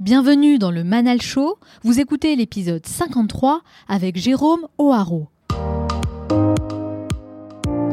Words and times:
Bienvenue 0.00 0.60
dans 0.60 0.70
le 0.70 0.84
Manal 0.84 1.20
Show. 1.20 1.58
Vous 1.82 1.98
écoutez 1.98 2.36
l'épisode 2.36 2.86
53 2.86 3.62
avec 3.88 4.16
Jérôme 4.16 4.68
O'Haraud. 4.78 5.26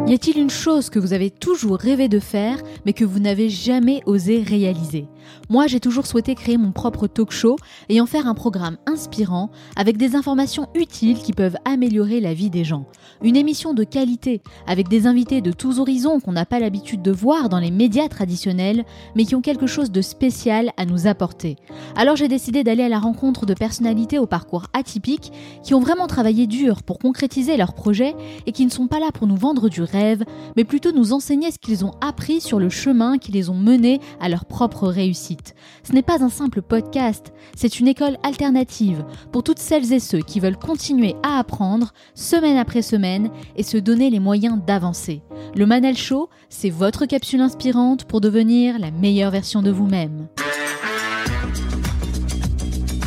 Y 0.06 0.14
a-t-il 0.14 0.38
une 0.38 0.52
chose 0.52 0.92
que 0.92 1.00
vous 1.00 1.14
avez 1.14 1.32
toujours 1.32 1.80
rêvé 1.80 2.08
de 2.08 2.20
faire, 2.20 2.62
mais 2.86 2.94
que 2.94 3.06
vous 3.06 3.18
n'avez 3.18 3.50
jamais 3.50 4.04
osé 4.06 4.44
réaliser? 4.44 5.08
Moi, 5.50 5.68
j'ai 5.68 5.80
toujours 5.80 6.06
souhaité 6.06 6.36
créer 6.36 6.58
mon 6.58 6.72
propre 6.72 7.08
talk 7.08 7.32
show 7.32 7.56
et 7.90 8.02
en 8.02 8.06
faire 8.06 8.28
un 8.28 8.34
programme 8.34 8.78
inspirant 8.86 9.50
avec 9.76 9.98
des 9.98 10.16
informations 10.16 10.68
utiles 10.76 11.20
qui 11.20 11.34
peuvent 11.34 11.58
améliorer 11.66 12.20
la 12.20 12.34
vie 12.34 12.50
des 12.50 12.64
gens. 12.64 12.86
Une 13.24 13.36
émission 13.36 13.74
de 13.74 13.84
qualité 13.84 14.42
avec 14.68 14.88
des 14.88 15.08
invités 15.08 15.42
de 15.42 15.52
tous 15.52 15.80
horizons 15.80 16.20
qu'on 16.20 16.32
n'a 16.32 16.46
pas 16.46 16.60
l'habitude 16.60 17.02
de 17.02 17.12
voir 17.12 17.50
dans 17.50 17.60
les 17.60 17.72
médias 17.72 18.08
traditionnels, 18.08 18.86
mais 19.16 19.26
qui 19.26 19.36
ont 19.36 19.42
quelque 19.42 19.68
chose 19.68 19.92
de 19.92 20.02
spécial 20.02 20.72
à 20.78 20.86
nous 20.86 21.08
apporter. 21.08 21.56
Alors 21.96 22.16
j'ai 22.16 22.28
décidé 22.28 22.64
d'aller 22.64 22.84
à 22.84 22.90
la 22.90 23.00
rencontre 23.00 23.46
de 23.46 23.54
personnalités 23.54 24.20
au 24.20 24.26
parcours 24.26 24.66
atypique 24.74 25.32
qui 25.64 25.74
ont 25.74 25.80
vraiment 25.80 26.08
travaillé 26.08 26.48
dur 26.48 26.84
pour 26.84 27.00
concrétiser 27.00 27.58
leurs 27.58 27.74
projets 27.74 28.16
et 28.46 28.52
qui 28.52 28.66
ne 28.66 28.72
sont 28.72 28.88
pas 28.88 29.00
là 29.00 29.12
pour 29.14 29.28
nous 29.28 29.38
vendre 29.38 29.70
du 29.70 29.82
rêve, 29.82 30.24
mais 30.56 30.64
plutôt 30.64 30.92
nous 30.92 31.14
enseigner 31.14 31.52
ce 31.52 31.60
qu'ils 31.60 31.86
ont 31.86 31.94
appris 32.02 32.42
sur 32.42 32.60
le 32.60 32.70
chemin 32.70 33.18
qui 33.18 33.32
les 33.32 33.50
ont 33.50 33.56
menés 33.56 34.00
à 34.20 34.30
leur 34.30 34.46
propre 34.46 34.88
réussite. 34.88 35.15
Ce 35.16 35.94
n'est 35.94 36.04
pas 36.04 36.24
un 36.24 36.30
simple 36.30 36.62
podcast, 36.62 37.34
c'est 37.56 37.80
une 37.80 37.88
école 37.88 38.18
alternative 38.24 39.04
pour 39.32 39.44
toutes 39.44 39.60
celles 39.60 39.94
et 39.94 40.00
ceux 40.00 40.20
qui 40.20 40.40
veulent 40.40 40.58
continuer 40.58 41.16
à 41.24 41.40
apprendre 41.40 41.94
semaine 42.14 42.58
après 42.58 42.82
semaine 42.82 43.30
et 43.56 43.64
se 43.64 43.78
donner 43.78 44.10
les 44.10 44.20
moyens 44.20 44.60
d'avancer. 44.66 45.22
Le 45.56 45.66
Manel 45.66 45.98
Show, 45.98 46.30
c'est 46.50 46.70
votre 46.70 47.06
capsule 47.06 47.42
inspirante 47.42 48.06
pour 48.06 48.22
devenir 48.22 48.78
la 48.78 48.92
meilleure 48.92 49.32
version 49.32 49.62
de 49.62 49.72
vous-même. 49.72 50.28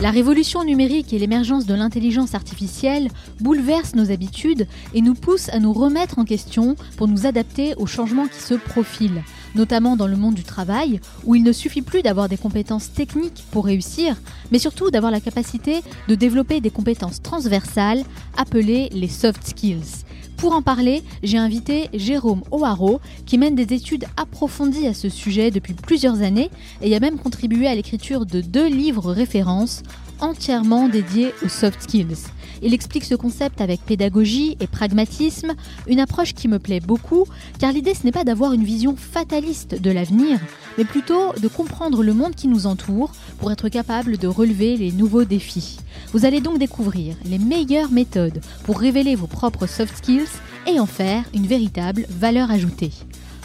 La 0.01 0.13
révolution 0.13 0.63
numérique 0.63 1.13
et 1.13 1.19
l'émergence 1.19 1.67
de 1.67 1.75
l'intelligence 1.75 2.37
artificielle 2.37 3.09
bouleversent 3.41 3.97
nos 3.97 4.13
habitudes 4.13 4.69
et 4.95 5.03
nous 5.03 5.15
poussent 5.15 5.49
à 5.49 5.59
nous 5.59 5.73
remettre 5.73 6.21
en 6.21 6.25
question 6.25 6.77
pour 6.97 7.09
nous 7.09 7.27
adapter 7.27 7.75
aux 7.79 7.87
changements 7.87 8.29
qui 8.29 8.41
se 8.41 8.55
profilent, 8.55 9.25
notamment 9.59 9.97
dans 9.97 10.07
le 10.07 10.17
monde 10.17 10.35
du 10.35 10.45
travail, 10.45 11.01
où 11.25 11.35
il 11.35 11.43
ne 11.43 11.53
suffit 11.53 11.83
plus 11.83 12.03
d'avoir 12.03 12.29
des 12.29 12.39
compétences 12.39 12.93
techniques 12.93 13.45
pour 13.51 13.67
réussir, 13.67 14.17
mais 14.51 14.59
surtout 14.59 14.91
d'avoir 14.91 15.13
la 15.13 15.21
capacité 15.21 15.83
de 16.09 16.15
développer 16.15 16.61
des 16.61 16.71
compétences 16.71 17.21
transversales 17.21 18.05
appelées 18.37 18.89
les 18.93 19.09
soft 19.09 19.47
skills. 19.47 20.05
Pour 20.39 20.53
en 20.53 20.63
parler, 20.63 21.03
j'ai 21.25 21.37
invité 21.37 21.89
Jérôme 21.93 22.43
O'Haraud, 22.53 23.01
qui 23.27 23.39
mène 23.39 23.57
des 23.57 23.75
études 23.75 24.07
approfondies 24.17 24.87
à 24.87 24.95
ce 24.95 25.09
sujet 25.09 25.51
depuis 25.51 25.75
plusieurs 25.75 26.23
années 26.23 26.51
et 26.81 26.95
a 26.95 27.01
même 27.01 27.19
contribué 27.19 27.67
à 27.67 27.75
l'écriture 27.75 28.25
de 28.25 28.41
deux 28.41 28.69
livres 28.69 29.11
références 29.13 29.83
entièrement 30.21 30.89
dédiés 30.89 31.35
aux 31.45 31.49
soft 31.49 31.83
skills. 31.83 32.29
Il 32.63 32.75
explique 32.75 33.05
ce 33.05 33.15
concept 33.15 33.61
avec 33.61 33.81
pédagogie 33.85 34.57
et 34.61 34.67
pragmatisme, 34.67 35.55
une 35.87 36.01
approche 36.01 36.35
qui 36.35 36.49
me 36.49 36.59
plaît 36.59 36.81
beaucoup, 36.81 37.25
car 37.59 37.73
l'idée 37.73 37.95
ce 37.95 38.05
n'est 38.05 38.13
pas 38.13 38.25
d'avoir 38.25 38.53
une 38.53 38.65
vision 38.65 38.97
fataliste 38.97 39.81
de 39.81 39.91
l'avenir, 39.91 40.39
mais 40.77 40.85
plutôt 40.85 41.33
de 41.41 41.49
comprendre 41.49 42.03
le 42.03 42.15
monde 42.15 42.35
qui 42.35 42.49
nous 42.49 42.67
entoure 42.67 43.13
pour 43.39 43.53
être 43.53 43.69
capable 43.69 44.19
de 44.19 44.27
relever 44.27 44.77
les 44.77 44.93
nouveaux 44.93 45.25
défis. 45.25 45.79
Vous 46.13 46.25
allez 46.25 46.41
donc 46.41 46.59
découvrir 46.59 47.17
les 47.25 47.39
meilleures 47.39 47.91
méthodes 47.91 48.41
pour 48.65 48.79
révéler 48.79 49.15
vos 49.15 49.27
propres 49.27 49.67
soft 49.67 49.97
skills 49.97 50.41
et 50.67 50.81
en 50.81 50.87
faire 50.87 51.25
une 51.35 51.47
véritable 51.47 52.07
valeur 52.11 52.51
ajoutée. 52.51 52.93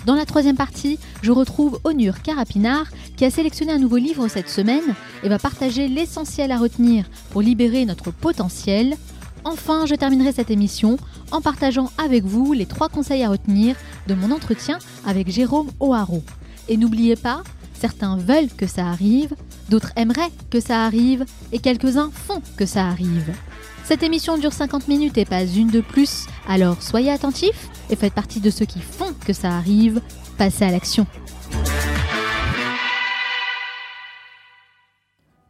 Dans 0.06 0.16
la 0.16 0.26
troisième 0.26 0.58
partie, 0.58 1.00
je 1.22 1.32
retrouve 1.32 1.80
Onur 1.86 2.22
Karapinard 2.22 2.88
qui 3.16 3.24
a 3.24 3.30
sélectionné 3.30 3.72
un 3.72 3.80
nouveau 3.80 3.96
livre 3.96 4.28
cette 4.28 4.50
semaine 4.50 4.96
et 5.24 5.30
va 5.30 5.40
partager 5.40 5.88
l'essentiel 5.88 6.52
à 6.52 6.58
retenir 6.58 7.06
pour 7.30 7.42
libérer 7.42 7.86
notre 7.86 8.12
potentiel. 8.12 8.98
Enfin, 9.46 9.86
je 9.86 9.96
terminerai 9.96 10.34
cette 10.34 10.52
émission 10.52 10.98
en 11.32 11.40
partageant 11.40 11.90
avec 11.98 12.26
vous 12.26 12.52
les 12.52 12.66
trois 12.66 12.90
conseils 12.90 13.24
à 13.24 13.30
retenir 13.30 13.78
de 14.08 14.14
mon 14.14 14.32
entretien 14.32 14.78
avec 15.06 15.32
Jérôme 15.32 15.72
O'Haraud. 15.80 16.24
Et 16.68 16.76
n'oubliez 16.76 17.16
pas, 17.16 17.42
certains 17.74 18.18
veulent 18.18 18.52
que 18.58 18.68
ça 18.68 18.88
arrive, 18.88 19.34
d'autres 19.70 19.94
aimeraient 19.96 20.32
que 20.50 20.60
ça 20.60 20.84
arrive 20.84 21.24
et 21.54 21.60
quelques-uns 21.60 22.12
font 22.12 22.42
que 22.58 22.66
ça 22.66 22.88
arrive. 22.88 23.34
Cette 23.86 24.04
émission 24.04 24.38
dure 24.38 24.54
50 24.54 24.88
minutes 24.88 25.18
et 25.18 25.26
pas 25.26 25.44
une 25.44 25.68
de 25.68 25.82
plus, 25.82 26.26
alors 26.48 26.82
soyez 26.82 27.12
attentifs 27.12 27.70
et 27.90 27.96
faites 27.96 28.14
partie 28.14 28.40
de 28.40 28.50
ceux 28.50 28.66
qui 28.66 28.80
font 28.80 29.14
que 29.26 29.34
ça 29.34 29.50
arrive. 29.50 30.02
Passez 30.38 30.66
à 30.66 30.72
l'action. 30.72 31.06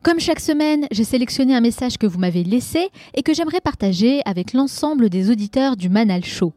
Comme 0.04 0.20
chaque 0.20 0.42
semaine, 0.42 0.86
j'ai 0.92 1.06
sélectionné 1.06 1.56
un 1.56 1.62
message 1.62 1.98
que 1.98 2.06
vous 2.06 2.20
m'avez 2.20 2.44
laissé 2.44 2.90
et 3.14 3.24
que 3.24 3.34
j'aimerais 3.34 3.62
partager 3.62 4.22
avec 4.26 4.52
l'ensemble 4.52 5.10
des 5.10 5.32
auditeurs 5.32 5.78
du 5.78 5.88
Manal 5.88 6.26
Show. 6.26 6.52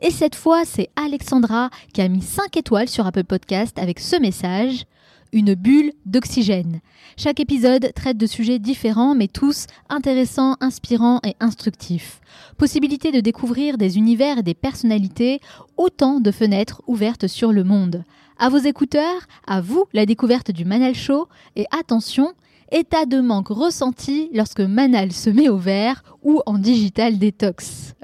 Et 0.00 0.10
cette 0.10 0.36
fois, 0.36 0.64
c'est 0.64 0.88
Alexandra 0.94 1.70
qui 1.92 2.00
a 2.00 2.08
mis 2.08 2.22
5 2.22 2.56
étoiles 2.56 2.88
sur 2.88 3.06
Apple 3.06 3.24
Podcast 3.24 3.76
avec 3.78 3.98
ce 3.98 4.20
message 4.20 4.84
une 5.32 5.54
bulle 5.54 5.92
d'oxygène. 6.06 6.80
Chaque 7.16 7.40
épisode 7.40 7.92
traite 7.94 8.16
de 8.16 8.26
sujets 8.26 8.58
différents 8.58 9.14
mais 9.14 9.28
tous 9.28 9.66
intéressants, 9.88 10.56
inspirants 10.60 11.20
et 11.24 11.34
instructifs. 11.40 12.20
Possibilité 12.58 13.12
de 13.12 13.20
découvrir 13.20 13.78
des 13.78 13.98
univers 13.98 14.38
et 14.38 14.42
des 14.42 14.54
personnalités, 14.54 15.40
autant 15.76 16.20
de 16.20 16.30
fenêtres 16.30 16.82
ouvertes 16.86 17.26
sur 17.26 17.52
le 17.52 17.64
monde. 17.64 18.04
À 18.38 18.48
vos 18.48 18.58
écouteurs, 18.58 19.26
à 19.46 19.60
vous 19.60 19.84
la 19.92 20.06
découverte 20.06 20.50
du 20.50 20.64
Manal 20.64 20.94
Show 20.94 21.28
et 21.56 21.66
attention, 21.78 22.32
état 22.70 23.06
de 23.06 23.20
manque 23.20 23.48
ressenti 23.48 24.30
lorsque 24.32 24.60
Manal 24.60 25.12
se 25.12 25.30
met 25.30 25.48
au 25.48 25.58
vert 25.58 26.02
ou 26.22 26.40
en 26.46 26.58
digital 26.58 27.18
détox. 27.18 27.94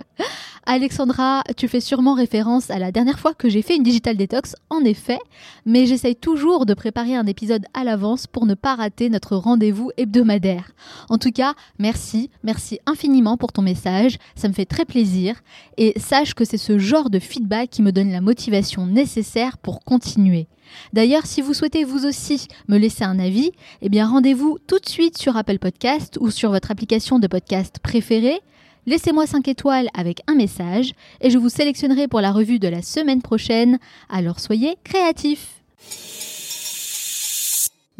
Alexandra, 0.70 1.42
tu 1.56 1.66
fais 1.66 1.80
sûrement 1.80 2.12
référence 2.12 2.68
à 2.68 2.78
la 2.78 2.92
dernière 2.92 3.18
fois 3.18 3.32
que 3.32 3.48
j'ai 3.48 3.62
fait 3.62 3.76
une 3.76 3.82
digital 3.82 4.18
détox, 4.18 4.54
en 4.68 4.84
effet, 4.84 5.18
mais 5.64 5.86
j'essaye 5.86 6.14
toujours 6.14 6.66
de 6.66 6.74
préparer 6.74 7.16
un 7.16 7.24
épisode 7.24 7.64
à 7.72 7.84
l'avance 7.84 8.26
pour 8.26 8.44
ne 8.44 8.52
pas 8.52 8.74
rater 8.74 9.08
notre 9.08 9.36
rendez-vous 9.36 9.90
hebdomadaire. 9.96 10.72
En 11.08 11.16
tout 11.16 11.32
cas, 11.32 11.54
merci, 11.78 12.28
merci 12.42 12.80
infiniment 12.84 13.38
pour 13.38 13.50
ton 13.50 13.62
message, 13.62 14.18
ça 14.36 14.46
me 14.46 14.52
fait 14.52 14.66
très 14.66 14.84
plaisir, 14.84 15.36
et 15.78 15.98
sache 15.98 16.34
que 16.34 16.44
c'est 16.44 16.58
ce 16.58 16.78
genre 16.78 17.08
de 17.08 17.18
feedback 17.18 17.70
qui 17.70 17.80
me 17.80 17.90
donne 17.90 18.12
la 18.12 18.20
motivation 18.20 18.84
nécessaire 18.84 19.56
pour 19.56 19.82
continuer. 19.84 20.48
D'ailleurs, 20.92 21.24
si 21.24 21.40
vous 21.40 21.54
souhaitez 21.54 21.84
vous 21.84 22.04
aussi 22.04 22.46
me 22.68 22.76
laisser 22.76 23.04
un 23.04 23.18
avis, 23.18 23.52
eh 23.80 23.88
bien 23.88 24.06
rendez-vous 24.06 24.58
tout 24.66 24.78
de 24.78 24.88
suite 24.88 25.16
sur 25.16 25.34
Apple 25.34 25.60
Podcast 25.60 26.18
ou 26.20 26.30
sur 26.30 26.50
votre 26.50 26.70
application 26.70 27.18
de 27.18 27.26
podcast 27.26 27.78
préférée. 27.82 28.42
Laissez-moi 28.88 29.26
5 29.26 29.46
étoiles 29.48 29.90
avec 29.92 30.22
un 30.28 30.34
message 30.34 30.94
et 31.20 31.28
je 31.28 31.36
vous 31.36 31.50
sélectionnerai 31.50 32.08
pour 32.08 32.22
la 32.22 32.32
revue 32.32 32.58
de 32.58 32.68
la 32.68 32.80
semaine 32.80 33.20
prochaine. 33.20 33.78
Alors 34.08 34.40
soyez 34.40 34.78
créatifs. 34.82 35.60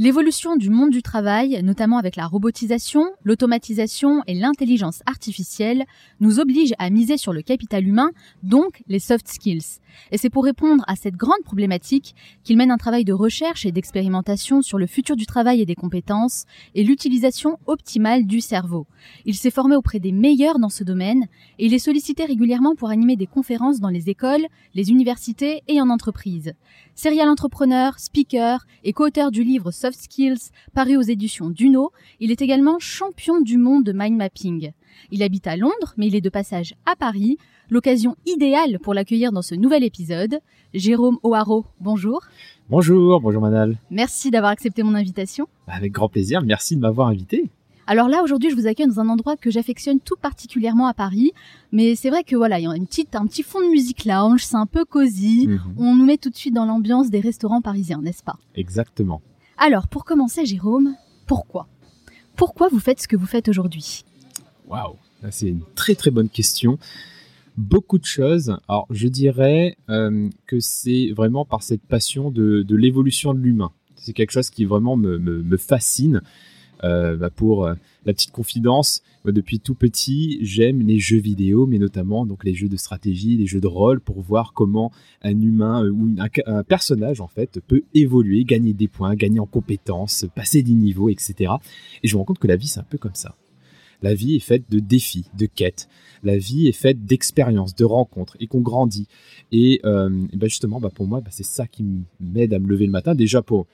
L'évolution 0.00 0.54
du 0.54 0.70
monde 0.70 0.90
du 0.90 1.02
travail, 1.02 1.60
notamment 1.64 1.98
avec 1.98 2.14
la 2.14 2.28
robotisation, 2.28 3.10
l'automatisation 3.24 4.22
et 4.28 4.34
l'intelligence 4.34 5.02
artificielle, 5.06 5.86
nous 6.20 6.38
oblige 6.38 6.72
à 6.78 6.88
miser 6.88 7.16
sur 7.16 7.32
le 7.32 7.42
capital 7.42 7.84
humain, 7.84 8.12
donc 8.44 8.80
les 8.86 9.00
soft 9.00 9.26
skills. 9.26 9.80
Et 10.12 10.16
c'est 10.16 10.30
pour 10.30 10.44
répondre 10.44 10.84
à 10.86 10.94
cette 10.94 11.16
grande 11.16 11.42
problématique 11.44 12.14
qu'il 12.44 12.56
mène 12.56 12.70
un 12.70 12.76
travail 12.76 13.04
de 13.04 13.12
recherche 13.12 13.66
et 13.66 13.72
d'expérimentation 13.72 14.62
sur 14.62 14.78
le 14.78 14.86
futur 14.86 15.16
du 15.16 15.26
travail 15.26 15.60
et 15.62 15.66
des 15.66 15.74
compétences 15.74 16.44
et 16.76 16.84
l'utilisation 16.84 17.58
optimale 17.66 18.24
du 18.24 18.40
cerveau. 18.40 18.86
Il 19.24 19.34
s'est 19.34 19.50
formé 19.50 19.74
auprès 19.74 19.98
des 19.98 20.12
meilleurs 20.12 20.60
dans 20.60 20.68
ce 20.68 20.84
domaine 20.84 21.24
et 21.58 21.66
il 21.66 21.74
est 21.74 21.80
sollicité 21.80 22.24
régulièrement 22.24 22.76
pour 22.76 22.90
animer 22.90 23.16
des 23.16 23.26
conférences 23.26 23.80
dans 23.80 23.88
les 23.88 24.08
écoles, 24.08 24.46
les 24.74 24.90
universités 24.90 25.64
et 25.66 25.80
en 25.80 25.88
entreprise. 25.90 26.52
Serial 27.00 27.28
entrepreneur, 27.28 27.96
speaker 27.96 28.66
et 28.82 28.92
co-auteur 28.92 29.30
du 29.30 29.44
livre 29.44 29.70
Soft 29.70 30.00
Skills 30.02 30.50
paru 30.74 30.96
aux 30.96 31.02
éditions 31.02 31.48
Duno, 31.48 31.92
il 32.18 32.32
est 32.32 32.42
également 32.42 32.80
champion 32.80 33.40
du 33.40 33.56
monde 33.56 33.84
de 33.84 33.92
mind 33.92 34.16
mapping. 34.16 34.72
Il 35.12 35.22
habite 35.22 35.46
à 35.46 35.56
Londres, 35.56 35.94
mais 35.96 36.08
il 36.08 36.16
est 36.16 36.20
de 36.20 36.28
passage 36.28 36.74
à 36.86 36.96
Paris, 36.96 37.38
l'occasion 37.70 38.16
idéale 38.26 38.80
pour 38.80 38.94
l'accueillir 38.94 39.30
dans 39.30 39.42
ce 39.42 39.54
nouvel 39.54 39.84
épisode. 39.84 40.40
Jérôme 40.74 41.18
O'Haraud, 41.22 41.66
bonjour. 41.78 42.22
Bonjour, 42.68 43.20
bonjour 43.20 43.42
Manal. 43.42 43.78
Merci 43.92 44.32
d'avoir 44.32 44.50
accepté 44.50 44.82
mon 44.82 44.96
invitation. 44.96 45.46
Avec 45.68 45.92
grand 45.92 46.08
plaisir, 46.08 46.42
merci 46.42 46.74
de 46.74 46.80
m'avoir 46.80 47.06
invité. 47.06 47.48
Alors 47.90 48.10
là, 48.10 48.22
aujourd'hui, 48.22 48.50
je 48.50 48.54
vous 48.54 48.66
accueille 48.66 48.86
dans 48.86 49.00
un 49.00 49.08
endroit 49.08 49.38
que 49.38 49.50
j'affectionne 49.50 49.98
tout 49.98 50.16
particulièrement 50.20 50.88
à 50.88 50.92
Paris. 50.92 51.32
Mais 51.72 51.94
c'est 51.94 52.10
vrai 52.10 52.22
que 52.22 52.36
voilà, 52.36 52.60
il 52.60 52.64
y 52.64 52.66
a 52.66 52.76
une 52.76 52.86
petite, 52.86 53.16
un 53.16 53.26
petit 53.26 53.42
fond 53.42 53.62
de 53.62 53.70
musique 53.70 54.04
lounge, 54.04 54.44
c'est 54.44 54.56
un 54.56 54.66
peu 54.66 54.84
cosy. 54.84 55.46
Mhm. 55.48 55.60
On 55.78 55.94
nous 55.94 56.04
met 56.04 56.18
tout 56.18 56.28
de 56.28 56.36
suite 56.36 56.52
dans 56.52 56.66
l'ambiance 56.66 57.08
des 57.08 57.20
restaurants 57.20 57.62
parisiens, 57.62 58.02
n'est-ce 58.02 58.22
pas? 58.22 58.38
Exactement. 58.54 59.22
Alors, 59.56 59.88
pour 59.88 60.04
commencer, 60.04 60.44
Jérôme, 60.44 60.96
pourquoi? 61.26 61.66
Pourquoi 62.36 62.68
vous 62.68 62.78
faites 62.78 63.00
ce 63.00 63.08
que 63.08 63.16
vous 63.16 63.24
faites 63.24 63.48
aujourd'hui? 63.48 64.04
Waouh, 64.66 64.96
c'est 65.30 65.48
une 65.48 65.62
très 65.74 65.94
très 65.94 66.10
bonne 66.10 66.28
question. 66.28 66.78
Beaucoup 67.56 67.98
de 67.98 68.04
choses. 68.04 68.58
Alors, 68.68 68.86
je 68.90 69.08
dirais 69.08 69.78
euh, 69.88 70.28
que 70.46 70.60
c'est 70.60 71.12
vraiment 71.16 71.46
par 71.46 71.62
cette 71.62 71.86
passion 71.86 72.30
de, 72.30 72.62
de 72.62 72.76
l'évolution 72.76 73.32
de 73.32 73.38
l'humain. 73.38 73.72
C'est 73.96 74.12
quelque 74.12 74.32
chose 74.32 74.50
qui 74.50 74.66
vraiment 74.66 74.98
me, 74.98 75.18
me, 75.18 75.42
me 75.42 75.56
fascine. 75.56 76.20
Bah, 76.82 77.30
pour 77.34 77.66
la 77.66 78.12
petite 78.12 78.30
confidence, 78.30 79.02
depuis 79.24 79.60
tout 79.60 79.74
petit, 79.74 80.38
j'aime 80.42 80.86
les 80.86 80.98
jeux 80.98 81.18
vidéo, 81.18 81.66
mais 81.66 81.78
notamment 81.78 82.24
donc 82.24 82.44
les 82.44 82.54
jeux 82.54 82.68
de 82.68 82.76
stratégie, 82.76 83.36
les 83.36 83.46
jeux 83.46 83.60
de 83.60 83.66
rôle, 83.66 84.00
pour 84.00 84.20
voir 84.20 84.52
comment 84.52 84.92
un 85.22 85.40
humain 85.40 85.88
ou 85.88 86.14
un, 86.18 86.62
personnage 86.62 87.20
en 87.20 87.28
fait 87.28 87.60
peut 87.66 87.82
évoluer, 87.94 88.44
gagner 88.44 88.72
des 88.72 88.88
points, 88.88 89.14
gagner 89.14 89.40
en 89.40 89.46
compétences, 89.46 90.26
passer 90.34 90.62
des 90.62 90.72
niveaux, 90.72 91.08
etc. 91.08 91.52
Et 92.02 92.08
je 92.08 92.14
me 92.14 92.18
rends 92.18 92.24
compte 92.24 92.38
que 92.38 92.48
la 92.48 92.56
vie 92.56 92.68
c'est 92.68 92.80
un 92.80 92.86
peu 92.88 92.98
comme 92.98 93.14
ça. 93.14 93.34
La 94.00 94.14
vie 94.14 94.36
est 94.36 94.40
faite 94.40 94.62
de 94.70 94.78
défis, 94.78 95.26
de 95.36 95.46
quêtes. 95.46 95.88
La 96.22 96.38
vie 96.38 96.68
est 96.68 96.72
faite 96.72 97.04
d'expériences, 97.04 97.74
de 97.74 97.84
rencontres, 97.84 98.36
et 98.38 98.46
qu'on 98.46 98.60
grandit. 98.60 99.08
Et, 99.50 99.80
euh, 99.84 100.08
ben 100.32 100.48
justement, 100.48 100.80
bah 100.80 100.90
pour 100.94 101.06
moi, 101.06 101.20
bah 101.20 101.30
c'est 101.32 101.44
ça 101.44 101.66
qui 101.66 101.84
m'aide 102.20 102.54
à 102.54 102.60
me 102.60 102.68
lever 102.68 102.86
le 102.86 102.92
matin. 102.92 103.14
Déjà 103.16 103.42
pour 103.42 103.66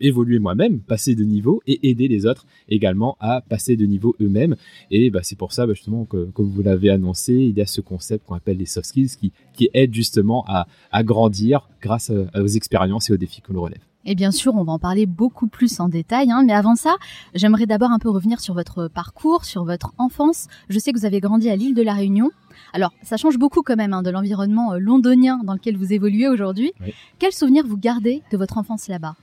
évoluer 0.00 0.38
moi-même, 0.38 0.80
passer 0.80 1.14
de 1.14 1.24
niveau 1.24 1.62
et 1.66 1.88
aider 1.88 2.08
les 2.08 2.26
autres 2.26 2.46
également 2.68 3.16
à 3.20 3.40
passer 3.40 3.76
de 3.76 3.86
niveau 3.86 4.14
eux-mêmes. 4.20 4.56
Et 4.90 5.10
bah, 5.10 5.20
c'est 5.22 5.36
pour 5.36 5.52
ça 5.52 5.66
bah, 5.66 5.74
justement 5.74 6.04
que, 6.04 6.24
comme 6.26 6.48
vous 6.48 6.62
l'avez 6.62 6.90
annoncé, 6.90 7.34
il 7.34 7.56
y 7.56 7.60
a 7.60 7.66
ce 7.66 7.80
concept 7.80 8.26
qu'on 8.26 8.34
appelle 8.34 8.58
les 8.58 8.66
soft 8.66 8.86
skills 8.86 9.16
qui, 9.18 9.32
qui 9.52 9.68
aide 9.74 9.94
justement 9.94 10.44
à, 10.46 10.66
à 10.90 11.02
grandir 11.02 11.68
grâce 11.80 12.10
aux 12.10 12.46
expériences 12.46 13.10
et 13.10 13.12
aux 13.12 13.18
défis 13.18 13.42
qu'on 13.42 13.60
relève. 13.60 13.80
Et 14.04 14.14
bien 14.14 14.32
sûr, 14.32 14.54
on 14.56 14.64
va 14.64 14.72
en 14.72 14.78
parler 14.78 15.06
beaucoup 15.06 15.46
plus 15.46 15.78
en 15.80 15.88
détail. 15.88 16.30
Hein, 16.30 16.42
mais 16.44 16.52
avant 16.52 16.74
ça, 16.74 16.96
j'aimerais 17.34 17.66
d'abord 17.66 17.90
un 17.90 17.98
peu 17.98 18.10
revenir 18.10 18.40
sur 18.40 18.54
votre 18.54 18.88
parcours, 18.88 19.44
sur 19.44 19.64
votre 19.64 19.92
enfance. 19.98 20.48
Je 20.68 20.78
sais 20.78 20.92
que 20.92 20.98
vous 20.98 21.06
avez 21.06 21.20
grandi 21.20 21.48
à 21.50 21.56
l'île 21.56 21.74
de 21.74 21.82
la 21.82 21.94
Réunion. 21.94 22.30
Alors, 22.72 22.92
ça 23.02 23.16
change 23.16 23.38
beaucoup 23.38 23.62
quand 23.62 23.76
même 23.76 23.92
hein, 23.92 24.02
de 24.02 24.10
l'environnement 24.10 24.72
euh, 24.72 24.78
londonien 24.78 25.40
dans 25.44 25.52
lequel 25.52 25.76
vous 25.76 25.92
évoluez 25.92 26.28
aujourd'hui. 26.28 26.72
Quels 27.18 27.32
souvenirs 27.32 27.64
vous 27.66 27.76
gardez 27.76 28.22
de 28.32 28.36
votre 28.36 28.58
enfance 28.58 28.88
là-bas? 28.88 29.14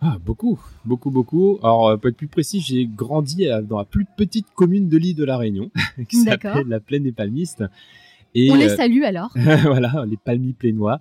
Ah, 0.00 0.16
beaucoup, 0.24 0.58
beaucoup, 0.84 1.10
beaucoup. 1.10 1.58
Alors, 1.62 1.88
euh, 1.88 1.96
pour 1.96 2.08
être 2.08 2.16
plus 2.16 2.28
précis, 2.28 2.60
j'ai 2.60 2.86
grandi 2.86 3.48
dans 3.68 3.78
la 3.78 3.84
plus 3.84 4.06
petite 4.16 4.46
commune 4.54 4.88
de 4.88 4.96
l'île 4.96 5.16
de 5.16 5.24
la 5.24 5.36
Réunion, 5.36 5.70
qui 6.08 6.16
s'appelle 6.16 6.68
la 6.68 6.80
Plaine 6.80 7.02
des 7.02 7.12
Palmistes. 7.12 7.64
Et, 8.34 8.50
On 8.50 8.54
les 8.54 8.70
euh, 8.70 8.76
salue 8.76 9.02
alors. 9.02 9.30
voilà, 9.34 10.04
les 10.08 10.16
palmis 10.16 10.52
plénois. 10.52 11.00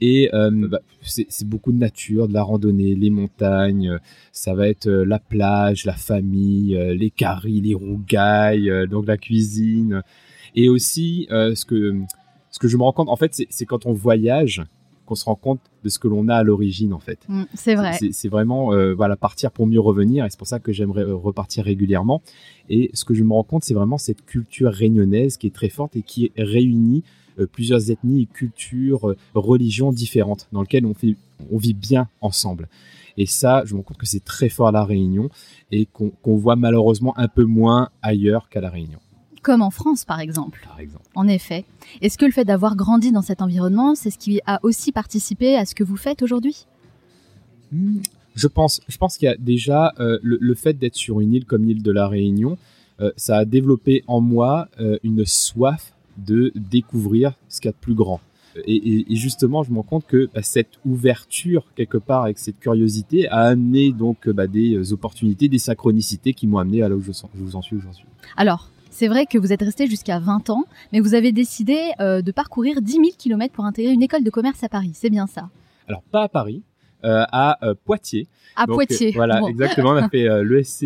Et 0.00 0.30
euh, 0.32 0.68
bah, 0.68 0.80
c'est 1.02 1.46
beaucoup 1.46 1.72
de 1.72 1.78
nature, 1.78 2.28
de 2.28 2.34
la 2.34 2.42
randonnée, 2.42 2.94
les 2.94 3.10
montagnes. 3.10 3.98
Ça 4.32 4.54
va 4.54 4.68
être 4.68 4.86
euh, 4.86 5.04
la 5.04 5.18
plage, 5.18 5.84
la 5.84 5.94
famille, 5.94 6.78
les 6.96 7.10
caries, 7.10 7.60
les 7.60 7.74
rougailles, 7.74 8.70
donc 8.88 9.06
la 9.06 9.16
cuisine. 9.16 10.02
Et 10.54 10.68
aussi, 10.68 11.26
ce 11.30 11.64
que 11.64 12.00
ce 12.50 12.58
que 12.58 12.68
je 12.68 12.76
me 12.76 12.82
rends 12.82 12.92
compte, 12.92 13.08
en 13.08 13.16
fait, 13.16 13.42
c'est 13.50 13.66
quand 13.66 13.86
on 13.86 13.92
voyage 13.92 14.62
qu'on 15.08 15.14
se 15.14 15.24
rend 15.24 15.36
compte 15.36 15.60
de 15.82 15.88
ce 15.88 15.98
que 15.98 16.06
l'on 16.06 16.28
a 16.28 16.34
à 16.34 16.42
l'origine 16.42 16.92
en 16.92 16.98
fait. 16.98 17.18
Mm, 17.28 17.42
c'est 17.54 17.74
vrai. 17.74 17.98
C'est 18.12 18.28
vraiment 18.28 18.74
euh, 18.74 18.92
voilà 18.94 19.16
partir 19.16 19.50
pour 19.50 19.66
mieux 19.66 19.80
revenir 19.80 20.26
et 20.26 20.30
c'est 20.30 20.38
pour 20.38 20.46
ça 20.46 20.58
que 20.58 20.70
j'aimerais 20.70 21.02
euh, 21.02 21.16
repartir 21.16 21.64
régulièrement. 21.64 22.22
Et 22.68 22.90
ce 22.92 23.04
que 23.06 23.14
je 23.14 23.24
me 23.24 23.32
rends 23.32 23.42
compte, 23.42 23.64
c'est 23.64 23.74
vraiment 23.74 23.96
cette 23.96 24.24
culture 24.26 24.70
réunionnaise 24.70 25.38
qui 25.38 25.46
est 25.46 25.54
très 25.54 25.70
forte 25.70 25.96
et 25.96 26.02
qui 26.02 26.30
réunit 26.36 27.04
euh, 27.38 27.46
plusieurs 27.46 27.90
ethnies, 27.90 28.26
cultures, 28.26 29.14
religions 29.34 29.92
différentes 29.92 30.46
dans 30.52 30.60
lesquelles 30.60 30.84
on, 30.84 30.94
fait, 30.94 31.16
on 31.50 31.56
vit 31.56 31.74
bien 31.74 32.08
ensemble. 32.20 32.68
Et 33.16 33.26
ça, 33.26 33.62
je 33.64 33.72
me 33.72 33.78
rends 33.78 33.84
compte 33.84 33.96
que 33.96 34.06
c'est 34.06 34.24
très 34.24 34.50
fort 34.50 34.68
à 34.68 34.72
la 34.72 34.84
Réunion 34.84 35.28
et 35.72 35.86
qu'on 35.86 36.36
voit 36.36 36.54
malheureusement 36.54 37.18
un 37.18 37.28
peu 37.28 37.44
moins 37.44 37.88
ailleurs 38.02 38.48
qu'à 38.48 38.60
la 38.60 38.70
Réunion 38.70 39.00
comme 39.42 39.62
en 39.62 39.70
France 39.70 40.04
par 40.04 40.20
exemple. 40.20 40.68
En 41.14 41.28
effet. 41.28 41.64
Est-ce 42.00 42.18
que 42.18 42.24
le 42.24 42.32
fait 42.32 42.44
d'avoir 42.44 42.76
grandi 42.76 43.12
dans 43.12 43.22
cet 43.22 43.42
environnement, 43.42 43.94
c'est 43.94 44.10
ce 44.10 44.18
qui 44.18 44.40
a 44.46 44.60
aussi 44.62 44.92
participé 44.92 45.56
à 45.56 45.64
ce 45.64 45.74
que 45.74 45.84
vous 45.84 45.96
faites 45.96 46.22
aujourd'hui? 46.22 46.66
Hmm, 47.72 47.98
Je 48.34 48.46
pense, 48.46 48.80
je 48.88 48.96
pense 48.96 49.16
qu'il 49.16 49.26
y 49.26 49.32
a 49.32 49.36
déjà 49.36 49.92
euh, 50.00 50.18
le, 50.22 50.54
fait 50.54 50.74
d'être 50.74 50.94
sur 50.94 51.20
une 51.20 51.34
île 51.34 51.44
comme 51.44 51.64
l'île 51.64 51.82
de 51.82 51.92
la 51.92 52.08
Réunion, 52.08 52.56
euh, 53.00 53.12
ça 53.16 53.36
a 53.36 53.44
développé 53.44 54.04
en 54.06 54.20
moi 54.20 54.68
euh, 54.80 54.98
une 55.02 55.24
soif 55.24 55.92
de 56.16 56.52
découvrir 56.54 57.34
ce 57.48 57.60
qu'il 57.60 57.68
y 57.68 57.70
a 57.70 57.72
de 57.72 57.78
plus 57.78 57.94
grand. 57.94 58.20
Et, 58.66 59.04
justement, 59.14 59.62
je 59.62 59.70
me 59.70 59.76
rends 59.76 59.82
compte 59.84 60.06
que 60.08 60.28
bah, 60.34 60.42
cette 60.42 60.80
ouverture, 60.84 61.66
quelque 61.76 61.98
part, 61.98 62.24
avec 62.24 62.38
cette 62.40 62.58
curiosité, 62.58 63.28
a 63.28 63.42
amené 63.42 63.92
donc 63.92 64.28
bah, 64.28 64.48
des 64.48 64.92
opportunités, 64.92 65.48
des 65.48 65.60
synchronicités 65.60 66.32
qui 66.32 66.48
m'ont 66.48 66.58
amené 66.58 66.82
à 66.82 66.88
là 66.88 66.96
où 66.96 67.00
je, 67.00 67.12
je 67.12 67.40
vous 67.40 67.54
en 67.54 67.62
suis 67.62 67.76
aujourd'hui. 67.76 68.04
Alors, 68.36 68.72
c'est 68.90 69.08
vrai 69.08 69.26
que 69.26 69.38
vous 69.38 69.52
êtes 69.52 69.62
resté 69.62 69.86
jusqu'à 69.86 70.18
20 70.18 70.50
ans, 70.50 70.64
mais 70.92 71.00
vous 71.00 71.14
avez 71.14 71.32
décidé 71.32 71.78
euh, 72.00 72.22
de 72.22 72.32
parcourir 72.32 72.80
10 72.80 72.92
000 72.92 73.04
km 73.18 73.52
pour 73.52 73.64
intégrer 73.64 73.92
une 73.92 74.02
école 74.02 74.24
de 74.24 74.30
commerce 74.30 74.62
à 74.64 74.68
Paris. 74.68 74.92
C'est 74.94 75.10
bien 75.10 75.26
ça 75.26 75.48
Alors, 75.86 76.02
pas 76.10 76.22
à 76.22 76.28
Paris. 76.28 76.62
Euh, 77.04 77.24
à 77.30 77.64
euh, 77.64 77.74
Poitiers. 77.84 78.26
À 78.56 78.66
Poitiers. 78.66 79.12
voilà, 79.12 79.40
exactement. 79.48 79.90
On 79.90 79.96
a 79.96 80.08
fait 80.10 80.26
l'ESC, 80.44 80.84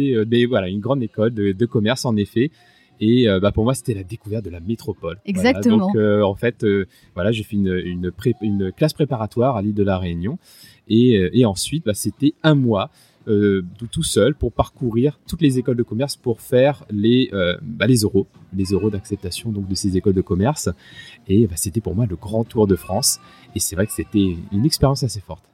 voilà, 0.49 0.69
une 0.69 0.81
grande 0.81 1.03
école 1.03 1.33
de, 1.33 1.67
commerce 1.67 2.05
en 2.05 2.17
effet. 2.17 2.51
Et 3.01 3.27
bah, 3.41 3.51
pour 3.51 3.65
moi, 3.65 3.75
c'était 3.75 3.95
la 3.95 4.05
découverte 4.05 4.45
de 4.45 4.51
la 4.51 4.61
métropole. 4.61 5.19
Exactement. 5.25 5.93
Donc, 5.93 5.97
en 5.97 6.35
fait, 6.35 6.65
voilà, 7.15 7.33
j'ai 7.33 7.43
fait 7.43 7.57
une, 7.57 8.13
une, 8.43 8.73
classe 8.73 8.93
préparatoire 8.93 9.57
à 9.57 9.63
l'île 9.63 9.75
de 9.75 9.83
la 9.83 9.99
Réunion. 9.99 10.39
Et, 10.89 11.31
et 11.33 11.45
ensuite, 11.45 11.85
bah, 11.85 11.95
c'était 11.95 12.35
un 12.43 12.55
mois 12.55 12.91
euh, 13.29 13.63
tout 13.91 14.03
seul 14.03 14.35
pour 14.35 14.53
parcourir 14.53 15.19
toutes 15.27 15.43
les 15.43 15.59
écoles 15.59 15.77
de 15.77 15.83
commerce 15.83 16.17
pour 16.17 16.41
faire 16.41 16.85
les, 16.91 17.31
euh, 17.33 17.57
bah, 17.63 17.87
les 17.87 18.01
euros, 18.01 18.27
les 18.53 18.65
euros 18.67 18.91
d'acceptation 18.91 19.51
donc 19.51 19.69
de 19.69 19.75
ces 19.75 19.97
écoles 19.97 20.15
de 20.15 20.21
commerce. 20.21 20.69
Et 21.29 21.47
bah, 21.47 21.55
c'était 21.57 21.81
pour 21.81 21.95
moi 21.95 22.07
le 22.07 22.17
grand 22.17 22.45
tour 22.45 22.67
de 22.67 22.77
France. 22.77 23.21
Et 23.55 23.61
c'est 23.61 23.77
vrai 23.77 23.87
que 23.87 23.93
c'était 23.93 24.37
une 24.53 24.65
expérience 24.65 25.03
assez 25.03 25.21
forte. 25.21 25.45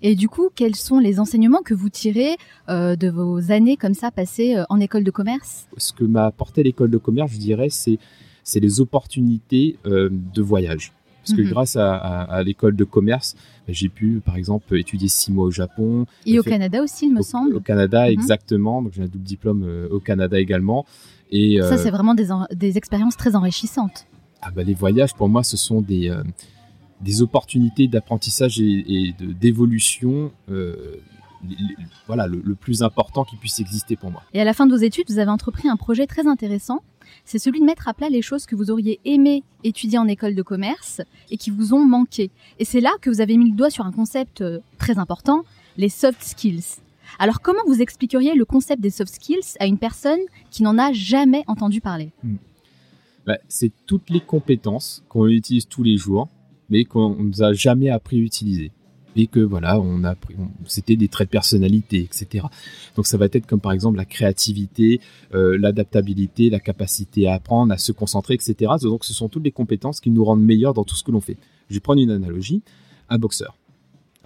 Et 0.00 0.14
du 0.14 0.28
coup, 0.28 0.48
quels 0.54 0.76
sont 0.76 1.00
les 1.00 1.18
enseignements 1.18 1.62
que 1.62 1.74
vous 1.74 1.88
tirez 1.88 2.36
euh, 2.68 2.94
de 2.94 3.08
vos 3.08 3.50
années 3.50 3.76
comme 3.76 3.94
ça 3.94 4.10
passées 4.10 4.56
en 4.68 4.78
école 4.80 5.02
de 5.02 5.10
commerce? 5.10 5.66
Ce 5.76 5.92
que 5.92 6.04
m'a 6.04 6.26
apporté 6.26 6.62
l'école 6.62 6.90
de 6.90 6.98
commerce, 6.98 7.32
je 7.32 7.38
dirais, 7.38 7.68
c'est 7.70 7.98
c'est 8.44 8.60
les 8.60 8.80
opportunités 8.80 9.76
de 9.84 10.40
voyage. 10.40 10.94
Parce 11.28 11.36
que 11.36 11.44
mhm. 11.44 11.50
grâce 11.50 11.76
à, 11.76 12.42
l'école 12.44 12.76
de 12.76 12.84
commerce, 12.84 13.36
j'ai 13.68 13.88
pu, 13.88 14.20
par 14.24 14.36
exemple, 14.36 14.78
étudier 14.78 15.08
six 15.08 15.30
mois 15.30 15.44
au 15.44 15.50
Japon. 15.50 16.06
Et 16.26 16.38
au 16.38 16.42
Canada 16.42 16.82
aussi, 16.82 17.06
il 17.06 17.14
me 17.14 17.22
semble. 17.22 17.56
Au 17.56 17.60
Canada, 17.60 18.04
mhm. 18.06 18.12
exactement. 18.12 18.82
Donc 18.82 18.92
j'ai 18.94 19.02
un 19.02 19.06
double 19.06 19.24
diplôme 19.24 19.64
euh, 19.64 19.88
au 19.90 20.00
Canada 20.00 20.38
également. 20.38 20.86
Et, 21.30 21.58
Ça, 21.60 21.74
euh, 21.74 21.76
c'est 21.76 21.90
vraiment 21.90 22.14
des, 22.14 22.28
des, 22.54 22.78
expériences 22.78 23.16
très 23.16 23.36
enrichissantes. 23.36 24.06
Ah 24.40 24.50
bah, 24.50 24.62
les 24.62 24.72
voyages, 24.72 25.14
pour 25.14 25.28
moi, 25.28 25.42
ce 25.42 25.58
sont 25.58 25.82
des, 25.82 26.08
euh, 26.08 26.22
des 27.02 27.20
opportunités 27.20 27.86
d'apprentissage 27.86 28.60
et, 28.60 29.14
d'évolution 29.20 30.32
voilà, 32.06 32.26
le, 32.26 32.40
le, 32.44 32.54
plus 32.54 32.82
important 32.82 33.24
qui 33.24 33.36
puisse 33.36 33.58
exister 33.60 33.96
pour 33.96 34.10
moi. 34.10 34.22
Et 34.34 34.40
à 34.40 34.44
la 34.44 34.52
fin 34.52 34.66
de 34.66 34.72
vos 34.72 34.82
études, 34.82 35.10
vous 35.10 35.18
avez 35.18 35.30
entrepris 35.30 35.68
un 35.68 35.76
projet 35.76 36.06
très 36.06 36.26
intéressant 36.26 36.82
c'est 37.24 37.38
celui 37.38 37.60
de 37.60 37.64
mettre 37.64 37.88
à 37.88 37.94
plat 37.94 38.08
les 38.08 38.22
choses 38.22 38.46
que 38.46 38.56
vous 38.56 38.70
auriez 38.70 39.00
aimé 39.04 39.42
étudier 39.64 39.98
en 39.98 40.08
école 40.08 40.34
de 40.34 40.42
commerce 40.42 41.00
et 41.30 41.36
qui 41.36 41.50
vous 41.50 41.74
ont 41.74 41.84
manqué. 41.84 42.30
Et 42.58 42.64
c'est 42.64 42.80
là 42.80 42.90
que 43.00 43.10
vous 43.10 43.20
avez 43.20 43.36
mis 43.36 43.50
le 43.50 43.56
doigt 43.56 43.70
sur 43.70 43.84
un 43.84 43.92
concept 43.92 44.40
euh, 44.40 44.60
très 44.78 44.98
important, 44.98 45.44
les 45.76 45.88
soft 45.88 46.22
skills. 46.22 46.80
Alors 47.18 47.40
comment 47.40 47.62
vous 47.66 47.80
expliqueriez 47.80 48.34
le 48.34 48.44
concept 48.44 48.82
des 48.82 48.90
soft 48.90 49.14
skills 49.14 49.56
à 49.60 49.66
une 49.66 49.78
personne 49.78 50.20
qui 50.50 50.62
n'en 50.62 50.78
a 50.78 50.92
jamais 50.92 51.44
entendu 51.46 51.80
parler? 51.80 52.10
Hmm. 52.22 52.36
bah, 53.26 53.38
C'est 53.48 53.72
toutes 53.86 54.10
les 54.10 54.20
compétences 54.20 55.02
qu'on 55.08 55.26
utilise 55.26 55.66
tous 55.66 55.82
les 55.82 55.96
jours, 55.96 56.28
mais 56.70 56.84
qu'on 56.84 57.10
ne 57.10 57.24
nous 57.24 57.42
a 57.42 57.52
jamais 57.52 57.90
appris 57.90 58.18
à 58.18 58.22
utiliser 58.22 58.72
et 59.18 59.26
que 59.26 59.40
voilà, 59.40 59.80
on 59.80 60.04
a 60.04 60.14
c'était 60.66 60.96
des 60.96 61.08
traits 61.08 61.28
de 61.28 61.32
personnalité, 61.32 61.98
etc. 61.98 62.46
Donc 62.94 63.06
ça 63.06 63.16
va 63.16 63.26
être 63.26 63.46
comme 63.46 63.60
par 63.60 63.72
exemple 63.72 63.96
la 63.96 64.04
créativité, 64.04 65.00
euh, 65.34 65.58
l'adaptabilité, 65.58 66.50
la 66.50 66.60
capacité 66.60 67.26
à 67.26 67.34
apprendre, 67.34 67.72
à 67.72 67.78
se 67.78 67.90
concentrer, 67.90 68.34
etc. 68.34 68.72
Donc 68.80 69.04
ce 69.04 69.12
sont 69.12 69.28
toutes 69.28 69.44
les 69.44 69.50
compétences 69.50 70.00
qui 70.00 70.10
nous 70.10 70.24
rendent 70.24 70.42
meilleurs 70.42 70.72
dans 70.72 70.84
tout 70.84 70.94
ce 70.94 71.02
que 71.02 71.10
l'on 71.10 71.20
fait. 71.20 71.36
Je 71.68 71.74
vais 71.74 71.80
prendre 71.80 72.00
une 72.00 72.10
analogie, 72.10 72.62
un 73.08 73.18
boxeur. 73.18 73.56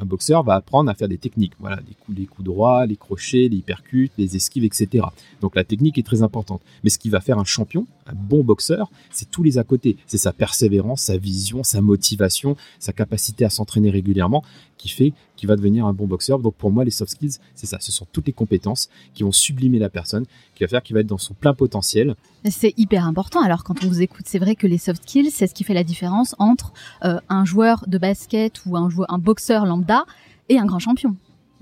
Un 0.02 0.04
boxeur 0.04 0.42
va 0.42 0.54
apprendre 0.56 0.90
à 0.90 0.94
faire 0.94 1.06
des 1.06 1.16
techniques, 1.16 1.52
voilà, 1.60 1.76
les 1.76 1.94
coups, 1.94 2.18
les 2.18 2.26
coups 2.26 2.44
droits, 2.44 2.86
les 2.86 2.96
crochets, 2.96 3.46
les 3.48 3.58
hypercutes, 3.58 4.10
les 4.18 4.34
esquives, 4.34 4.64
etc. 4.64 5.06
Donc 5.40 5.54
la 5.54 5.62
technique 5.62 5.96
est 5.96 6.02
très 6.02 6.22
importante. 6.22 6.60
Mais 6.82 6.90
ce 6.90 6.98
qui 6.98 7.08
va 7.08 7.20
faire 7.20 7.38
un 7.38 7.44
champion, 7.44 7.86
un 8.08 8.14
bon 8.14 8.42
boxeur, 8.42 8.90
c'est 9.12 9.30
tous 9.30 9.44
les 9.44 9.58
à 9.58 9.62
côté. 9.62 9.96
C'est 10.08 10.18
sa 10.18 10.32
persévérance, 10.32 11.02
sa 11.02 11.16
vision, 11.16 11.62
sa 11.62 11.80
motivation, 11.80 12.56
sa 12.80 12.92
capacité 12.92 13.44
à 13.44 13.50
s'entraîner 13.50 13.90
régulièrement 13.90 14.42
qui 14.76 14.88
fait 14.88 15.12
qu'il 15.42 15.48
va 15.48 15.56
devenir 15.56 15.86
un 15.86 15.92
bon 15.92 16.06
boxeur. 16.06 16.38
Donc 16.38 16.54
pour 16.54 16.70
moi, 16.70 16.84
les 16.84 16.92
soft 16.92 17.10
skills, 17.10 17.38
c'est 17.56 17.66
ça. 17.66 17.78
Ce 17.80 17.90
sont 17.90 18.06
toutes 18.12 18.28
les 18.28 18.32
compétences 18.32 18.88
qui 19.12 19.24
vont 19.24 19.32
sublimer 19.32 19.80
la 19.80 19.90
personne, 19.90 20.24
qui 20.54 20.62
va 20.62 20.68
faire 20.68 20.84
qu'il 20.84 20.94
va 20.94 21.00
être 21.00 21.08
dans 21.08 21.18
son 21.18 21.34
plein 21.34 21.52
potentiel. 21.52 22.14
C'est 22.48 22.72
hyper 22.76 23.08
important. 23.08 23.42
Alors 23.42 23.64
quand 23.64 23.82
on 23.82 23.88
vous 23.88 24.02
écoute, 24.02 24.26
c'est 24.28 24.38
vrai 24.38 24.54
que 24.54 24.68
les 24.68 24.78
soft 24.78 25.02
skills, 25.02 25.32
c'est 25.32 25.48
ce 25.48 25.54
qui 25.54 25.64
fait 25.64 25.74
la 25.74 25.82
différence 25.82 26.36
entre 26.38 26.72
euh, 27.04 27.18
un 27.28 27.44
joueur 27.44 27.84
de 27.88 27.98
basket 27.98 28.64
ou 28.66 28.76
un, 28.76 28.88
joueur, 28.88 29.12
un 29.12 29.18
boxeur 29.18 29.66
lambda 29.66 30.04
et 30.48 30.58
un 30.58 30.64
grand 30.64 30.78
champion. 30.78 31.16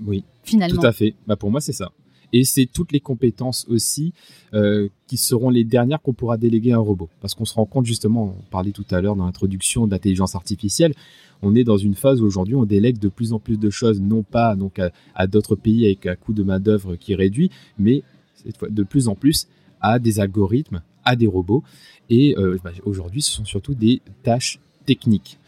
Oui. 0.05 0.25
Finalement. 0.43 0.79
Tout 0.79 0.85
à 0.85 0.91
fait. 0.91 1.15
Bah 1.25 1.35
pour 1.35 1.49
moi, 1.49 1.59
c'est 1.59 1.73
ça. 1.73 1.91
Et 2.33 2.43
c'est 2.43 2.65
toutes 2.65 2.91
les 2.91 2.99
compétences 2.99 3.65
aussi 3.69 4.13
euh, 4.53 4.87
qui 5.07 5.17
seront 5.17 5.49
les 5.49 5.63
dernières 5.63 6.01
qu'on 6.01 6.13
pourra 6.13 6.37
déléguer 6.37 6.71
à 6.71 6.77
un 6.77 6.79
robot. 6.79 7.09
Parce 7.21 7.33
qu'on 7.35 7.45
se 7.45 7.53
rend 7.53 7.65
compte 7.65 7.85
justement, 7.85 8.35
on 8.37 8.49
parlait 8.49 8.71
tout 8.71 8.85
à 8.91 9.01
l'heure 9.01 9.15
dans 9.15 9.25
l'introduction 9.25 9.87
d'intelligence 9.87 10.35
artificielle, 10.35 10.93
on 11.41 11.55
est 11.55 11.63
dans 11.63 11.77
une 11.77 11.95
phase 11.95 12.21
où 12.21 12.25
aujourd'hui 12.25 12.55
on 12.55 12.65
délègue 12.65 12.99
de 12.99 13.09
plus 13.09 13.33
en 13.33 13.39
plus 13.39 13.57
de 13.57 13.69
choses, 13.69 13.99
non 13.99 14.23
pas 14.23 14.55
à, 15.15 15.27
d'autres 15.27 15.55
pays 15.55 15.85
avec 15.85 16.05
un 16.05 16.15
coût 16.15 16.33
de 16.33 16.43
main 16.43 16.59
d'œuvre 16.59 16.95
qui 16.95 17.15
réduit, 17.15 17.49
mais 17.79 18.03
cette 18.35 18.57
fois, 18.57 18.69
de 18.69 18.83
plus 18.83 19.07
en 19.07 19.15
plus 19.15 19.47
à 19.81 19.99
des 19.99 20.19
algorithmes, 20.19 20.81
à 21.03 21.15
des 21.15 21.27
robots. 21.27 21.63
Et 22.09 22.35
euh, 22.37 22.57
bah, 22.63 22.71
aujourd'hui, 22.85 23.21
ce 23.21 23.31
sont 23.31 23.45
surtout 23.45 23.73
des 23.73 24.01
tâches 24.23 24.59
techniques. 24.85 25.39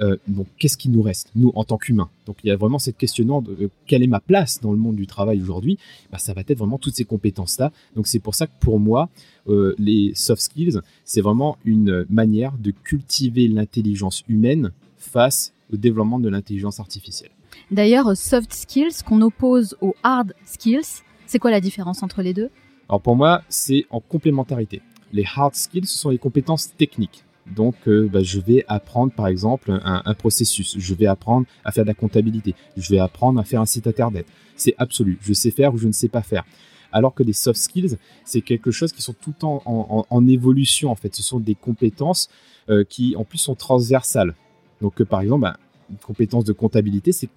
Euh, 0.00 0.16
donc, 0.26 0.46
qu'est-ce 0.58 0.76
qui 0.76 0.88
nous 0.88 1.02
reste, 1.02 1.30
nous, 1.34 1.52
en 1.54 1.64
tant 1.64 1.76
qu'humains? 1.76 2.08
Donc, 2.26 2.36
il 2.42 2.48
y 2.48 2.50
a 2.50 2.56
vraiment 2.56 2.78
cette 2.78 2.96
questionnement 2.96 3.42
de 3.42 3.70
quelle 3.86 4.02
est 4.02 4.08
ma 4.08 4.20
place 4.20 4.60
dans 4.60 4.72
le 4.72 4.78
monde 4.78 4.96
du 4.96 5.06
travail 5.06 5.40
aujourd'hui? 5.40 5.78
Bah, 6.10 6.18
Ça 6.18 6.32
va 6.32 6.42
être 6.46 6.58
vraiment 6.58 6.78
toutes 6.78 6.96
ces 6.96 7.04
compétences-là. 7.04 7.72
Donc, 7.94 8.06
c'est 8.06 8.18
pour 8.18 8.34
ça 8.34 8.46
que 8.46 8.52
pour 8.60 8.80
moi, 8.80 9.08
euh, 9.48 9.74
les 9.78 10.12
soft 10.14 10.42
skills, 10.42 10.80
c'est 11.04 11.20
vraiment 11.20 11.56
une 11.64 12.06
manière 12.08 12.52
de 12.58 12.70
cultiver 12.70 13.48
l'intelligence 13.48 14.24
humaine 14.28 14.72
face 14.96 15.52
au 15.72 15.76
développement 15.76 16.20
de 16.20 16.28
l'intelligence 16.28 16.80
artificielle. 16.80 17.30
D'ailleurs, 17.70 18.16
soft 18.16 18.52
skills 18.52 19.02
qu'on 19.06 19.20
oppose 19.22 19.76
aux 19.80 19.94
hard 20.02 20.34
skills, 20.44 21.02
c'est 21.26 21.38
quoi 21.38 21.50
la 21.50 21.60
différence 21.60 22.02
entre 22.02 22.22
les 22.22 22.34
deux? 22.34 22.50
Alors 22.88 23.00
pour 23.00 23.16
moi, 23.16 23.42
c'est 23.48 23.86
en 23.90 24.00
complémentarité. 24.00 24.82
Les 25.12 25.24
hard 25.34 25.54
skills, 25.54 25.86
ce 25.86 25.98
sont 25.98 26.10
les 26.10 26.18
compétences 26.18 26.74
techniques. 26.76 27.24
Donc, 27.46 27.74
euh, 27.88 28.08
bah, 28.10 28.22
je 28.22 28.40
vais 28.40 28.64
apprendre, 28.68 29.12
par 29.12 29.26
exemple, 29.26 29.78
un, 29.84 30.14
processus. 30.14 30.76
Je 30.78 30.94
vais 30.94 31.06
apprendre 31.06 31.46
à 31.64 31.72
faire 31.72 31.84
de 31.84 31.88
la 31.88 31.94
comptabilité. 31.94 32.54
Je 32.76 32.88
vais 32.90 32.98
apprendre 32.98 33.40
à 33.40 33.44
faire 33.44 33.60
un 33.60 33.66
site 33.66 33.86
internet. 33.86 34.26
C'est 34.56 34.74
absolu. 34.78 35.18
Je 35.22 35.32
sais 35.32 35.50
faire 35.50 35.74
ou 35.74 35.78
je 35.78 35.86
ne 35.86 35.92
sais 35.92 36.08
pas 36.08 36.22
faire. 36.22 36.44
Alors 36.92 37.14
que 37.14 37.22
les 37.22 37.32
soft 37.32 37.58
skills, 37.58 37.96
c'est 38.24 38.42
quelque 38.42 38.70
chose 38.70 38.92
qui 38.92 39.02
sont 39.02 39.14
tout 39.14 39.30
le 39.30 39.40
temps 39.40 39.62
en, 39.64 40.26
évolution. 40.28 40.90
En 40.90 40.94
fait, 40.94 41.14
ce 41.14 41.22
sont 41.22 41.40
des 41.40 41.54
compétences 41.54 42.28
euh, 42.68 42.84
qui, 42.84 43.16
en 43.16 43.24
plus, 43.24 43.38
sont 43.38 43.54
transversales. 43.54 44.34
Donc, 44.80 45.00
euh, 45.00 45.04
par 45.04 45.22
exemple, 45.22 45.42
bah, 45.42 45.56
une 45.90 45.96
compétence 45.96 46.44
de 46.44 46.52
comptabilité, 46.52 47.12
c'est 47.12 47.28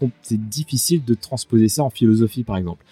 difficile 0.50 1.04
de 1.04 1.14
transposer 1.14 1.70
ça 1.70 1.84
en 1.84 1.90
philosophie, 1.90 2.44
par 2.44 2.58
exemple. 2.58 2.86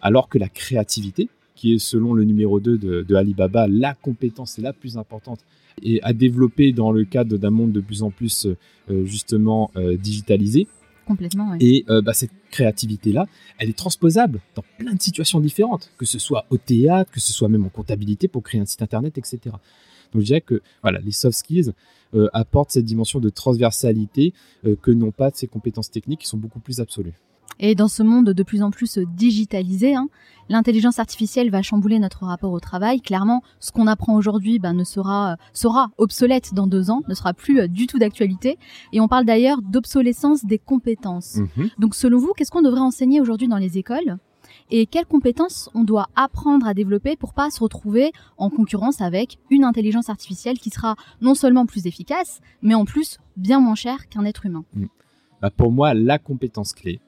Alors 0.00 0.28
que 0.28 0.38
la 0.38 0.48
créativité, 0.48 1.28
qui 1.58 1.74
est 1.74 1.78
selon 1.78 2.14
le 2.14 2.24
numéro 2.24 2.60
2 2.60 2.78
de, 2.78 3.14
Alibaba 3.14 3.66
la 3.68 3.94
compétence 3.94 4.58
la 4.58 4.72
plus 4.72 4.96
importante 4.96 5.40
et 5.82 6.02
à 6.02 6.12
développer 6.12 6.72
dans 6.72 6.92
le 6.92 7.04
cadre 7.04 7.36
d'un 7.36 7.50
monde 7.50 7.72
de 7.72 7.80
plus 7.80 8.02
en 8.02 8.10
plus 8.10 8.46
euh, 8.46 9.04
justement 9.04 9.70
euh, 9.76 9.96
digitalisé. 9.96 10.66
Complètement, 11.06 11.52
oui. 11.52 11.58
Et 11.60 11.84
bah, 12.02 12.12
cette 12.12 12.32
créativité-là, 12.50 13.24
elle 13.56 13.70
est 13.70 13.78
transposable 13.78 14.40
dans 14.54 14.62
plein 14.78 14.92
de 14.92 15.00
situations 15.00 15.40
différentes, 15.40 15.90
que 15.96 16.04
ce 16.04 16.18
soit 16.18 16.44
au 16.50 16.58
théâtre, 16.58 17.10
que 17.10 17.20
ce 17.20 17.32
soit 17.32 17.48
même 17.48 17.64
en 17.64 17.70
comptabilité 17.70 18.28
pour 18.28 18.42
créer 18.42 18.60
un 18.60 18.66
site 18.66 18.82
internet, 18.82 19.16
etc. 19.16 19.56
Donc 20.12 20.22
je 20.22 20.26
dirais 20.26 20.40
que 20.40 20.60
voilà, 20.82 20.98
les 21.00 21.12
soft 21.12 21.38
skills 21.38 21.72
euh, 22.14 22.28
apportent 22.32 22.70
cette 22.70 22.84
dimension 22.84 23.20
de 23.20 23.28
transversalité 23.28 24.32
euh, 24.64 24.76
que 24.80 24.90
n'ont 24.90 25.12
pas 25.12 25.30
ces 25.34 25.46
compétences 25.46 25.90
techniques 25.90 26.20
qui 26.20 26.26
sont 26.26 26.38
beaucoup 26.38 26.60
plus 26.60 26.80
absolues. 26.80 27.12
Et 27.60 27.74
dans 27.74 27.88
ce 27.88 28.02
monde 28.02 28.30
de 28.30 28.42
plus 28.42 28.62
en 28.62 28.70
plus 28.70 28.98
digitalisé, 28.98 29.94
hein, 29.94 30.08
l'intelligence 30.48 30.98
artificielle 30.98 31.50
va 31.50 31.62
chambouler 31.62 31.98
notre 31.98 32.24
rapport 32.24 32.52
au 32.52 32.60
travail. 32.60 33.00
Clairement, 33.00 33.42
ce 33.60 33.72
qu'on 33.72 33.86
apprend 33.86 34.14
aujourd'hui 34.14 34.58
ben, 34.58 34.72
ne 34.72 34.84
sera, 34.84 35.36
sera 35.52 35.90
obsolète 35.98 36.54
dans 36.54 36.66
deux 36.66 36.90
ans, 36.90 37.02
ne 37.08 37.14
sera 37.14 37.34
plus 37.34 37.60
euh, 37.60 37.68
du 37.68 37.86
tout 37.86 37.98
d'actualité. 37.98 38.58
Et 38.92 39.00
on 39.00 39.08
parle 39.08 39.24
d'ailleurs 39.24 39.62
d'obsolescence 39.62 40.44
des 40.44 40.58
compétences. 40.58 41.36
Mhm. 41.36 41.70
Donc 41.78 41.94
selon 41.94 42.18
vous, 42.18 42.32
qu'est-ce 42.36 42.50
qu'on 42.50 42.62
devrait 42.62 42.80
enseigner 42.80 43.20
aujourd'hui 43.20 43.48
dans 43.48 43.58
les 43.58 43.78
écoles 43.78 44.18
et 44.70 44.86
quelles 44.86 45.06
compétences 45.06 45.70
on 45.74 45.84
doit 45.84 46.08
apprendre 46.14 46.66
à 46.66 46.74
développer 46.74 47.16
pour 47.16 47.32
pas 47.32 47.50
se 47.50 47.60
retrouver 47.60 48.12
en 48.36 48.50
concurrence 48.50 49.00
avec 49.00 49.38
une 49.50 49.64
intelligence 49.64 50.10
artificielle 50.10 50.58
qui 50.58 50.70
sera 50.70 50.94
non 51.20 51.34
seulement 51.34 51.66
plus 51.66 51.86
efficace, 51.86 52.40
mais 52.62 52.74
en 52.74 52.84
plus 52.84 53.18
bien 53.36 53.60
moins 53.60 53.74
chère 53.74 54.08
qu'un 54.08 54.24
être 54.24 54.46
humain? 54.46 54.64
Mm. 54.74 54.86
Bah, 55.40 55.50
pour 55.50 55.70
moi, 55.70 55.94
la 55.94 56.18
compétence 56.18 56.72
clé, 56.72 57.00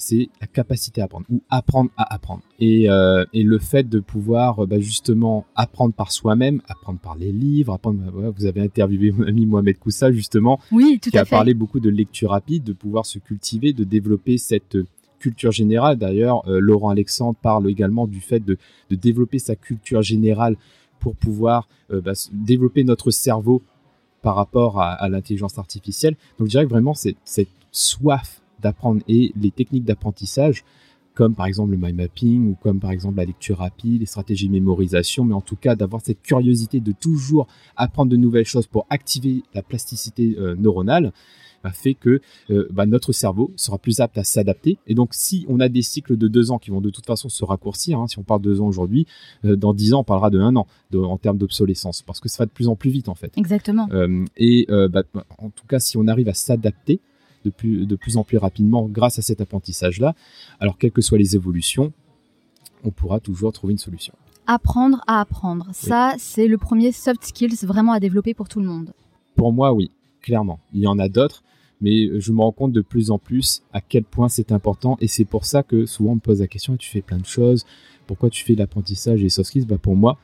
c'est 0.00 0.28
la 0.40 0.46
capacité 0.46 1.00
à 1.00 1.04
apprendre 1.04 1.26
ou 1.30 1.42
apprendre 1.50 1.90
à 1.96 2.14
apprendre. 2.14 2.42
Et, 2.58 2.90
euh, 2.90 3.24
le 3.32 3.58
fait 3.58 3.88
de 3.88 4.00
pouvoir 4.00 4.66
bah, 4.66 4.80
justement 4.80 5.44
apprendre 5.56 5.94
par 5.94 6.12
soi-même, 6.12 6.62
apprendre 6.68 6.98
par 6.98 7.16
les 7.16 7.32
livres, 7.32 7.74
apprendre. 7.74 8.00
Bah, 8.12 8.30
vous 8.36 8.46
avez 8.46 8.60
interviewé 8.60 9.12
mon 9.12 9.26
ami 9.26 9.46
Mohamed 9.46 9.78
Koussa 9.78 10.12
justement, 10.12 10.60
oui, 10.72 10.98
qui 11.00 11.16
a 11.18 11.24
parlé 11.24 11.54
beaucoup 11.54 11.80
de 11.80 11.90
lecture 11.90 12.30
rapide, 12.30 12.64
de 12.64 12.72
pouvoir 12.72 13.06
se 13.06 13.18
cultiver, 13.18 13.72
de 13.72 13.84
développer 13.84 14.38
cette 14.38 14.76
culture 15.20 15.52
générale. 15.52 15.96
D'ailleurs, 15.96 16.48
euh, 16.48 16.58
Laurent 16.60 16.90
Alexandre 16.90 17.36
parle 17.40 17.68
également 17.70 18.06
du 18.06 18.20
fait 18.20 18.40
de, 18.40 18.56
développer 18.90 19.38
sa 19.38 19.54
culture 19.54 20.02
générale 20.02 20.56
pour 20.98 21.14
pouvoir 21.14 21.68
euh, 21.92 22.00
bah, 22.00 22.12
développer 22.32 22.82
notre 22.82 23.10
cerveau 23.10 23.62
par 24.22 24.34
rapport 24.34 24.80
à, 24.80 25.08
l'intelligence 25.08 25.58
artificielle. 25.58 26.14
Donc 26.38 26.48
je 26.48 26.50
dirais 26.50 26.64
que 26.64 26.70
vraiment 26.70 26.94
c'est 26.94 27.16
cette 27.24 27.48
soif 27.72 28.42
d'apprendre 28.60 29.02
et 29.08 29.32
les 29.36 29.50
techniques 29.50 29.84
d'apprentissage 29.84 30.64
comme 31.14 31.34
par 31.34 31.46
exemple 31.46 31.72
le 31.72 31.76
mind 31.76 31.96
mapping 31.96 32.50
ou 32.50 32.56
comme 32.62 32.80
par 32.80 32.92
exemple 32.92 33.16
la 33.16 33.24
lecture 33.24 33.58
rapide, 33.58 34.00
les 34.00 34.06
stratégies 34.06 34.46
de 34.46 34.52
mémorisation, 34.52 35.24
mais 35.24 35.34
en 35.34 35.40
tout 35.40 35.56
cas 35.56 35.74
d'avoir 35.74 36.00
cette 36.00 36.22
curiosité 36.22 36.80
de 36.80 36.92
toujours 36.92 37.46
apprendre 37.76 38.10
de 38.10 38.16
nouvelles 38.16 38.46
choses 38.46 38.66
pour 38.66 38.86
activer 38.90 39.42
la 39.52 39.62
plasticité 39.62 40.36
euh, 40.38 40.54
neuronale 40.56 41.12
fait 41.74 41.92
que 41.92 42.22
euh, 42.48 42.66
bah, 42.70 42.86
notre 42.86 43.12
cerveau 43.12 43.52
sera 43.54 43.76
plus 43.76 44.00
apte 44.00 44.16
à 44.16 44.24
s'adapter. 44.24 44.78
Et 44.86 44.94
donc, 44.94 45.10
si 45.12 45.44
on 45.46 45.60
a 45.60 45.68
des 45.68 45.82
cycles 45.82 46.16
de 46.16 46.26
deux 46.26 46.50
ans 46.50 46.58
qui 46.58 46.70
vont 46.70 46.80
de 46.80 46.88
toute 46.88 47.04
façon 47.04 47.28
se 47.28 47.44
raccourcir, 47.44 47.98
hein, 47.98 48.06
si 48.06 48.18
on 48.18 48.22
parle 48.22 48.40
de 48.40 48.48
deux 48.48 48.62
ans 48.62 48.66
aujourd'hui, 48.66 49.06
euh, 49.44 49.56
dans 49.56 49.74
dix 49.74 49.92
ans, 49.92 50.00
on 50.00 50.04
parlera 50.04 50.30
de 50.30 50.40
un 50.40 50.56
an 50.56 50.66
en 50.94 51.18
termes 51.18 51.36
d'obsolescence, 51.36 52.00
parce 52.00 52.18
que 52.18 52.30
ça 52.30 52.44
va 52.44 52.46
de 52.46 52.50
plus 52.50 52.68
en 52.68 52.76
plus 52.76 52.88
vite 52.88 53.10
en 53.10 53.14
fait. 53.14 53.36
Exactement. 53.36 53.88
Et 54.38 54.66
bah, 54.68 55.02
en 55.36 55.50
tout 55.50 55.66
cas, 55.68 55.80
si 55.80 55.98
on 55.98 56.08
arrive 56.08 56.28
à 56.28 56.34
s'adapter 56.34 57.00
de 57.44 57.50
plus, 57.50 57.86
de 57.86 57.96
plus 57.96 58.16
en 58.16 58.24
plus 58.24 58.38
rapidement 58.38 58.88
grâce 58.88 59.18
à 59.18 59.22
cet 59.22 59.40
apprentissage-là, 59.40 60.14
alors 60.58 60.78
quelles 60.78 60.92
que 60.92 61.02
soient 61.02 61.18
les 61.18 61.36
évolutions, 61.36 61.92
on 62.84 62.90
pourra 62.90 63.20
toujours 63.20 63.52
trouver 63.52 63.72
une 63.72 63.78
solution. 63.78 64.14
Apprendre 64.46 65.02
à 65.06 65.20
apprendre, 65.20 65.68
ça 65.72 66.14
c'est 66.18 66.48
le 66.48 66.58
premier 66.58 66.92
soft 66.92 67.24
skills 67.24 67.56
vraiment 67.62 67.92
à 67.92 68.00
développer 68.00 68.34
pour 68.34 68.48
tout 68.48 68.60
le 68.60 68.66
monde. 68.66 68.92
Pour 69.36 69.52
moi, 69.52 69.72
oui, 69.72 69.90
clairement. 70.22 70.58
Il 70.72 70.80
y 70.80 70.86
en 70.86 70.98
a 70.98 71.08
d'autres, 71.08 71.44
mais 71.80 72.20
je 72.20 72.32
me 72.32 72.40
rends 72.40 72.52
compte 72.52 72.72
de 72.72 72.80
plus 72.80 73.10
en 73.10 73.18
plus 73.18 73.62
à 73.72 73.80
quel 73.80 74.04
point 74.04 74.28
c'est 74.28 74.52
important 74.52 74.96
et 75.00 75.08
c'est 75.08 75.24
pour 75.24 75.44
ça 75.44 75.62
que 75.62 75.86
souvent 75.86 76.12
on 76.12 76.16
me 76.16 76.20
pose 76.20 76.40
la 76.40 76.46
question 76.46 76.76
tu 76.76 76.90
fais 76.90 77.00
plein 77.00 77.18
de 77.18 77.26
choses 77.26 77.64
pourquoi 78.10 78.28
tu 78.28 78.44
fais 78.44 78.56
l'apprentissage 78.56 79.22
et 79.22 79.28
soft 79.28 79.50
skills? 79.50 79.66
Bah 79.66 79.78
pour 79.80 79.94
moi 79.94 80.18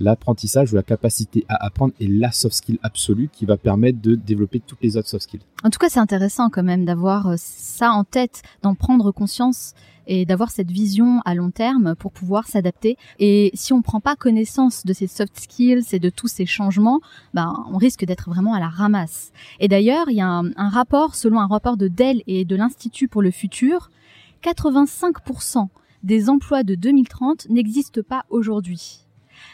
l'apprentissage 0.00 0.72
ou 0.72 0.76
la 0.76 0.82
capacité 0.82 1.44
à 1.48 1.64
apprendre 1.64 1.94
est 2.00 2.06
la 2.06 2.32
soft 2.32 2.54
skill 2.54 2.78
absolue 2.82 3.28
qui 3.32 3.44
va 3.44 3.56
permettre 3.56 4.00
de 4.00 4.14
développer 4.14 4.60
toutes 4.60 4.82
les 4.82 4.96
autres 4.96 5.08
soft 5.08 5.24
skills. 5.24 5.40
En 5.64 5.70
tout 5.70 5.78
cas, 5.78 5.88
c'est 5.88 6.00
intéressant 6.00 6.50
quand 6.50 6.62
même 6.62 6.84
d'avoir 6.84 7.28
euh, 7.28 7.34
ça 7.36 7.90
en 7.90 8.04
tête, 8.04 8.42
d'en 8.62 8.74
prendre 8.74 9.10
conscience 9.12 9.74
et 10.06 10.24
d'avoir 10.24 10.50
cette 10.50 10.70
vision 10.70 11.20
à 11.26 11.34
long 11.34 11.50
terme 11.50 11.94
pour 11.94 12.12
pouvoir 12.12 12.46
s'adapter. 12.46 12.96
Et 13.18 13.50
si 13.54 13.72
on 13.72 13.82
prend 13.82 14.00
pas 14.00 14.16
connaissance 14.16 14.86
de 14.86 14.92
ces 14.94 15.06
soft 15.06 15.38
skills 15.38 15.84
et 15.92 15.98
de 15.98 16.08
tous 16.08 16.28
ces 16.28 16.46
changements, 16.46 17.00
ben, 17.34 17.52
on 17.70 17.76
risque 17.76 18.04
d'être 18.06 18.30
vraiment 18.30 18.54
à 18.54 18.60
la 18.60 18.68
ramasse. 18.68 19.32
Et 19.60 19.68
d'ailleurs, 19.68 20.08
il 20.08 20.16
y 20.16 20.22
a 20.22 20.26
un, 20.26 20.50
un 20.56 20.68
rapport, 20.70 21.14
selon 21.14 21.40
un 21.40 21.46
rapport 21.46 21.76
de 21.76 21.88
Dell 21.88 22.22
et 22.26 22.46
de 22.46 22.56
l'Institut 22.56 23.08
pour 23.08 23.20
le 23.20 23.30
futur, 23.30 23.90
85% 24.42 25.68
des 26.02 26.30
emplois 26.30 26.62
de 26.62 26.74
2030 26.74 27.48
n'existent 27.50 28.02
pas 28.02 28.24
aujourd'hui. 28.30 29.07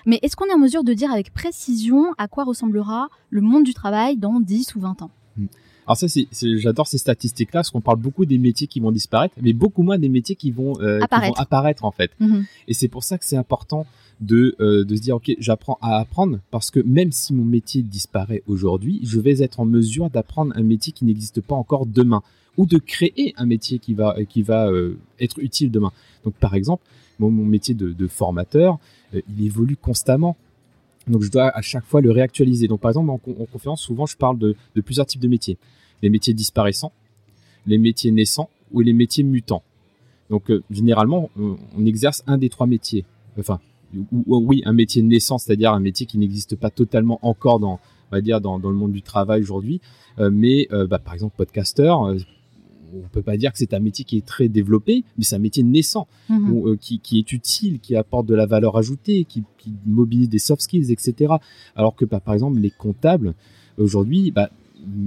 Mais 0.06 0.18
est-ce 0.23 0.37
qu'on 0.37 0.46
est 0.46 0.54
en 0.54 0.58
mesure 0.58 0.84
de 0.84 0.92
dire 0.92 1.11
avec 1.11 1.32
précision 1.32 2.06
à 2.18 2.28
quoi 2.28 2.44
ressemblera 2.44 3.08
le 3.30 3.40
monde 3.40 3.64
du 3.64 3.75
travail 3.75 4.16
dans 4.16 4.40
10 4.40 4.75
ou 4.76 4.80
20 4.80 5.02
ans 5.02 5.11
hmm. 5.37 5.46
Alors 5.87 5.96
ça, 5.96 6.08
c'est, 6.08 6.26
j'adore 6.58 6.87
ces 6.87 6.99
statistiques-là, 6.99 7.61
parce 7.61 7.70
qu'on 7.70 7.80
parle 7.80 7.99
beaucoup 7.99 8.25
des 8.25 8.38
métiers 8.38 8.66
qui 8.66 8.80
vont 8.80 8.90
disparaître, 8.90 9.34
mais 9.42 9.52
beaucoup 9.52 9.82
moins 9.82 9.99
des 9.99 10.08
métiers 10.08 10.34
qui 10.34 10.50
vont, 10.50 10.80
euh, 10.80 11.00
apparaître. 11.37 11.84
en 11.84 11.90
fait. 11.90 12.11
Mhm. 12.20 12.44
Et 12.68 12.75
c'est 12.75 12.88
pour 12.88 13.04
ça 13.04 13.18
que 13.18 13.25
c'est 13.25 13.37
important 13.37 13.87
de, 14.20 14.56
euh, 14.61 14.84
de 14.84 14.96
se 14.96 15.02
dire, 15.02 15.16
ok, 15.16 15.32
j'apprends 15.38 15.78
à 15.82 15.99
apprendre, 15.99 16.40
parce 16.50 16.70
que 16.70 16.80
même 16.80 17.12
si 17.12 17.34
mon 17.34 17.44
métier 17.44 17.82
disparaît 17.82 18.42
aujourd'hui, 18.46 19.00
je 19.02 19.20
vais 19.20 19.42
être 19.42 19.61
en 19.61 19.66
mesure 19.66 20.08
d'apprendre 20.08 20.52
un 20.56 20.62
métier 20.62 20.92
qui 20.92 21.04
n'existe 21.04 21.40
pas 21.40 21.54
encore 21.54 21.87
demain, 21.87 22.23
ou 22.56 22.66
de 22.66 22.78
créer 22.78 23.34
un 23.37 23.46
métier 23.46 23.78
qui 23.78 23.94
va, 23.94 24.16
qui 24.28 24.42
va 24.42 24.68
euh, 24.68 24.96
être 25.20 25.38
utile 25.40 25.70
demain. 25.70 25.92
Donc 26.25 26.34
par 26.34 26.54
exemple, 26.54 26.84
mon, 27.18 27.30
métier 27.30 27.75
de, 27.75 27.92
de 27.92 28.06
formateur, 28.06 28.78
il 29.28 29.47
évolue 29.47 29.76
constamment. 29.76 30.37
Donc 31.06 31.23
je 31.23 31.30
dois 31.30 31.49
à 31.49 31.61
chaque 31.61 31.85
fois 31.85 32.00
le 32.00 32.11
réactualiser. 32.11 32.68
Donc 32.68 32.80
par 32.80 32.90
exemple 32.90 33.11
en, 33.11 33.18
conférence, 33.18 33.83
souvent 33.83 34.06
je 34.06 34.16
parle 34.16 34.38
de, 34.38 34.56
plusieurs 34.85 35.06
types 35.06 35.21
de 35.21 35.28
métiers. 35.28 35.59
Les 36.02 36.11
métiers 36.11 36.35
disparaissants, 36.35 36.92
les 37.66 37.78
métiers 37.78 38.11
naissants 38.11 38.49
ou 38.73 38.80
les 38.80 38.92
métiers 38.92 39.25
mutants. 39.25 39.62
Donc 40.30 40.50
euh, 40.50 40.62
généralement 40.71 41.30
on, 41.38 41.56
exerce 41.85 42.23
un 42.26 42.38
des 42.38 42.49
trois 42.49 42.66
métiers. 42.66 43.04
Enfin 43.38 43.61
ou, 44.12 44.25
oui 44.26 44.62
un 44.64 44.73
métier 44.73 45.02
naissant, 45.02 45.38
c'est-à-dire 45.38 45.73
un 45.73 45.80
métier 45.80 46.06
qui 46.06 46.18
n'existe 46.18 46.56
pas 46.56 46.71
totalement 46.71 47.18
encore 47.23 47.61
dans 47.61 47.80
on 48.11 48.16
va 48.16 48.21
dire 48.21 48.40
dans, 48.40 48.59
le 48.59 48.73
monde 48.73 48.92
du 48.92 49.02
travail 49.02 49.42
aujourd'hui. 49.42 49.80
Euh, 50.18 50.30
mais 50.33 50.68
euh, 50.73 50.87
bah, 50.87 50.99
par 50.99 51.14
exemple 51.14 51.35
podcasteur, 51.37 52.14
on 52.95 53.09
peut 53.09 53.23
pas 53.23 53.37
dire 53.37 53.53
que 53.53 53.59
c'est 53.59 53.75
un 53.75 53.81
métier 53.81 54.05
qui 54.05 54.17
est 54.19 54.26
très 54.26 54.49
développé, 54.49 55.05
mais 55.17 55.25
c'est 55.25 55.37
un 55.37 55.41
métier 55.41 55.62
naissant, 55.62 56.07
Mhm. 56.29 56.67
euh, 56.67 56.76
qui, 56.76 56.99
qui 57.00 57.19
est 57.19 57.33
utile, 57.33 57.81
qui 57.81 57.97
apporte 57.97 58.26
de 58.26 58.35
la 58.35 58.47
valeur 58.47 58.76
ajoutée, 58.76 59.25
qui, 59.25 59.43
qui 59.59 59.73
mobilise 59.87 60.29
des 60.29 60.38
soft 60.38 60.62
skills, 60.62 60.91
etc. 60.93 61.35
Alors 61.76 61.95
que 61.95 62.05
bah, 62.05 62.21
par 62.21 62.35
exemple 62.35 62.59
les 62.59 62.71
comptables 62.71 63.35
aujourd'hui, 63.79 64.31
bah, 64.31 64.50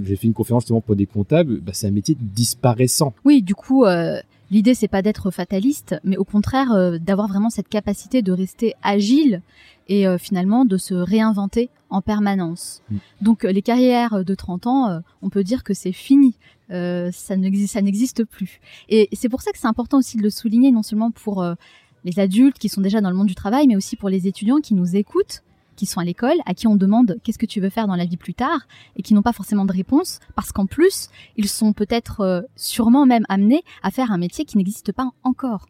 j'ai 0.03 0.15
fait 0.15 0.27
une 0.27 0.33
conférence 0.33 0.63
justement 0.63 0.81
pour 0.81 0.95
des 0.95 1.05
comptables, 1.05 1.59
bah, 1.59 1.71
c'est 1.73 1.87
un 1.87 1.91
métier 1.91 2.17
disparaissant. 2.19 3.13
Oui, 3.25 3.41
du 3.41 3.55
coup, 3.55 3.85
euh, 3.85 4.19
l'idée 4.51 4.73
c'est 4.73 4.87
pas 4.87 5.01
d'être 5.01 5.29
fataliste, 5.31 5.95
mais 6.03 6.17
au 6.17 6.23
contraire 6.23 6.71
euh, 6.71 6.97
d'avoir 6.97 7.27
vraiment 7.27 7.49
cette 7.49 7.67
capacité 7.69 8.21
de 8.21 8.31
rester 8.31 8.73
agile 8.81 9.41
et 9.87 10.07
euh, 10.07 10.17
finalement 10.17 10.65
de 10.65 10.77
se 10.77 10.93
réinventer 10.95 11.69
en 11.89 12.01
permanence. 12.01 12.81
Mm. 12.89 12.97
Donc 13.21 13.43
les 13.43 13.61
carrières 13.61 14.25
de 14.25 14.35
30 14.35 14.67
ans, 14.67 15.01
on 15.21 15.29
peut 15.29 15.43
dire 15.43 15.63
que 15.63 15.73
c'est 15.73 15.93
fini. 15.93 16.35
Euh, 16.71 17.11
ça 17.11 17.35
n'existe 17.35 18.23
plus. 18.25 18.59
Et 18.89 19.09
c'est 19.13 19.29
pour 19.29 19.41
ça 19.41 19.51
que 19.51 19.57
c'est 19.57 19.67
important 19.67 19.97
aussi 19.97 20.17
de 20.17 20.23
le 20.23 20.29
souligner, 20.29 20.71
non 20.71 20.83
seulement 20.83 21.11
pour 21.11 21.41
euh, 21.41 21.55
les 22.03 22.19
adultes 22.19 22.57
qui 22.57 22.69
sont 22.69 22.81
déjà 22.81 23.01
dans 23.01 23.09
le 23.09 23.15
monde 23.15 23.27
du 23.27 23.35
travail, 23.35 23.67
mais 23.67 23.75
aussi 23.75 23.95
pour 23.95 24.09
les 24.09 24.27
étudiants 24.27 24.57
qui 24.57 24.73
nous 24.73 24.95
écoutent, 24.95 25.43
qui 25.75 25.85
sont 25.85 25.99
à 25.99 26.03
l'école, 26.03 26.37
à 26.45 26.53
qui 26.53 26.67
on 26.67 26.75
demande 26.75 27.17
qu'est-ce 27.23 27.37
que 27.37 27.45
tu 27.45 27.61
veux 27.61 27.69
faire 27.69 27.87
dans 27.87 27.95
la 27.95 28.05
vie 28.05 28.17
plus 28.17 28.33
tard, 28.33 28.67
et 28.95 29.03
qui 29.03 29.13
n'ont 29.13 29.21
pas 29.21 29.33
forcément 29.33 29.65
de 29.65 29.71
réponse, 29.71 30.19
parce 30.35 30.51
qu'en 30.51 30.65
plus, 30.65 31.09
ils 31.37 31.47
sont 31.47 31.71
peut-être 31.73 32.21
euh, 32.21 32.41
sûrement 32.55 33.05
même 33.05 33.25
amenés 33.29 33.61
à 33.83 33.91
faire 33.91 34.11
un 34.11 34.17
métier 34.17 34.43
qui 34.43 34.57
n'existe 34.57 34.91
pas 34.91 35.11
encore. 35.23 35.67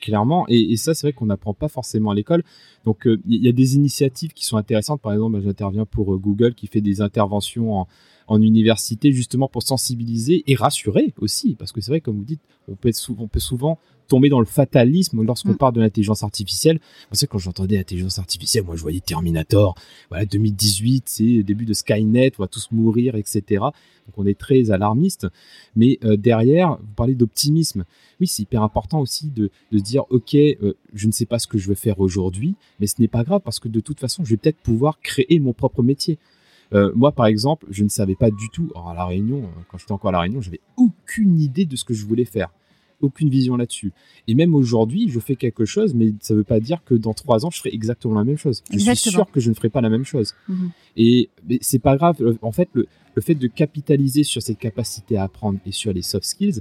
clairement. 0.00 0.44
Et, 0.48 0.76
ça, 0.76 0.94
c'est 0.94 1.06
vrai 1.06 1.12
qu'on 1.12 1.26
n'apprend 1.26 1.54
pas 1.54 1.68
forcément 1.68 2.10
à 2.10 2.14
l'école. 2.14 2.44
Donc, 2.84 3.06
euh, 3.06 3.20
il 3.26 3.42
y 3.42 3.48
a 3.48 3.52
des 3.52 3.76
initiatives 3.76 4.32
qui 4.32 4.44
sont 4.44 4.56
intéressantes. 4.56 5.00
Par 5.00 5.12
exemple, 5.12 5.40
j'interviens 5.40 5.86
pour 5.86 6.16
Google 6.18 6.54
qui 6.54 6.66
fait 6.66 6.80
des 6.80 7.00
interventions 7.00 7.80
en, 7.80 7.88
en 8.28 8.40
université 8.42 9.12
justement 9.12 9.48
pour 9.48 9.62
sensibiliser 9.62 10.44
et 10.46 10.54
rassurer 10.54 11.12
aussi. 11.18 11.54
Parce 11.56 11.72
que 11.72 11.80
c'est 11.80 11.90
vrai, 11.90 12.00
comme 12.00 12.16
vous 12.18 12.24
dites, 12.24 12.40
on 12.68 12.74
peut, 12.76 12.88
être 12.90 12.96
sou- 12.96 13.16
on 13.18 13.26
peut 13.28 13.40
souvent 13.40 13.78
tomber 14.06 14.28
dans 14.30 14.40
le 14.40 14.46
fatalisme 14.46 15.22
lorsqu'on 15.22 15.50
Mm. 15.52 15.56
parle 15.58 15.74
de 15.74 15.80
l'intelligence 15.80 16.22
artificielle. 16.22 16.80
Parce 17.10 17.20
que 17.22 17.26
quand 17.26 17.38
j'entendais 17.38 17.76
l'intelligence 17.76 18.18
artificielle, 18.18 18.64
moi 18.64 18.74
je 18.76 18.80
voyais 18.82 19.00
Terminator, 19.00 19.74
voilà 20.08 20.24
2018, 20.24 21.04
c'est 21.08 21.24
le 21.24 21.42
début 21.42 21.66
de 21.66 21.74
Skynet, 21.74 22.32
on 22.38 22.42
va 22.42 22.48
tous 22.48 22.68
mourir, 22.70 23.16
etc. 23.16 23.42
Donc 24.06 24.14
on 24.16 24.26
est 24.26 24.38
très 24.38 24.70
alarmiste. 24.70 25.26
Mais 25.76 25.98
euh, 26.04 26.16
derrière, 26.16 26.76
vous 26.78 26.94
parlez 26.96 27.14
d'optimisme. 27.14 27.84
Oui, 28.20 28.26
c'est 28.26 28.42
hyper 28.44 28.62
important 28.62 29.00
aussi 29.00 29.28
de, 29.30 29.50
de 29.72 29.78
se 29.78 29.82
dire, 29.82 30.04
ok, 30.10 30.34
euh, 30.34 30.74
je 30.94 31.06
ne 31.06 31.12
sais 31.12 31.26
pas 31.26 31.38
ce 31.38 31.46
que 31.46 31.58
je 31.58 31.68
veux 31.68 31.74
faire 31.74 32.00
aujourd'hui, 32.00 32.54
mais 32.80 32.86
ce 32.86 32.94
n'est 33.00 33.08
pas 33.08 33.24
grave 33.24 33.42
parce 33.44 33.58
que 33.60 33.68
de 33.68 33.80
toute 33.80 34.00
façon, 34.00 34.24
je 34.24 34.30
vais 34.30 34.36
peut-être 34.38 34.58
pouvoir 34.62 35.00
créer 35.00 35.38
mon 35.38 35.52
propre 35.52 35.82
métier. 35.82 36.18
Euh, 36.74 36.92
moi, 36.94 37.12
par 37.12 37.26
exemple, 37.26 37.66
je 37.70 37.82
ne 37.84 37.88
savais 37.88 38.14
pas 38.14 38.30
du 38.30 38.48
tout, 38.52 38.70
alors 38.74 38.90
à 38.90 38.94
la 38.94 39.06
Réunion, 39.06 39.38
euh, 39.44 39.60
quand 39.70 39.78
j'étais 39.78 39.92
encore 39.92 40.10
à 40.10 40.12
la 40.12 40.20
Réunion, 40.20 40.40
j'avais 40.42 40.60
aucune 40.76 41.40
idée 41.40 41.64
de 41.64 41.76
ce 41.76 41.84
que 41.84 41.94
je 41.94 42.04
voulais 42.04 42.26
faire, 42.26 42.50
aucune 43.00 43.30
vision 43.30 43.56
là-dessus. 43.56 43.92
Et 44.26 44.34
même 44.34 44.54
aujourd'hui, 44.54 45.08
je 45.08 45.18
fais 45.20 45.36
quelque 45.36 45.64
chose, 45.64 45.94
mais 45.94 46.12
ça 46.20 46.34
ne 46.34 46.38
veut 46.38 46.44
pas 46.44 46.60
dire 46.60 46.82
que 46.84 46.94
dans 46.94 47.14
trois 47.14 47.46
ans, 47.46 47.50
je 47.50 47.58
ferai 47.58 47.70
exactement 47.72 48.14
la 48.14 48.24
même 48.24 48.36
chose. 48.36 48.62
Je 48.70 48.78
suis 48.78 49.10
sûr 49.12 49.30
que 49.30 49.40
je 49.40 49.48
ne 49.50 49.54
ferai 49.54 49.70
pas 49.70 49.80
la 49.80 49.88
même 49.88 50.04
chose. 50.04 50.34
Mhm. 50.48 50.70
Et 50.96 51.30
c'est 51.62 51.78
pas 51.78 51.96
grave. 51.96 52.16
Le- 52.20 52.36
En 52.42 52.52
fait, 52.52 52.68
le, 52.74 52.86
le 53.14 53.22
fait 53.22 53.34
de 53.34 53.46
capitaliser 53.46 54.22
sur 54.24 54.42
cette 54.42 54.58
capacité 54.58 55.16
à 55.16 55.22
apprendre 55.24 55.58
et 55.64 55.72
sur 55.72 55.92
les 55.92 56.02
soft 56.02 56.24
skills, 56.26 56.60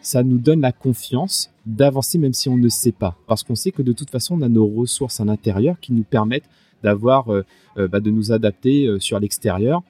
ça 0.00 0.22
nous 0.22 0.38
donne 0.38 0.60
la 0.60 0.72
confiance 0.72 1.50
d'avancer 1.66 2.16
même 2.18 2.32
si 2.32 2.48
on 2.48 2.56
ne 2.56 2.68
sait 2.68 2.92
pas. 2.92 3.16
Parce 3.26 3.42
qu'on 3.42 3.54
sait 3.56 3.72
que 3.72 3.82
de 3.82 3.92
toute 3.92 4.10
façon, 4.10 4.38
on 4.38 4.42
a 4.42 4.48
nos 4.48 4.66
ressources 4.66 5.20
à 5.20 5.24
l'intérieur 5.24 5.80
qui 5.80 5.92
nous 5.92 6.04
permettent 6.04 6.48
d'avoir, 6.82 7.32
euh, 7.32 7.44
euh, 7.76 7.88
bah, 7.88 8.00
de 8.00 8.10
nous 8.10 8.32
adapter 8.32 8.86
euh, 8.86 8.98
sur 8.98 9.18
l'extérieur 9.18 9.82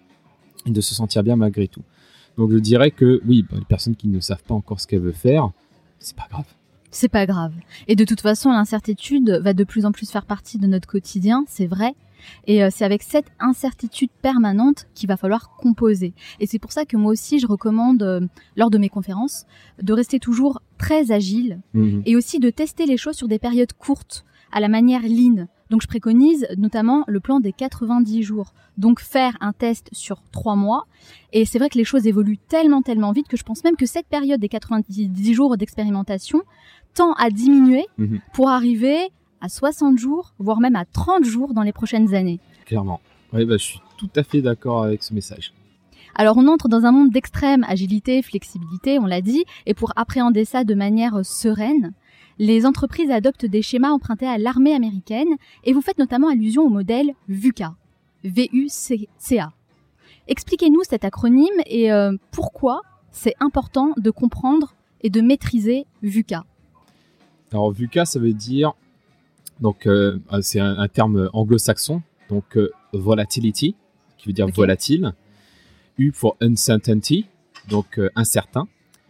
et 0.66 0.71
de 0.71 0.80
se 0.80 0.95
sentir 0.95 1.23
bien 1.23 1.37
malgré 1.37 1.68
tout. 1.68 1.83
Donc 2.37 2.50
je 2.52 2.59
dirais 2.59 2.90
que 2.90 3.21
oui, 3.26 3.45
bah, 3.49 3.57
les 3.59 3.64
personnes 3.64 3.97
qui 3.97 4.09
ne 4.09 4.21
savent 4.21 4.42
pas 4.45 4.54
encore 4.54 4.80
ce 4.80 4.87
qu'elles 4.87 5.00
veulent 5.00 5.12
faire, 5.14 5.50
c'est 5.99 6.16
pas 6.16 6.26
grave. 6.30 6.47
C'est 6.90 7.09
pas 7.09 7.26
grave. 7.26 7.52
Et 7.87 7.97
de 7.97 8.04
toute 8.04 8.21
façon, 8.23 8.50
l'incertitude 8.50 9.40
va 9.42 9.52
de 9.52 9.64
plus 9.64 9.85
en 9.85 9.92
plus 9.92 10.11
faire 10.11 10.25
partie 10.25 10.59
de 10.59 10.66
notre 10.66 10.88
quotidien, 10.88 11.45
c'est 11.47 11.66
vrai. 11.66 11.95
Et 12.47 12.68
c'est 12.71 12.85
avec 12.85 13.02
cette 13.02 13.30
incertitude 13.38 14.11
permanente 14.23 14.87
qu'il 14.95 15.09
va 15.09 15.16
falloir 15.16 15.50
composer. 15.57 16.14
Et 16.40 16.47
c'est 16.47 16.59
pour 16.59 16.73
ça 16.73 16.85
que 16.85 16.97
moi 16.97 17.12
aussi, 17.12 17.38
je 17.38 17.47
recommande, 17.47 18.02
euh, 18.02 18.21
lors 18.57 18.71
de 18.71 18.78
mes 18.78 18.88
conférences, 18.88 19.45
de 19.83 19.92
rester 19.92 20.18
toujours 20.18 20.61
très 20.78 21.12
agile 21.12 21.61
Mhm. 21.75 22.02
et 22.07 22.16
aussi 22.16 22.38
de 22.40 22.50
tester 22.50 22.87
les 22.87 22.97
choses 22.97 23.16
sur 23.16 23.28
des 23.28 23.38
périodes 23.38 23.73
courtes, 23.75 24.25
à 24.52 24.60
la 24.60 24.68
manière 24.68 25.02
lean. 25.02 25.46
Donc 25.70 25.82
je 25.82 25.86
préconise 25.86 26.46
notamment 26.56 27.04
le 27.06 27.20
plan 27.20 27.40
des 27.40 27.52
90 27.52 28.22
jours. 28.22 28.52
Donc 28.78 29.00
faire 29.00 29.37
un 29.40 29.52
test 29.52 29.88
sur 29.92 30.22
trois 30.32 30.56
mois. 30.56 30.87
Et 31.32 31.44
c'est 31.44 31.58
vrai 31.58 31.68
que 31.68 31.76
les 31.76 31.84
choses 31.84 32.06
évoluent 32.06 32.38
tellement, 32.38 32.80
tellement 32.82 33.12
vite 33.12 33.28
que 33.28 33.37
je 33.37 33.42
pense 33.44 33.62
même 33.64 33.76
que 33.76 33.84
cette 33.87 34.06
période 34.06 34.40
des 34.40 34.48
90 34.48 35.34
jours 35.34 35.56
d'expérimentation 35.56 36.40
tend 36.94 37.12
à 37.14 37.30
diminuer 37.30 37.87
Mhm. 37.98 38.20
pour 38.32 38.48
arriver 38.48 38.96
à 39.40 39.48
60 39.48 39.98
jours, 39.98 40.32
voire 40.38 40.58
même 40.61 40.74
à 40.76 40.84
30 40.84 41.24
jours 41.24 41.52
dans 41.54 41.62
les 41.62 41.72
prochaines 41.72 42.14
années. 42.14 42.40
Clairement. 42.64 43.00
Oui, 43.32 43.44
bah, 43.44 43.56
je 43.58 43.62
suis 43.64 43.80
tout 43.98 44.11
à 44.16 44.22
fait 44.22 44.40
d'accord 44.40 44.82
avec 44.82 45.02
ce 45.02 45.12
message. 45.12 45.52
Alors 46.14 46.37
on 46.38 46.48
entre 46.48 46.66
dans 46.68 46.84
un 46.87 46.90
monde 46.90 47.11
d'extrême 47.11 47.64
agilité, 47.68 48.22
flexibilité, 48.22 48.98
on 48.98 49.06
l'a 49.06 49.20
dit, 49.20 49.44
et 49.66 49.74
pour 49.74 49.92
appréhender 49.94 50.44
ça 50.44 50.64
de 50.64 50.74
manière 50.74 51.24
sereine, 51.24 51.92
les 52.38 52.66
entreprises 52.66 53.11
adoptent 53.11 53.46
des 53.46 53.62
schémas 53.62 53.90
empruntés 53.90 54.27
à 54.27 54.38
l'armée 54.38 54.74
américaine, 54.74 55.29
et 55.64 55.72
vous 55.72 55.81
faites 55.81 55.98
notamment 55.98 56.29
allusion 56.29 56.62
au 56.62 56.68
modèle 56.68 57.12
VUCA. 57.29 57.74
V-U-C-A. 58.24 59.53
Expliquez-nous 60.27 60.83
cet 60.83 61.05
acronyme 61.05 61.61
et 61.66 61.90
euh, 61.92 62.12
pourquoi 62.33 62.83
c'est 63.11 63.35
important 63.40 63.92
de 63.96 64.11
comprendre 64.11 64.74
et 65.01 65.11
de 65.11 65.20
maîtriser 65.20 65.87
VUCA. 66.03 66.44
Alors 67.53 67.72
VUCA, 67.72 68.05
ça 68.05 68.18
veut 68.18 68.35
dire 68.35 68.74
donc 69.61 69.87
euh, 69.87 70.18
c'est 70.42 70.61
un, 70.61 70.79
un 70.79 70.88
terme 70.88 71.31
anglo-saxon, 71.33 72.03
donc 72.29 72.57
euh, 72.57 72.70
volatility, 72.92 73.74
qui 74.16 74.29
veut 74.29 74.33
dire 74.33 74.46
volatile. 74.48 75.14
U 75.98 76.12
for 76.12 76.37
uncertainty, 76.40 77.27
donc 77.68 77.98
euh, 77.98 78.11
incertain. 78.14 78.68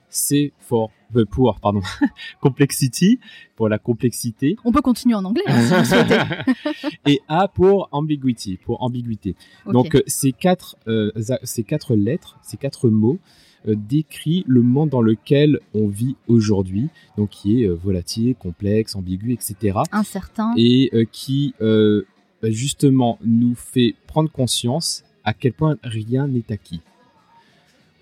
C 0.08 0.52
for 0.60 0.90
euh, 0.90 0.92
pour 1.30 1.58
pardon 1.60 1.80
complexity 2.40 3.18
pour 3.56 3.68
la 3.68 3.78
complexité. 3.78 4.56
On 4.64 4.72
peut 4.72 4.82
continuer 4.82 5.14
en 5.14 5.24
anglais 5.24 5.42
hein, 5.46 5.84
si 5.84 5.94
vous. 5.94 6.88
Et 7.06 7.20
A 7.28 7.48
pour 7.48 7.88
ambiguity, 7.92 8.56
pour 8.56 8.82
ambiguïté. 8.82 9.34
Donc 9.66 9.94
euh, 9.94 10.02
ces 10.06 10.32
quatre, 10.32 10.76
euh, 10.86 11.10
ces 11.42 11.64
quatre 11.64 11.94
lettres, 11.94 12.38
ces 12.42 12.56
quatre 12.56 12.88
mots 12.88 13.18
euh, 13.66 13.74
décrivent 13.76 14.44
le 14.46 14.62
monde 14.62 14.90
dans 14.90 15.02
lequel 15.02 15.58
on 15.74 15.88
vit 15.88 16.16
aujourd'hui, 16.28 16.90
donc 17.16 17.30
qui 17.30 17.62
est 17.62 17.66
euh, 17.66 17.74
volatile, 17.74 18.36
complexe, 18.36 18.94
ambigu, 18.94 19.32
etc. 19.32 19.78
incertain. 19.90 20.54
Et 20.56 20.90
euh, 20.94 21.04
qui 21.10 21.54
bah, 21.60 22.50
justement 22.50 23.18
nous 23.24 23.56
fait 23.56 23.96
prendre 24.06 24.30
conscience 24.30 25.02
à 25.24 25.34
quel 25.34 25.52
point 25.52 25.76
rien 25.82 26.28
n'est 26.28 26.52
acquis. 26.52 26.80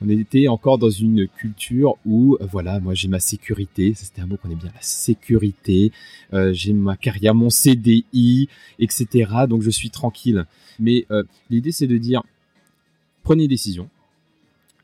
On 0.03 0.09
était 0.11 0.49
encore 0.49 0.77
dans 0.77 0.91
une 0.91 1.27
culture 1.27 1.97
où, 2.05 2.37
euh, 2.41 2.47
voilà, 2.51 2.81
moi 2.81 2.93
j'ai 2.93 3.09
ma 3.09 3.21
sécurité, 3.21 3.95
ça, 3.95 4.05
c'était 4.05 4.21
un 4.21 4.27
mot 4.27 4.37
qu'on 4.37 4.51
aime 4.51 4.59
bien, 4.59 4.71
la 4.75 4.83
sécurité, 4.83 5.91
euh, 6.35 6.53
j'ai 6.53 6.75
ma 6.75 6.97
carrière, 6.97 7.35
mon 7.35 7.49
CDI, 7.49 8.49
etc. 8.79 9.31
Donc 9.49 9.63
je 9.63 9.71
suis 9.71 9.91
tranquille. 9.91 10.45
Mais 10.79 11.07
euh, 11.11 11.23
l'idée 11.49 11.73
c'est 11.73 11.87
de 11.87 11.97
dire, 11.97 12.23
prenez 13.23 13.45
des 13.45 13.55
décisions, 13.55 13.89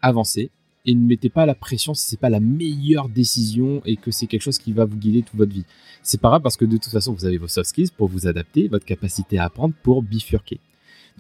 avancez, 0.01 0.51
et 0.87 0.95
ne 0.95 1.07
mettez 1.07 1.29
pas 1.29 1.47
la 1.47 1.55
pression 1.55 1.95
si 1.95 2.09
c'est 2.09 2.19
pas 2.19 2.31
la 2.31 2.41
meilleure 2.41 3.09
décision 3.09 3.83
et 3.85 3.97
que 3.97 4.11
c'est 4.11 4.27
quelque 4.27 4.43
chose 4.43 4.59
qui 4.59 4.73
va 4.73 4.85
vous 4.85 4.97
guider 4.97 5.23
toute 5.23 5.37
votre 5.37 5.53
vie. 5.53 5.65
C'est 6.03 6.21
pas 6.21 6.29
grave 6.29 6.43
parce 6.43 6.57
que 6.57 6.65
de 6.65 6.77
toute 6.77 6.91
façon 6.91 7.13
vous 7.13 7.25
avez 7.25 7.39
vos 7.39 7.49
soft 7.49 7.69
skills 7.69 7.91
pour 7.97 8.09
vous 8.09 8.27
adapter, 8.27 8.67
votre 8.67 8.85
capacité 8.85 9.39
à 9.39 9.45
apprendre 9.45 9.75
pour 9.83 10.03
bifurquer. 10.03 10.59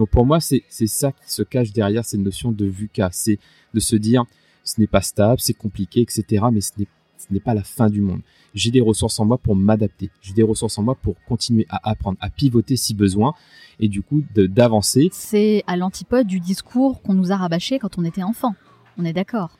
Donc 0.02 0.10
pour 0.10 0.26
moi 0.26 0.40
c'est 0.40 0.64
ça 0.88 1.12
qui 1.12 1.30
se 1.32 1.44
cache 1.44 1.70
derrière 1.72 2.04
cette 2.04 2.18
notion 2.18 2.50
de 2.50 2.64
VUCA, 2.64 3.10
c'est 3.12 3.38
de 3.72 3.78
se 3.78 3.94
dire 3.94 4.24
ce 4.64 4.80
n'est 4.80 4.88
pas 4.88 5.00
stable, 5.00 5.40
c'est 5.40 5.54
compliqué, 5.54 6.00
etc. 6.00 6.44
Mais 6.52 6.60
ce 6.60 6.72
n'est 6.76 6.88
ce 7.18 7.32
n'est 7.32 7.38
pas 7.38 7.54
la 7.54 7.62
fin 7.62 7.88
du 7.88 8.00
monde. 8.00 8.20
J'ai 8.52 8.72
des 8.72 8.80
ressources 8.80 9.20
en 9.20 9.24
moi 9.24 9.38
pour 9.38 9.54
m'adapter. 9.54 10.10
J'ai 10.20 10.32
des 10.32 10.42
ressources 10.42 10.76
en 10.76 10.82
moi 10.82 10.96
pour 10.96 11.14
continuer 11.28 11.66
à 11.68 11.88
apprendre, 11.88 12.18
à 12.20 12.30
pivoter 12.30 12.74
si 12.74 12.94
besoin, 12.94 13.32
et 13.78 13.86
du 13.86 14.02
coup 14.02 14.24
de- 14.34 14.46
d'avancer. 14.46 15.08
C'est 15.12 15.62
à 15.68 15.76
l'antipode 15.76 16.26
du 16.26 16.40
discours 16.40 17.00
qu'on 17.00 17.14
nous 17.14 17.30
a 17.30 17.36
rabâché 17.36 17.78
quand 17.78 17.96
on 17.96 18.04
était 18.04 18.24
enfant. 18.24 18.56
On 18.98 19.04
est 19.04 19.12
d'accord. 19.12 19.56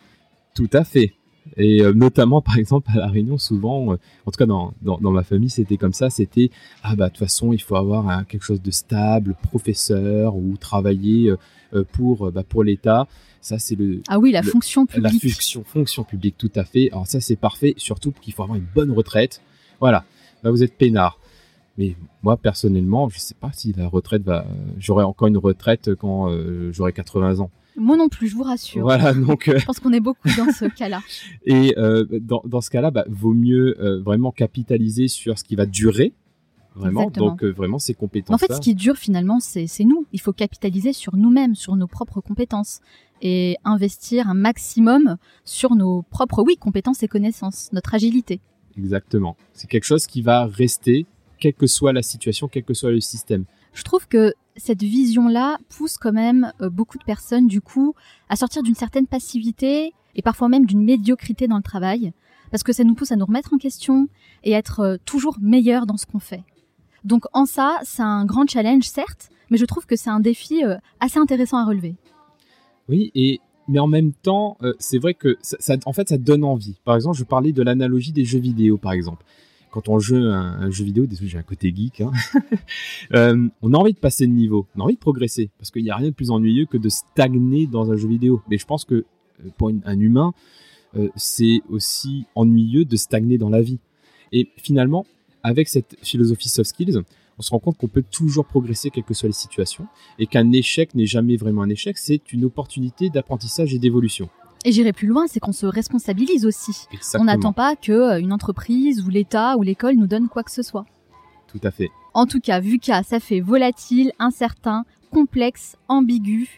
Tout 0.56 0.70
à 0.72 0.82
fait. 0.82 1.14
Et 1.56 1.82
euh, 1.82 1.92
notamment, 1.92 2.40
par 2.40 2.56
exemple, 2.56 2.90
à 2.94 2.98
la 2.98 3.08
Réunion, 3.08 3.36
souvent, 3.36 3.92
euh, 3.92 3.96
en 4.26 4.30
tout 4.30 4.38
cas 4.38 4.46
dans, 4.46 4.72
dans, 4.82 4.98
dans 4.98 5.10
ma 5.10 5.24
famille, 5.24 5.50
c'était 5.50 5.76
comme 5.76 5.92
ça. 5.92 6.08
C'était 6.10 6.50
ah 6.82 6.94
bah 6.96 7.06
de 7.06 7.10
toute 7.10 7.18
façon, 7.18 7.52
il 7.52 7.60
faut 7.60 7.76
avoir 7.76 8.26
quelque 8.26 8.44
chose 8.44 8.62
de 8.62 8.70
stable, 8.70 9.34
professeur 9.42 10.36
ou 10.36 10.56
travailler 10.56 11.32
euh, 11.74 11.84
pour 11.92 12.30
bah, 12.30 12.44
pour 12.48 12.62
l'État. 12.64 13.06
Ça, 13.40 13.58
c'est 13.58 13.74
le 13.74 14.02
Ah 14.08 14.18
oui, 14.20 14.30
la 14.30 14.40
Le- 14.42 14.50
fonction 14.50 14.86
la 14.94 15.10
publique. 15.10 15.32
fonction 15.34 15.64
fonction 15.64 16.04
publique, 16.04 16.36
tout 16.38 16.52
à 16.54 16.64
fait. 16.64 16.90
Alors 16.92 17.06
ça, 17.08 17.20
c'est 17.20 17.34
parfait. 17.36 17.74
Surtout 17.76 18.12
qu'il 18.12 18.32
faut 18.32 18.44
avoir 18.44 18.56
une 18.56 18.66
bonne 18.74 18.92
retraite. 18.92 19.42
Voilà. 19.80 20.04
Là, 20.44 20.50
vous 20.52 20.62
êtes 20.62 20.76
peinard. 20.78 21.18
Mais 21.78 21.96
moi, 22.22 22.36
personnellement, 22.36 23.08
je 23.08 23.18
sais 23.18 23.34
pas 23.34 23.50
si 23.52 23.72
la 23.76 23.88
retraite 23.88 24.22
va. 24.22 24.46
J'aurai 24.78 25.02
encore 25.04 25.26
une 25.28 25.38
retraite 25.38 25.94
quand 25.96 26.28
j'aurai 26.70 26.92
80 26.92 27.40
ans. 27.40 27.50
Moi 27.76 27.96
non 27.96 28.08
plus, 28.08 28.28
je 28.28 28.36
vous 28.36 28.42
rassure. 28.42 28.82
Voilà, 28.82 29.14
donc. 29.14 29.50
je 29.54 29.64
pense 29.64 29.80
qu'on 29.80 29.92
est 29.92 30.00
beaucoup 30.00 30.28
dans 30.36 30.52
ce 30.52 30.64
cas-là. 30.76 31.00
Et 31.44 31.74
dans, 32.20 32.42
dans, 32.44 32.60
ce 32.60 32.70
cas-là, 32.70 32.90
bah, 32.90 33.04
vaut 33.08 33.34
mieux 33.34 33.76
vraiment 34.04 34.32
capitaliser 34.32 35.08
sur 35.08 35.38
ce 35.38 35.44
qui 35.44 35.56
va 35.56 35.66
durer 35.66 36.14
Vraiment, 36.74 37.10
donc 37.10 37.44
euh, 37.44 37.50
vraiment 37.50 37.78
ces 37.78 37.94
compétences. 37.94 38.34
En 38.34 38.38
fait, 38.38 38.52
ce 38.52 38.60
qui 38.60 38.74
dure 38.74 38.96
finalement, 38.96 39.40
c'est 39.40 39.66
nous. 39.84 40.06
Il 40.12 40.20
faut 40.20 40.32
capitaliser 40.32 40.92
sur 40.92 41.16
nous-mêmes, 41.16 41.54
sur 41.54 41.76
nos 41.76 41.86
propres 41.86 42.20
compétences 42.20 42.80
et 43.20 43.56
investir 43.64 44.28
un 44.28 44.34
maximum 44.34 45.16
sur 45.44 45.74
nos 45.74 46.02
propres, 46.02 46.42
oui, 46.42 46.56
compétences 46.56 47.02
et 47.02 47.08
connaissances, 47.08 47.70
notre 47.72 47.94
agilité. 47.94 48.40
Exactement. 48.76 49.36
C'est 49.52 49.68
quelque 49.68 49.84
chose 49.84 50.06
qui 50.06 50.22
va 50.22 50.46
rester, 50.46 51.06
quelle 51.38 51.54
que 51.54 51.66
soit 51.66 51.92
la 51.92 52.02
situation, 52.02 52.48
quel 52.48 52.64
que 52.64 52.74
soit 52.74 52.90
le 52.90 53.00
système. 53.00 53.44
Je 53.72 53.82
trouve 53.84 54.06
que 54.06 54.34
cette 54.56 54.82
vision-là 54.82 55.58
pousse 55.68 55.96
quand 55.96 56.12
même 56.12 56.52
euh, 56.60 56.68
beaucoup 56.68 56.98
de 56.98 57.04
personnes, 57.04 57.46
du 57.46 57.60
coup, 57.60 57.94
à 58.28 58.36
sortir 58.36 58.62
d'une 58.62 58.74
certaine 58.74 59.06
passivité 59.06 59.92
et 60.14 60.22
parfois 60.22 60.48
même 60.48 60.66
d'une 60.66 60.84
médiocrité 60.84 61.48
dans 61.48 61.56
le 61.56 61.62
travail, 61.62 62.12
parce 62.50 62.62
que 62.62 62.72
ça 62.72 62.84
nous 62.84 62.94
pousse 62.94 63.12
à 63.12 63.16
nous 63.16 63.24
remettre 63.24 63.54
en 63.54 63.58
question 63.58 64.08
et 64.44 64.52
être 64.52 64.80
euh, 64.80 64.96
toujours 65.04 65.38
meilleurs 65.40 65.86
dans 65.86 65.96
ce 65.96 66.04
qu'on 66.04 66.18
fait. 66.18 66.42
Donc 67.04 67.24
en 67.32 67.46
ça, 67.46 67.78
c'est 67.82 68.02
un 68.02 68.26
grand 68.26 68.48
challenge, 68.48 68.84
certes, 68.84 69.30
mais 69.50 69.56
je 69.56 69.64
trouve 69.64 69.86
que 69.86 69.96
c'est 69.96 70.10
un 70.10 70.20
défi 70.20 70.64
euh, 70.64 70.76
assez 71.00 71.18
intéressant 71.18 71.56
à 71.56 71.64
relever. 71.64 71.96
Oui, 72.88 73.10
et 73.14 73.40
mais 73.68 73.78
en 73.78 73.86
même 73.86 74.12
temps, 74.12 74.58
c'est 74.80 74.98
vrai 74.98 75.14
que 75.14 75.38
ça, 75.40 75.76
en 75.86 75.92
fait, 75.92 76.08
ça 76.08 76.18
donne 76.18 76.42
envie. 76.42 76.80
Par 76.84 76.96
exemple, 76.96 77.16
je 77.16 77.22
parlais 77.22 77.52
de 77.52 77.62
l'analogie 77.62 78.10
des 78.10 78.24
jeux 78.24 78.40
vidéo, 78.40 78.76
par 78.76 78.90
exemple. 78.90 79.24
Quand 79.72 79.88
on 79.88 79.98
joue 79.98 80.16
un, 80.16 80.70
jeu 80.70 80.84
vidéo, 80.84 81.06
désolé, 81.06 81.28
j'ai 81.28 81.38
un 81.38 81.42
côté 81.42 81.74
geek, 81.74 82.02
hein, 82.02 82.12
euh, 83.14 83.48
on 83.62 83.74
a 83.74 83.78
envie 83.78 83.94
de 83.94 83.98
passer 83.98 84.26
de 84.26 84.32
niveau, 84.32 84.66
on 84.76 84.80
a 84.80 84.84
envie 84.84 84.94
de 84.94 85.00
progresser, 85.00 85.50
parce 85.58 85.70
qu'il 85.70 85.82
n'y 85.82 85.90
a 85.90 85.96
rien 85.96 86.10
de 86.10 86.14
plus 86.14 86.30
ennuyeux 86.30 86.66
que 86.66 86.76
de 86.76 86.88
stagner 86.88 87.66
dans 87.66 87.90
un 87.90 87.96
jeu 87.96 88.06
vidéo. 88.06 88.42
Mais 88.48 88.58
je 88.58 88.66
pense 88.66 88.84
que 88.84 89.04
pour 89.56 89.70
un 89.70 89.98
humain, 89.98 90.34
c'est 91.16 91.62
aussi 91.68 92.26
ennuyeux 92.34 92.84
de 92.84 92.96
stagner 92.96 93.38
dans 93.38 93.48
la 93.48 93.62
vie. 93.62 93.78
Et 94.30 94.48
finalement, 94.56 95.06
avec 95.42 95.68
cette 95.68 95.96
philosophie 96.02 96.48
soft 96.48 96.70
skills, 96.70 97.02
on 97.38 97.42
se 97.42 97.50
rend 97.50 97.58
compte 97.58 97.78
qu'on 97.78 97.88
peut 97.88 98.04
toujours 98.08 98.44
progresser 98.44 98.90
quelles 98.90 99.04
que 99.04 99.14
soient 99.14 99.28
les 99.28 99.32
situations 99.32 99.86
et 100.18 100.26
qu'un 100.26 100.52
échec 100.52 100.94
n'est 100.94 101.06
jamais 101.06 101.36
vraiment 101.36 101.62
un 101.62 101.70
échec, 101.70 101.98
c'est 101.98 102.32
une 102.32 102.44
opportunité 102.44 103.10
d'apprentissage 103.10 103.74
et 103.74 103.78
d'évolution. 103.78 104.28
Et 104.64 104.72
j'irai 104.72 104.92
plus 104.92 105.08
loin, 105.08 105.26
c'est 105.26 105.40
qu'on 105.40 105.52
se 105.52 105.66
responsabilise 105.66 106.46
aussi. 106.46 106.86
On 107.14 107.24
n'attend 107.24 107.52
pas 107.52 107.74
que 107.74 107.92
euh, 107.92 108.20
une 108.20 108.32
entreprise 108.32 109.04
ou 109.04 109.10
l'État 109.10 109.56
ou 109.56 109.62
l'école 109.62 109.96
nous 109.96 110.06
donne 110.06 110.28
quoi 110.28 110.42
que 110.42 110.52
ce 110.52 110.62
soit. 110.62 110.84
Tout 111.48 111.60
à 111.64 111.70
fait. 111.70 111.90
En 112.14 112.26
tout 112.26 112.40
cas, 112.40 112.60
VUCA, 112.60 113.02
ça 113.02 113.20
fait 113.20 113.40
volatile, 113.40 114.12
incertain, 114.18 114.84
complexe, 115.10 115.76
ambigu. 115.88 116.48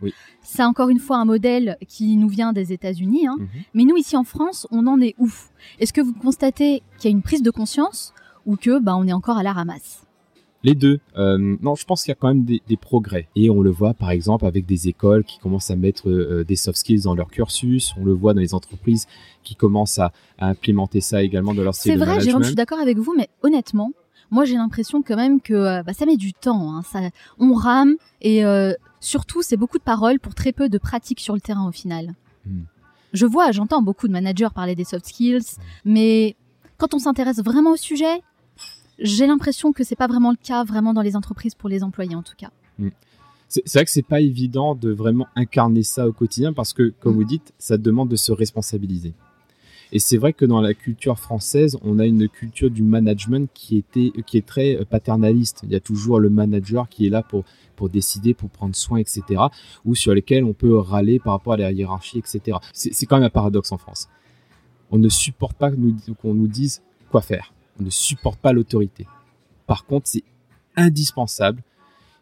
C'est 0.43 0.64
encore 0.64 0.88
une 0.88 0.99
fois 0.99 1.19
un 1.19 1.25
modèle 1.25 1.77
qui 1.88 2.17
nous 2.17 2.29
vient 2.29 2.53
des 2.53 2.73
États-Unis. 2.73 3.27
Hein. 3.27 3.37
Mhm. 3.38 3.49
Mais 3.75 3.85
nous, 3.85 3.97
ici 3.97 4.17
en 4.17 4.25
France, 4.25 4.67
on 4.71 4.87
en 4.87 5.01
est 5.01 5.14
où? 5.19 5.31
Est-ce 5.81 5.93
que 5.93 6.01
vous 6.01 6.12
constatez 6.12 6.83
qu'il 6.99 7.11
y 7.11 7.14
a 7.14 7.17
une 7.17 7.23
prise 7.23 7.43
de 7.43 7.51
conscience 7.51 8.12
ou 8.47 8.57
que 8.57 8.79
bah, 8.79 8.97
on 8.97 9.07
est 9.07 9.12
encore 9.12 9.38
à 9.38 9.43
la 9.43 9.53
ramasse? 9.53 10.04
Les 10.64 10.74
deux. 10.74 10.98
Euh, 11.16 11.57
non, 11.62 11.77
je 11.77 11.85
pense 11.85 12.03
qu'il 12.03 12.11
y 12.11 12.12
a 12.12 12.16
quand 12.16 12.29
même 12.29 12.44
des, 12.44 12.77
progrès. 12.77 13.29
Et 13.37 13.50
on 13.50 13.61
le 13.61 13.70
voit 13.70 13.94
par 13.94 14.11
exemple 14.11 14.46
avec 14.46 14.66
des 14.66 14.88
écoles 14.88 15.22
qui 15.22 15.38
commencent 15.38 15.70
à 15.70 15.77
mettre 15.77 16.09
euh, 16.09 16.42
des 16.42 16.57
soft 16.57 16.79
skills 16.79 17.03
dans 17.03 17.14
leur 17.14 17.29
cursus. 17.31 17.94
On 17.98 18.05
le 18.05 18.12
voit 18.12 18.35
dans 18.35 18.40
les 18.40 18.55
entreprises 18.55 19.07
qui 19.44 19.55
commencent 19.55 19.98
à, 19.98 20.12
implémenter 20.40 21.00
ça 21.00 21.22
également 21.22 21.55
dans 21.55 21.62
leur 21.62 21.74
C'est 21.74 21.94
vrai, 21.94 22.20
Jérôme, 22.20 22.42
je 22.42 22.48
suis 22.48 22.57
d'accord 22.57 22.81
avec 22.81 22.98
vous, 22.98 23.14
mais 23.16 23.29
honnêtement, 23.42 23.92
moi 24.31 24.44
j'ai 24.44 24.57
l'impression 24.57 25.03
quand 25.03 25.16
même 25.16 25.40
que 25.40 25.55
euh, 25.55 25.83
bah, 25.85 25.92
ça 25.92 26.07
met 26.07 26.16
du 26.16 26.33
temps. 26.33 26.74
Hein. 26.74 26.83
Ça, 26.83 27.00
on 27.38 27.55
rame 27.55 27.94
et 28.20 28.42
surtout 29.00 29.42
c'est 29.42 29.57
beaucoup 29.57 29.79
de 29.79 29.85
paroles 29.85 30.18
pour 30.18 30.35
très 30.35 30.53
peu 30.53 30.68
de 30.68 30.79
pratiques 30.79 31.20
sur 31.20 31.35
le 31.35 31.40
terrain 31.40 31.68
au 31.68 31.72
final. 31.72 32.14
Hmm. 32.46 32.62
Je 33.12 33.27
vois, 33.27 33.53
j'entends 33.53 33.81
beaucoup 33.81 34.09
de 34.09 34.12
managers 34.12 34.48
parler 34.53 34.74
des 34.74 34.85
soft 34.85 35.07
skills, 35.07 35.38
hmm. 35.38 35.92
mais 35.92 36.37
quand 36.79 36.94
on 36.94 36.98
s'intéresse 36.98 37.40
vraiment 37.42 37.72
au 37.72 37.77
sujet, 37.77 38.22
j'ai 38.98 39.26
l'impression 39.26 39.72
que 39.72 39.85
c'est 39.85 39.96
pas 39.96 40.07
vraiment 40.07 40.30
le 40.30 40.37
cas 40.42 40.64
vraiment 40.64 40.94
dans 40.94 41.02
les 41.02 41.16
entreprises 41.16 41.54
pour 41.54 41.68
les 41.68 41.83
employés 41.83 42.14
en 42.14 42.22
tout 42.22 42.37
cas. 42.37 42.50
Mm. 42.78 42.88
C'est 43.48 43.72
vrai 43.74 43.85
que 43.85 43.90
c'est 43.90 44.02
pas 44.02 44.20
évident 44.20 44.74
de 44.74 44.90
vraiment 44.90 45.28
incarner 45.37 45.83
ça 45.83 46.09
au 46.09 46.12
quotidien 46.12 46.52
parce 46.52 46.72
que, 46.72 46.92
comme 47.00 47.12
mm. 47.12 47.16
vous 47.16 47.24
dites, 47.24 47.54
ça 47.59 47.76
demande 47.76 48.09
de 48.09 48.16
se 48.16 48.33
responsabiliser. 48.33 49.14
Et 49.92 50.00
c'est 50.00 50.16
vrai 50.16 50.33
que 50.33 50.44
dans 50.44 50.61
la 50.61 50.74
culture 50.74 51.20
française, 51.20 51.78
on 51.83 52.00
a 52.00 52.07
une 52.07 52.28
culture 52.28 52.68
du 52.68 52.83
management 52.83 53.48
qui, 53.54 53.76
était, 53.76 54.12
qui 54.26 54.38
est 54.38 54.46
très 54.46 54.76
euh, 54.76 54.85
paternaliste. 54.85 55.61
Il 55.62 55.70
y 55.70 55.76
a 55.76 55.80
toujours 55.80 56.18
le 56.18 56.30
manager 56.30 56.88
qui 56.88 57.07
est 57.07 57.11
là 57.11 57.22
pour, 57.22 57.44
pour 57.76 57.88
décider, 57.88 58.35
pour 58.35 58.50
prendre 58.50 58.74
soin, 58.74 58.98
etc. 58.98 59.22
Ou 59.85 59.94
sur 59.94 60.12
lesquels 60.12 60.42
on 60.42 60.52
peut 60.52 60.76
râler 60.76 61.20
par 61.20 61.35
rapport 61.35 61.52
à 61.52 61.59
la 61.59 61.70
hiérarchie, 61.70 62.18
etc. 62.18 62.59
C'est 62.72 63.07
quand 63.07 63.16
même 63.16 63.26
un 63.26 63.30
paradoxe 63.30 63.70
en 63.70 63.78
France. 63.78 64.09
On 64.90 64.98
ne 64.98 65.09
supporte 65.09 65.57
pas 65.57 65.70
qu'on 65.70 66.35
nous 66.35 66.48
dise 66.48 66.83
quoi 67.11 67.20
faire 67.20 67.52
on 67.81 67.85
ne 67.85 67.91
supporte 67.91 68.39
pas 68.41 68.53
l'autorité. 68.53 69.07
Par 69.67 69.87
contre, 69.87 70.07
c'est 70.09 70.25
indispensable 70.77 71.63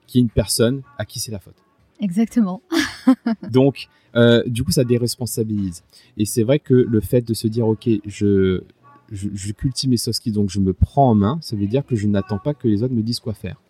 qu'il 0.06 0.20
y 0.20 0.22
ait 0.22 0.24
une 0.24 0.30
personne 0.30 0.82
à 0.98 1.04
qui 1.04 1.20
c'est 1.20 1.32
la 1.32 1.38
faute. 1.38 1.56
Exactement. 2.00 2.62
Donc, 3.50 3.88
euh, 4.16 4.42
du 4.46 4.64
coup, 4.64 4.72
ça 4.72 4.84
déresponsabilise. 4.84 5.84
Et 6.16 6.24
c'est 6.24 6.42
vrai 6.42 6.58
que 6.58 6.74
le 6.74 7.00
fait 7.00 7.22
de 7.22 7.34
se 7.34 7.46
dire, 7.46 7.66
ok, 7.66 7.88
je, 8.04 8.62
je, 9.10 9.52
cultive 9.52 9.90
mes 9.90 9.96
soft 9.96 10.16
skills, 10.16 10.32
donc 10.32 10.50
je 10.50 10.60
me 10.60 10.72
prends 10.72 11.10
en 11.10 11.14
main, 11.14 11.38
ça 11.40 11.56
veut 11.56 11.66
dire 11.66 11.84
que 11.86 11.96
je 11.96 12.06
n'attends 12.06 12.38
pas 12.38 12.54
que 12.54 12.68
les 12.68 12.82
autres 12.82 12.94
me 12.94 13.02
disent 13.02 13.20
quoi 13.20 13.34
faire. 13.34 13.60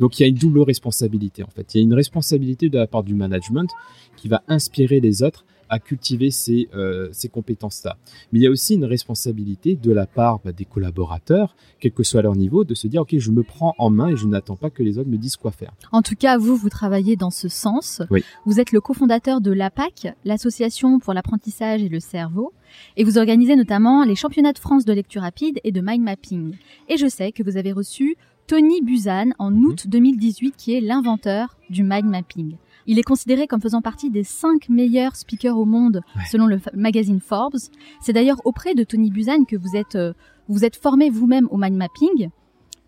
Donc 0.00 0.18
il 0.18 0.22
y 0.22 0.24
a 0.24 0.28
une 0.28 0.36
double 0.36 0.60
responsabilité 0.60 1.42
en 1.42 1.48
fait. 1.48 1.74
Il 1.74 1.78
y 1.78 1.80
a 1.80 1.82
une 1.82 1.94
responsabilité 1.94 2.68
de 2.68 2.78
la 2.78 2.86
part 2.86 3.02
du 3.02 3.14
management 3.14 3.70
qui 4.16 4.28
va 4.28 4.42
inspirer 4.48 5.00
les 5.00 5.22
autres 5.22 5.44
à 5.68 5.78
cultiver 5.78 6.30
ces, 6.30 6.68
euh, 6.74 7.08
ces 7.12 7.28
compétences-là. 7.28 7.96
Mais 8.32 8.40
il 8.40 8.42
y 8.42 8.46
a 8.46 8.50
aussi 8.50 8.74
une 8.74 8.84
responsabilité 8.84 9.76
de 9.76 9.92
la 9.92 10.06
part 10.06 10.40
bah, 10.44 10.52
des 10.52 10.64
collaborateurs, 10.64 11.56
quel 11.80 11.92
que 11.92 12.02
soit 12.02 12.22
leur 12.22 12.36
niveau, 12.36 12.64
de 12.64 12.74
se 12.74 12.86
dire, 12.86 13.02
OK, 13.02 13.16
je 13.16 13.30
me 13.30 13.42
prends 13.42 13.74
en 13.78 13.90
main 13.90 14.08
et 14.08 14.16
je 14.16 14.26
n'attends 14.26 14.56
pas 14.56 14.70
que 14.70 14.82
les 14.82 14.98
autres 14.98 15.10
me 15.10 15.18
disent 15.18 15.36
quoi 15.36 15.50
faire. 15.50 15.72
En 15.92 16.02
tout 16.02 16.14
cas, 16.14 16.38
vous, 16.38 16.56
vous 16.56 16.68
travaillez 16.68 17.16
dans 17.16 17.30
ce 17.30 17.48
sens. 17.48 18.02
Oui. 18.10 18.24
Vous 18.44 18.60
êtes 18.60 18.72
le 18.72 18.80
cofondateur 18.80 19.40
de 19.40 19.52
l'APAC, 19.52 20.14
l'Association 20.24 20.98
pour 20.98 21.14
l'apprentissage 21.14 21.82
et 21.82 21.88
le 21.88 22.00
cerveau, 22.00 22.52
et 22.96 23.04
vous 23.04 23.18
organisez 23.18 23.56
notamment 23.56 24.04
les 24.04 24.14
championnats 24.14 24.52
de 24.52 24.58
France 24.58 24.84
de 24.84 24.92
lecture 24.92 25.22
rapide 25.22 25.60
et 25.64 25.72
de 25.72 25.80
mind 25.80 26.02
mapping. 26.02 26.54
Et 26.88 26.96
je 26.96 27.06
sais 27.06 27.32
que 27.32 27.42
vous 27.42 27.56
avez 27.56 27.72
reçu 27.72 28.16
Tony 28.46 28.80
Buzan 28.80 29.30
en 29.38 29.50
mhm. 29.50 29.66
août 29.66 29.86
2018, 29.88 30.54
qui 30.56 30.74
est 30.74 30.80
l'inventeur 30.80 31.56
du 31.68 31.82
mind 31.82 32.06
mapping. 32.06 32.56
Il 32.86 32.98
est 32.98 33.02
considéré 33.02 33.46
comme 33.46 33.60
faisant 33.60 33.82
partie 33.82 34.10
des 34.10 34.24
cinq 34.24 34.68
meilleurs 34.68 35.16
speakers 35.16 35.58
au 35.58 35.64
monde 35.64 36.02
selon 36.30 36.46
le 36.46 36.60
magazine 36.74 37.20
Forbes. 37.20 37.56
C'est 38.00 38.12
d'ailleurs 38.12 38.40
auprès 38.44 38.74
de 38.74 38.84
Tony 38.84 39.10
Buzan 39.10 39.44
que 39.44 39.56
vous 39.56 39.76
êtes, 39.76 39.96
euh, 39.96 40.12
vous 40.48 40.64
êtes 40.64 40.76
formé 40.76 41.10
vous-même 41.10 41.48
au 41.50 41.56
mind 41.56 41.76
mapping 41.76 42.30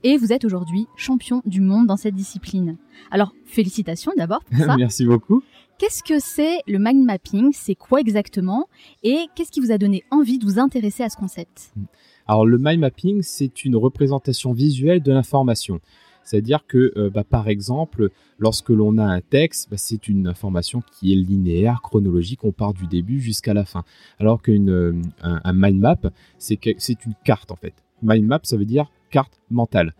et 0.04 0.16
vous 0.16 0.32
êtes 0.32 0.44
aujourd'hui 0.44 0.86
champion 0.96 1.42
du 1.44 1.60
monde 1.60 1.86
dans 1.86 1.96
cette 1.96 2.14
discipline. 2.14 2.76
Alors, 3.10 3.32
félicitations 3.44 4.12
d'abord 4.16 4.44
pour 4.44 4.58
ça. 4.64 4.76
Merci 4.76 5.04
beaucoup. 5.04 5.42
Qu'est-ce 5.78 6.02
que 6.02 6.18
c'est 6.18 6.58
le 6.66 6.78
mind 6.78 7.04
mapping? 7.04 7.50
C'est 7.52 7.76
quoi 7.76 8.00
exactement? 8.00 8.68
Et 9.02 9.26
qu'est-ce 9.34 9.52
qui 9.52 9.60
vous 9.60 9.70
a 9.70 9.78
donné 9.78 10.04
envie 10.10 10.38
de 10.38 10.44
vous 10.44 10.58
intéresser 10.58 11.04
à 11.04 11.08
ce 11.08 11.16
concept? 11.16 11.72
Alors, 12.26 12.46
le 12.46 12.58
mind 12.58 12.80
mapping, 12.80 13.22
c'est 13.22 13.64
une 13.64 13.76
représentation 13.76 14.52
visuelle 14.52 15.02
de 15.02 15.12
l'information. 15.12 15.80
C'est-à-dire 16.28 16.66
que, 16.66 16.92
euh, 16.98 17.08
bah, 17.08 17.24
par 17.24 17.48
exemple, 17.48 18.10
lorsque 18.38 18.68
l'on 18.68 18.98
a 18.98 19.04
un 19.04 19.22
texte, 19.22 19.70
bah, 19.70 19.78
c'est 19.78 20.08
une 20.08 20.26
information 20.26 20.82
qui 20.92 21.12
est 21.12 21.16
linéaire, 21.16 21.80
chronologique, 21.82 22.44
on 22.44 22.52
part 22.52 22.74
du 22.74 22.86
début 22.86 23.18
jusqu'à 23.18 23.54
la 23.54 23.64
fin. 23.64 23.82
Alors 24.18 24.42
qu'un 24.42 24.68
euh, 24.68 24.92
un, 25.22 25.52
mind 25.54 25.80
map, 25.80 25.96
c'est 26.36 26.58
une 26.66 27.14
carte 27.24 27.50
en 27.50 27.56
fait. 27.56 27.72
Mind 28.02 28.26
map, 28.26 28.40
ça 28.42 28.58
veut 28.58 28.66
dire 28.66 28.90
carte 29.10 29.40
mentale. 29.50 29.94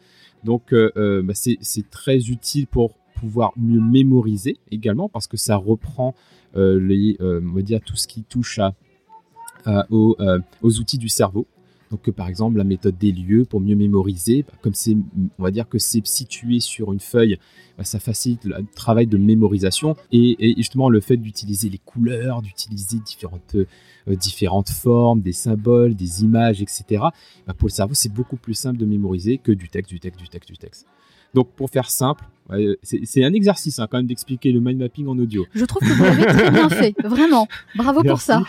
Donc, 0.45 0.75
euh, 0.75 1.23
bah, 1.23 1.33
c'est 1.35 1.91
très 1.91 2.19
utile 2.29 2.67
pour 2.67 2.99
pouvoir 3.15 3.53
mieux 3.57 3.81
mémoriser 3.81 4.59
également 4.71 5.09
parce 5.09 5.29
que 5.29 5.39
ça 5.39 5.57
reprend 5.57 6.15
les, 6.55 7.17
on 7.21 7.55
va 7.55 7.63
dire 7.63 7.81
tout 7.81 7.97
ce 7.97 8.07
qui 8.07 8.23
touche 8.23 8.61
aux, 9.91 10.17
outils 10.63 10.99
du 10.99 11.09
cerveau. 11.09 11.47
Donc, 11.91 12.11
par 12.11 12.29
exemple, 12.29 12.59
la 12.59 12.65
méthode 12.65 12.99
des 12.99 13.13
lieux 13.13 13.45
pour 13.45 13.61
mieux 13.61 13.75
mémoriser, 13.75 14.43
bah, 14.43 14.53
comme 14.61 14.75
c'est, 14.75 14.97
on 15.39 15.43
va 15.43 15.51
dire 15.51 15.69
que 15.69 15.79
c'est 15.79 16.07
situé 16.07 16.61
sur 16.61 16.93
une 16.93 17.01
feuille, 17.01 17.39
bah, 17.79 17.85
ça 17.85 17.99
facilite 17.99 18.45
le 18.45 18.57
travail 18.75 19.07
de 19.07 19.17
mémorisation 19.17 19.97
et, 20.13 20.55
justement 20.57 20.91
le 20.91 21.01
fait 21.01 21.17
d'utiliser 21.17 21.69
les 21.71 21.79
couleurs, 21.79 22.43
d'utiliser 22.43 22.99
différentes, 22.99 23.55
euh, 23.55 24.17
différentes 24.17 24.71
formes, 24.71 25.21
des 25.21 25.33
symboles, 25.33 25.95
des 25.95 26.25
images, 26.25 26.61
etc. 26.61 26.85
Bah, 27.47 27.55
pour 27.57 27.69
le 27.69 27.73
cerveau, 27.73 27.95
c'est 27.95 28.13
beaucoup 28.13 28.37
plus 28.37 28.55
simple 28.55 28.79
de 28.79 28.87
mémoriser 28.87 29.39
que 29.39 29.53
du 29.53 29.69
texte, 29.69 29.91
du 29.91 30.01
texte, 30.01 30.21
du 30.21 30.29
texte, 30.29 30.51
du 30.51 30.59
texte. 30.59 30.87
Donc, 31.35 31.51
pour 31.55 31.71
faire 31.71 31.91
simple, 31.91 32.25
c'est 32.83 33.25
un 33.25 33.33
exercice 33.33 33.79
hein, 33.79 33.87
quand 33.91 33.99
même 33.99 34.07
d'expliquer 34.07 34.53
le 34.53 34.61
mind 34.61 34.79
mapping 34.79 35.07
en 35.07 35.19
audio. 35.19 35.47
Je 35.55 35.65
trouve 35.65 35.83
que 35.83 35.93
vous 35.93 36.03
l'avez 36.03 36.25
très 36.25 36.51
bien 36.51 36.69
fait, 36.71 36.95
vraiment. 37.05 37.47
Bravo 37.77 38.03
pour 38.03 38.21
ça. 38.21 38.43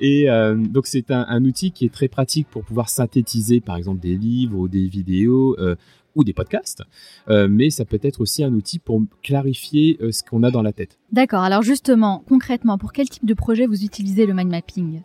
Et 0.00 0.28
euh, 0.28 0.56
donc 0.56 0.86
c'est 0.86 1.10
un, 1.10 1.44
outil 1.44 1.70
qui 1.70 1.86
est 1.86 1.92
très 1.92 2.08
pratique 2.08 2.48
pour 2.50 2.64
pouvoir 2.64 2.88
synthétiser 2.88 3.60
par 3.60 3.76
exemple 3.76 4.00
des 4.00 4.16
livres 4.16 4.58
ou 4.58 4.68
des 4.68 4.86
vidéos 4.88 5.56
euh, 5.58 5.74
ou 6.14 6.24
des 6.24 6.32
podcasts, 6.32 6.82
euh, 7.28 7.46
mais 7.48 7.70
ça 7.70 7.84
peut 7.84 8.00
être 8.02 8.20
aussi 8.20 8.42
un 8.42 8.52
outil 8.52 8.78
pour 8.78 9.02
clarifier 9.22 9.98
ce 10.10 10.22
qu'on 10.22 10.42
a 10.42 10.50
dans 10.50 10.62
la 10.62 10.72
tête. 10.72 10.98
D'accord, 11.12 11.42
alors 11.42 11.62
justement, 11.62 12.24
concrètement, 12.26 12.78
pour 12.78 12.92
quel 12.92 13.08
type 13.08 13.26
de 13.26 13.34
projet 13.34 13.66
vous 13.66 13.84
utilisez 13.84 14.26
le 14.26 14.34
mind 14.34 14.50
mapping? 14.50 15.02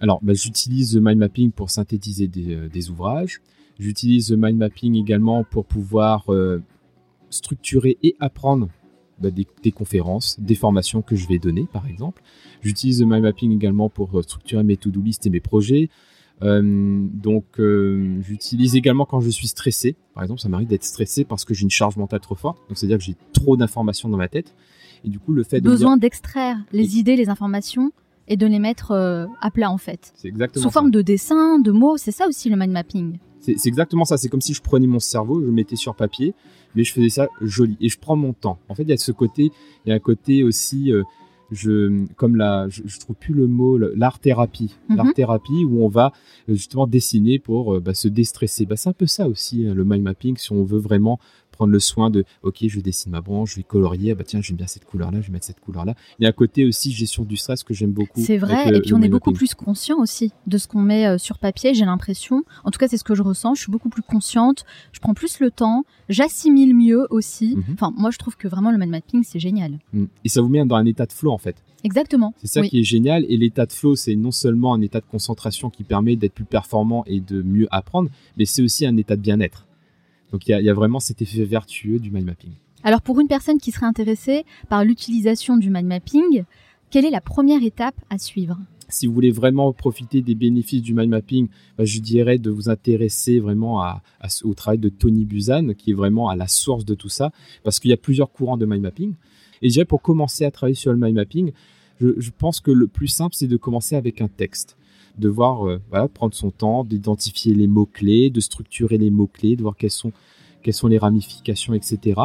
Alors 0.00 0.20
bah, 0.22 0.32
j'utilise 0.34 0.94
le 0.94 1.00
mind 1.00 1.18
mapping 1.18 1.52
pour 1.52 1.70
synthétiser 1.70 2.28
des, 2.28 2.68
des 2.68 2.90
ouvrages, 2.90 3.40
j'utilise 3.78 4.30
le 4.30 4.36
mind 4.36 4.58
mapping 4.58 4.94
également 4.96 5.44
pour 5.44 5.64
pouvoir 5.64 6.26
structurer 7.30 7.98
et 8.02 8.16
apprendre 8.20 8.68
bah, 9.20 9.30
des, 9.30 9.72
conférences, 9.72 10.38
des 10.40 10.54
formations 10.54 11.00
que 11.00 11.14
je 11.14 11.28
vais 11.28 11.38
donner, 11.38 11.68
par 11.72 11.86
exemple. 11.86 12.22
J'utilise 12.62 13.00
le 13.00 13.06
mind 13.06 13.22
mapping 13.22 13.52
également 13.52 13.88
pour 13.88 14.18
euh, 14.18 14.22
structurer 14.22 14.64
mes 14.64 14.76
to-do 14.76 15.00
list 15.00 15.26
et 15.26 15.30
mes 15.30 15.40
projets. 15.40 15.88
Euh, 16.42 16.60
donc, 17.12 17.44
euh, 17.60 18.20
j'utilise 18.22 18.74
également 18.74 19.04
quand 19.04 19.20
je 19.20 19.30
suis 19.30 19.46
stressé. 19.46 19.94
Par 20.14 20.24
exemple, 20.24 20.40
ça 20.40 20.48
m'arrive 20.48 20.66
d'être 20.66 20.84
stressé 20.84 21.24
parce 21.24 21.44
que 21.44 21.54
j'ai 21.54 21.62
une 21.62 21.70
charge 21.70 21.96
mentale 21.96 22.20
trop 22.20 22.34
forte. 22.34 22.58
Donc, 22.68 22.76
c'est-à-dire 22.76 22.98
que 22.98 23.04
j'ai 23.04 23.16
trop 23.32 23.56
d'informations 23.56 24.08
dans 24.08 24.16
ma 24.16 24.28
tête. 24.28 24.54
Et 25.04 25.08
du 25.08 25.20
coup, 25.20 25.32
le 25.32 25.44
fait 25.44 25.60
de 25.60 25.70
besoin 25.70 25.96
d'extraire 25.96 26.58
les 26.72 26.98
idées, 26.98 27.14
les 27.14 27.28
informations 27.28 27.92
et 28.26 28.36
de 28.36 28.46
les 28.46 28.58
mettre 28.58 28.92
à 28.92 29.50
plat 29.50 29.70
en 29.70 29.76
fait. 29.76 30.12
C'est 30.16 30.28
exactement 30.28 30.62
sous 30.62 30.70
forme 30.70 30.90
de 30.90 31.02
dessin, 31.02 31.58
de 31.58 31.70
mots. 31.70 31.98
C'est 31.98 32.10
ça 32.10 32.26
aussi 32.26 32.48
le 32.48 32.56
mind 32.56 32.72
mapping. 32.72 33.18
C'est 33.44 33.66
exactement 33.66 34.04
ça. 34.04 34.16
C'est 34.16 34.28
comme 34.28 34.40
si 34.40 34.54
je 34.54 34.62
prenais 34.62 34.86
mon 34.86 34.98
cerveau, 34.98 35.40
je 35.40 35.46
le 35.46 35.52
mettais 35.52 35.76
sur 35.76 35.94
papier, 35.94 36.34
mais 36.74 36.84
je 36.84 36.92
faisais 36.92 37.08
ça 37.08 37.28
joli 37.40 37.76
et 37.80 37.88
je 37.88 37.98
prends 37.98 38.16
mon 38.16 38.32
temps. 38.32 38.58
En 38.68 38.74
fait, 38.74 38.84
il 38.84 38.88
y 38.88 38.92
a 38.92 38.96
ce 38.96 39.12
côté, 39.12 39.50
il 39.84 39.90
y 39.90 39.92
a 39.92 39.94
un 39.94 40.00
côté 40.00 40.42
aussi, 40.42 40.92
euh, 40.92 41.02
je, 41.50 42.06
comme 42.16 42.36
la, 42.36 42.68
je, 42.68 42.98
trouve 42.98 43.16
plus 43.16 43.34
le 43.34 43.46
mot, 43.46 43.76
l'art 43.76 44.18
thérapie, 44.18 44.76
mhm. 44.88 44.96
l'art 44.96 45.14
thérapie 45.14 45.64
où 45.64 45.84
on 45.84 45.88
va 45.88 46.12
euh, 46.48 46.54
justement 46.54 46.86
dessiner 46.86 47.38
pour 47.38 47.74
euh, 47.74 47.80
bah, 47.80 47.94
se 47.94 48.08
déstresser. 48.08 48.64
Bah, 48.64 48.76
c'est 48.76 48.88
un 48.88 48.94
peu 48.94 49.06
ça 49.06 49.28
aussi 49.28 49.64
le 49.64 49.84
mind 49.84 50.02
mapping 50.02 50.36
si 50.36 50.52
on 50.52 50.64
veut 50.64 50.78
vraiment 50.78 51.18
prendre 51.54 51.72
le 51.72 51.80
soin 51.80 52.10
de, 52.10 52.24
ok, 52.42 52.66
je 52.66 52.80
dessine 52.80 53.12
ma 53.12 53.20
branche, 53.20 53.52
je 53.52 53.56
vais 53.56 53.62
colorier, 53.62 54.12
ah 54.12 54.14
bah 54.14 54.24
tiens, 54.24 54.40
j'aime 54.40 54.56
bien 54.56 54.66
cette 54.66 54.84
couleur-là, 54.84 55.20
je 55.20 55.28
vais 55.28 55.32
mettre 55.32 55.46
cette 55.46 55.60
couleur-là. 55.60 55.94
Il 56.18 56.24
y 56.24 56.26
a 56.26 56.28
un 56.28 56.32
côté 56.32 56.64
aussi 56.64 56.92
gestion 56.92 57.24
du 57.24 57.36
stress 57.36 57.62
que 57.62 57.74
j'aime 57.74 57.92
beaucoup. 57.92 58.20
C'est 58.20 58.38
vrai, 58.38 58.74
et 58.74 58.80
puis 58.80 58.94
on 58.94 59.02
est 59.02 59.08
beaucoup 59.08 59.32
plus 59.32 59.54
conscient 59.54 59.98
aussi 59.98 60.32
de 60.46 60.58
ce 60.58 60.66
qu'on 60.66 60.82
met 60.82 61.06
euh, 61.06 61.18
sur 61.18 61.38
papier, 61.38 61.74
j'ai 61.74 61.84
l'impression. 61.84 62.44
En 62.64 62.70
tout 62.70 62.78
cas, 62.78 62.88
c'est 62.88 62.98
ce 62.98 63.04
que 63.04 63.14
je 63.14 63.22
ressens, 63.22 63.54
je 63.54 63.62
suis 63.62 63.72
beaucoup 63.72 63.88
plus 63.88 64.02
consciente, 64.02 64.64
je 64.92 65.00
prends 65.00 65.14
plus 65.14 65.40
le 65.40 65.50
temps, 65.50 65.84
j'assimile 66.08 66.74
mieux 66.74 67.06
aussi. 67.10 67.56
Mhm. 67.56 67.64
Enfin, 67.74 67.92
moi, 67.96 68.10
je 68.10 68.18
trouve 68.18 68.36
que 68.36 68.48
vraiment 68.48 68.70
le 68.70 68.78
mind 68.78 68.90
mapping, 68.90 69.22
c'est 69.24 69.40
génial. 69.40 69.78
Mm. 69.92 70.04
Et 70.24 70.28
ça 70.28 70.40
vous 70.40 70.48
met 70.48 70.64
dans 70.64 70.76
un 70.76 70.86
état 70.86 71.06
de 71.06 71.12
flow, 71.12 71.30
en 71.30 71.38
fait. 71.38 71.56
Exactement. 71.84 72.32
C'est 72.38 72.46
ça 72.46 72.62
qui 72.62 72.80
est 72.80 72.84
génial. 72.84 73.24
Et 73.28 73.36
l'état 73.36 73.66
de 73.66 73.72
flow, 73.72 73.94
c'est 73.94 74.16
non 74.16 74.30
seulement 74.30 74.74
un 74.74 74.80
état 74.80 75.00
de 75.00 75.06
concentration 75.06 75.68
qui 75.68 75.84
permet 75.84 76.16
d'être 76.16 76.32
plus 76.32 76.44
performant 76.44 77.04
et 77.06 77.20
de 77.20 77.42
mieux 77.42 77.68
apprendre, 77.70 78.08
mais 78.38 78.46
c'est 78.46 78.62
aussi 78.62 78.86
un 78.86 78.96
état 78.96 79.16
de 79.16 79.20
bien-être. 79.20 79.66
Donc 80.34 80.48
il 80.48 80.50
y, 80.50 80.68
a, 80.68 80.74
vraiment 80.74 80.98
cet 80.98 81.22
effet 81.22 81.44
vertueux 81.44 82.00
du 82.00 82.10
mind 82.10 82.26
mapping. 82.26 82.50
Alors 82.82 83.02
pour 83.02 83.20
une 83.20 83.28
personne 83.28 83.58
qui 83.58 83.70
serait 83.70 83.86
intéressée 83.86 84.44
par 84.68 84.84
l'utilisation 84.84 85.56
du 85.56 85.70
mind 85.70 85.86
mapping, 85.86 86.42
quelle 86.90 87.04
est 87.04 87.10
la 87.10 87.20
première 87.20 87.62
étape 87.62 87.94
à 88.10 88.18
suivre? 88.18 88.58
Si 88.88 89.06
vous 89.06 89.14
voulez 89.14 89.30
vraiment 89.30 89.72
profiter 89.72 90.22
des 90.22 90.34
bénéfices 90.34 90.82
du 90.82 90.92
mind 90.92 91.08
mapping, 91.08 91.46
bah, 91.78 91.84
je 91.84 92.00
dirais 92.00 92.38
de 92.38 92.50
vous 92.50 92.68
intéresser 92.68 93.38
vraiment 93.38 93.80
au 94.42 94.54
travail 94.54 94.78
de 94.78 94.88
Tony 94.88 95.24
Buzan, 95.24 95.72
qui 95.72 95.92
est 95.92 95.94
vraiment 95.94 96.28
à 96.28 96.34
la 96.34 96.48
source 96.48 96.84
de 96.84 96.96
tout 96.96 97.08
ça, 97.08 97.30
parce 97.62 97.78
qu'il 97.78 97.92
y 97.92 97.94
a 97.94 97.96
plusieurs 97.96 98.32
courants 98.32 98.56
de 98.56 98.66
mind 98.66 98.82
mapping. 98.82 99.14
Et 99.62 99.68
je 99.68 99.74
dirais 99.74 99.84
pour 99.84 100.02
commencer 100.02 100.44
à 100.44 100.50
travailler 100.50 100.74
sur 100.74 100.92
le 100.92 100.98
mind 100.98 101.14
mapping, 101.14 101.52
je 102.00 102.30
pense 102.36 102.58
que 102.58 102.72
le 102.72 102.88
plus 102.88 103.06
simple, 103.06 103.36
c'est 103.36 103.46
de 103.46 103.56
commencer 103.56 103.94
avec 103.94 104.20
un 104.20 104.26
texte 104.26 104.76
de 105.18 105.28
voir, 105.28 105.66
euh, 105.66 106.08
prendre 106.12 106.34
son 106.34 106.50
temps, 106.50 106.84
d'identifier 106.84 107.54
les 107.54 107.66
mots-clés, 107.66 108.30
de 108.30 108.40
structurer 108.40 108.98
les 108.98 109.10
mots-clés, 109.10 109.56
de 109.56 109.62
voir 109.62 109.76
quelles 109.76 109.90
sont, 109.90 110.12
quelles 110.62 110.74
sont 110.74 110.88
les 110.88 110.98
ramifications, 110.98 111.74
etc. 111.74 112.20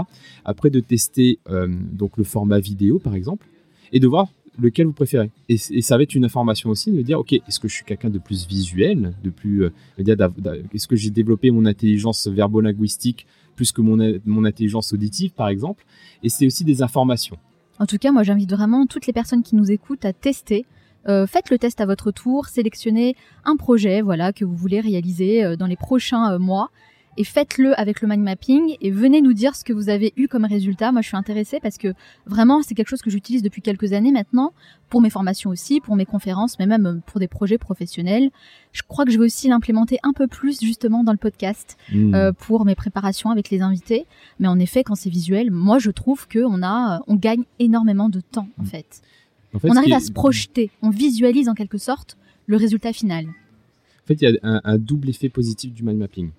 Après, 0.46 0.70
de 0.70 0.80
tester 0.80 1.40
euh, 1.50 1.68
donc 1.92 2.18
le 2.18 2.24
format 2.24 2.60
vidéo, 2.60 3.00
par 3.00 3.16
exemple, 3.16 3.48
et 3.92 4.00
de 4.00 4.08
voir 4.08 4.28
lequel 4.58 4.88
vous 4.88 4.94
préférez. 4.94 5.32
Et, 5.48 5.58
ça 5.58 5.98
va 5.98 6.04
être 6.04 6.16
une 6.16 6.26
information 6.26 6.70
aussi 6.70 6.92
de 6.92 7.02
dire, 7.02 7.20
ok, 7.20 7.34
est-ce 7.34 7.60
que 7.60 7.68
je 7.68 7.76
suis 7.76 7.86
quelqu'un 7.86 8.10
de 8.10 8.20
plus 8.20 8.48
visuel, 8.48 9.14
de 9.24 9.30
plus, 9.30 9.64
euh, 9.64 9.72
est-ce 9.98 10.88
que 10.88 10.96
j'ai 10.96 11.12
développé 11.12 11.52
mon 11.52 11.66
intelligence 11.66 12.28
verbo-linguistique 12.28 13.26
plus 13.56 13.72
que 13.72 13.82
mon, 13.82 14.20
mon 14.26 14.46
intelligence 14.46 14.94
auditive, 14.94 15.32
par 15.32 15.48
exemple? 15.48 15.86
Et 16.24 16.30
c'est 16.30 16.46
aussi 16.46 16.64
des 16.64 16.82
informations. 16.82 17.38
En 17.80 17.86
tout 17.86 17.98
cas, 17.98 18.12
moi, 18.12 18.24
j'invite 18.24 18.52
vraiment 18.52 18.86
toutes 18.86 19.08
les 19.08 19.14
personnes 19.14 19.44
qui 19.44 19.56
nous 19.56 19.72
écoutent 19.72 20.04
à 20.04 20.12
tester 20.12 20.66
euh, 21.08 21.26
faites 21.26 21.50
le 21.50 21.58
test 21.58 21.80
à 21.82 21.86
votre 21.86 22.12
tour, 22.12 22.48
sélectionnez 22.48 23.16
un 23.46 23.56
projet 23.56 24.02
voilà 24.02 24.34
que 24.34 24.44
vous 24.44 24.56
voulez 24.56 24.82
réaliser 24.82 25.44
euh, 25.44 25.56
dans 25.56 25.68
les 25.68 25.78
prochains 25.78 26.34
euh, 26.34 26.40
mois 26.40 26.70
et 27.18 27.24
faites-le 27.24 27.78
avec 27.78 28.02
le 28.02 28.08
mind 28.08 28.24
mapping 28.24 28.76
et 28.80 28.92
venez 28.92 29.22
nous 29.22 29.34
dire 29.34 29.56
ce 29.56 29.64
que 29.64 29.74
vous 29.74 29.90
avez 29.90 30.14
eu 30.16 30.28
comme 30.28 30.46
résultat. 30.46 30.94
Moi, 30.94 31.02
je 31.02 31.08
suis 31.08 31.18
intéressée 31.18 31.60
parce 31.60 31.78
que 31.78 31.94
vraiment, 32.26 32.62
c'est 32.62 32.76
quelque 32.76 32.88
chose 32.88 33.02
que 33.02 33.10
j'utilise 33.10 33.42
depuis 33.42 33.62
quelques 33.62 33.92
années 33.92 34.12
maintenant 34.12 34.54
pour 34.90 35.02
mes 35.02 35.10
formations 35.10 35.50
aussi, 35.50 35.82
pour 35.82 35.98
mes 35.98 36.06
conférences, 36.06 36.60
mais 36.60 36.66
même 36.66 37.02
pour 37.06 37.20
des 37.20 37.28
projets 37.28 37.58
professionnels. 37.58 38.30
Je 38.72 38.84
crois 38.88 39.04
que 39.04 39.12
je 39.12 39.18
vais 39.18 39.26
aussi 39.26 39.50
l'implémenter 39.50 39.98
un 40.04 40.14
peu 40.14 40.28
plus 40.28 40.62
justement 40.62 41.04
dans 41.04 41.12
le 41.12 41.18
podcast 41.18 41.78
mmh. 41.92 42.32
pour 42.38 42.64
mes 42.64 42.76
préparations 42.76 43.32
avec 43.32 43.50
les 43.50 43.62
invités. 43.62 44.06
Mais 44.40 44.48
en 44.48 44.60
effet, 44.60 44.86
quand 44.86 44.96
c'est 44.96 45.10
visuel, 45.10 45.52
moi, 45.52 45.78
je 45.78 45.92
trouve 45.92 46.26
que 46.26 46.40
on 46.40 46.64
a, 46.64 47.02
on 47.08 47.16
gagne 47.16 47.44
énormément 47.58 48.08
de 48.08 48.22
temps 48.22 48.48
en 48.62 48.64
fait 49.58 49.70
on 49.70 49.76
arrive 49.76 49.94
à 49.94 50.00
se 50.00 50.12
projeter, 50.12 50.70
on 50.84 50.92
visualise 50.92 51.50
en 51.50 51.56
quelque 51.56 51.80
sorte 51.80 52.18
le 52.46 52.58
résultat 52.58 52.94
final. 52.94 53.26
En 53.26 54.08
fait, 54.08 54.22
il 54.22 54.30
y 54.30 54.40
a 54.42 54.62
un, 54.64 54.78
double 54.78 55.10
effet 55.10 55.30
positif 55.30 55.74
du 55.74 55.84
mind 55.84 55.98
mapping. 55.98 56.30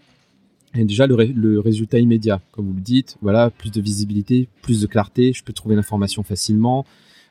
Et 0.74 0.84
déjà, 0.84 1.06
le, 1.06 1.58
résultat 1.58 1.98
immédiat, 1.98 2.40
comme 2.52 2.66
vous 2.66 2.74
le 2.74 2.80
dites, 2.80 3.16
voilà, 3.22 3.50
plus 3.50 3.72
de 3.72 3.80
visibilité, 3.80 4.48
plus 4.62 4.80
de 4.80 4.86
clarté, 4.86 5.32
je 5.32 5.42
peux 5.42 5.52
trouver 5.52 5.74
l'information 5.74 6.22
facilement, 6.22 6.84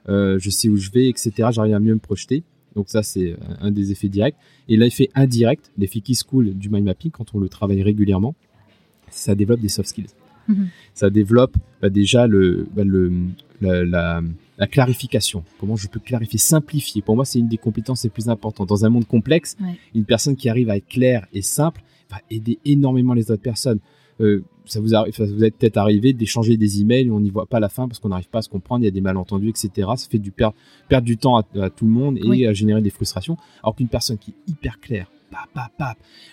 euh, 0.09 0.37
je 0.39 0.49
sais 0.49 0.67
où 0.67 0.75
je 0.75 0.91
vais, 0.91 1.07
etc. 1.07 1.49
J'arrive 1.51 1.73
à 1.73 1.79
mieux 1.79 1.93
me 1.93 1.99
projeter. 1.99 2.43
Donc 2.75 2.89
ça, 2.89 3.03
c'est 3.03 3.35
un 3.61 3.71
des 3.71 3.91
effets 3.91 4.09
directs. 4.09 4.35
Et 4.67 4.77
l'effet 4.77 5.09
indirect, 5.15 5.71
l'effet 5.77 6.01
qui 6.01 6.15
se 6.15 6.23
coule 6.23 6.53
du 6.53 6.69
mind 6.69 6.85
mapping, 6.85 7.11
quand 7.11 7.33
on 7.33 7.39
le 7.39 7.49
travaille 7.49 7.81
régulièrement, 7.81 8.35
ça 9.09 9.35
développe 9.35 9.61
des 9.61 9.69
soft 9.69 9.89
skills. 9.89 10.07
Mhm. 10.49 10.67
Ça 10.93 11.09
développe 11.09 11.55
bah, 11.81 11.89
déjà 11.89 12.27
le, 12.27 12.67
bah, 12.75 12.83
le, 12.83 13.11
la, 13.61 14.21
la 14.59 14.67
clarification. 14.67 15.43
Comment 15.59 15.77
je 15.77 15.87
peux 15.87 16.01
clarifier, 16.01 16.37
simplifier. 16.37 17.01
Pour 17.01 17.15
moi, 17.15 17.23
c'est 17.23 17.39
une 17.39 17.47
des 17.47 17.57
compétences 17.57 18.03
les 18.03 18.09
plus 18.09 18.27
importantes. 18.27 18.67
Dans 18.67 18.85
un 18.85 18.89
monde 18.89 19.07
complexe, 19.07 19.55
une 19.95 20.03
personne 20.03 20.35
qui 20.35 20.49
arrive 20.49 20.69
à 20.69 20.77
être 20.77 20.87
claire 20.87 21.25
et 21.33 21.41
simple 21.41 21.81
va 22.11 22.17
aider 22.29 22.59
énormément 22.65 23.13
les 23.13 23.31
autres 23.31 23.41
personnes. 23.41 23.79
Euh, 24.19 24.43
ça 24.65 24.81
vous 24.81 24.93
arrive, 24.93 25.13
ça 25.13 25.25
vous 25.25 25.43
est 25.43 25.51
peut-être 25.51 25.77
arrivé 25.77 26.11
d'échanger 26.11 26.57
des 26.57 26.81
emails, 26.81 27.09
on 27.09 27.21
n'y 27.21 27.29
voit 27.29 27.45
pas 27.45 27.61
la 27.61 27.69
fin 27.69 27.87
parce 27.87 27.99
qu'on 27.99 28.09
n'arrive 28.09 28.29
pas 28.29 28.39
à 28.39 28.41
se 28.41 28.49
comprendre, 28.49 28.83
il 28.83 28.85
y 28.85 28.87
a 28.89 28.91
des 28.91 29.01
malentendus, 29.01 29.49
etc. 29.49 29.87
Ça 29.95 30.09
fait 30.09 30.19
du 30.19 30.31
perdre 30.31 31.05
du 31.05 31.17
temps 31.17 31.37
à, 31.37 31.69
tout 31.69 31.85
le 31.85 31.91
monde 31.91 32.19
et 32.21 32.45
à 32.45 32.53
générer 32.53 32.81
des 32.81 32.89
frustrations. 32.89 33.37
Alors 33.63 33.75
qu'une 33.75 33.87
personne 33.87 34.17
qui 34.17 34.31
est 34.31 34.51
hyper 34.51 34.79
claire, 34.81 35.09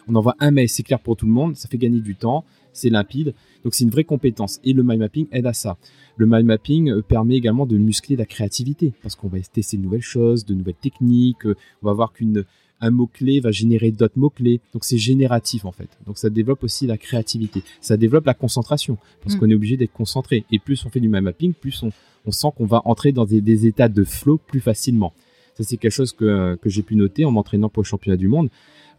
on 0.08 0.14
envoie 0.14 0.34
un 0.40 0.50
mail, 0.50 0.68
c'est 0.68 0.82
clair 0.82 0.98
pour 0.98 1.16
tout 1.16 1.26
le 1.26 1.32
monde, 1.32 1.56
ça 1.56 1.68
fait 1.68 1.78
gagner 1.78 2.00
du 2.00 2.16
temps, 2.16 2.44
c'est 2.76 2.90
limpide. 2.90 3.34
Donc 3.64 3.74
c'est 3.74 3.84
une 3.84 3.90
vraie 3.90 4.04
compétence. 4.04 4.60
Et 4.64 4.72
le 4.72 4.82
mind 4.82 5.00
mapping 5.00 5.26
aide 5.32 5.46
à 5.46 5.52
ça. 5.52 5.76
Le 6.16 6.26
mind 6.26 6.44
mapping 6.44 6.90
euh, 6.90 7.02
permet 7.02 7.36
également 7.36 7.66
de 7.66 7.76
muscler 7.76 8.16
la 8.16 8.26
créativité 8.26 8.92
parce 9.02 9.14
qu'on 9.14 9.28
va 9.28 9.38
tester 9.40 9.76
de 9.76 9.82
nouvelles 9.82 10.02
choses, 10.02 10.44
de 10.44 10.54
nouvelles 10.54 10.74
techniques. 10.74 11.46
Euh, 11.46 11.56
on 11.82 11.86
va 11.86 11.92
voir 11.92 12.12
qu'une 12.12 12.44
un 12.80 12.90
mot-clé 12.90 13.40
va 13.40 13.50
générer 13.50 13.90
d'autres 13.90 14.18
mots-clés. 14.18 14.60
Donc 14.72 14.84
c'est 14.84 14.98
génératif 14.98 15.64
en 15.64 15.72
fait. 15.72 15.88
Donc 16.06 16.18
ça 16.18 16.30
développe 16.30 16.62
aussi 16.62 16.86
la 16.86 16.98
créativité. 16.98 17.62
Ça 17.80 17.96
développe 17.96 18.26
la 18.26 18.34
concentration 18.34 18.98
parce 19.22 19.34
mm. 19.34 19.38
qu'on 19.38 19.50
est 19.50 19.54
obligé 19.54 19.76
d'être 19.76 19.92
concentré. 19.92 20.44
Et 20.52 20.58
plus 20.58 20.84
on 20.84 20.90
fait 20.90 21.00
du 21.00 21.08
mind 21.08 21.24
mapping, 21.24 21.52
plus 21.54 21.82
on, 21.82 21.90
sent 22.30 22.48
qu'on 22.56 22.66
va 22.66 22.82
entrer 22.84 23.12
dans 23.12 23.24
des, 23.24 23.66
états 23.66 23.88
de 23.88 24.04
flow 24.04 24.38
plus 24.38 24.60
facilement. 24.60 25.12
Ça 25.56 25.64
c'est 25.64 25.76
quelque 25.76 25.92
chose 25.92 26.12
que, 26.12 26.58
j'ai 26.64 26.82
pu 26.82 26.96
noter 26.96 27.24
en 27.24 27.30
m'entraînant 27.30 27.68
pour 27.68 27.82
le 27.82 27.86
championnat 27.86 28.16
du 28.16 28.28
monde. 28.28 28.50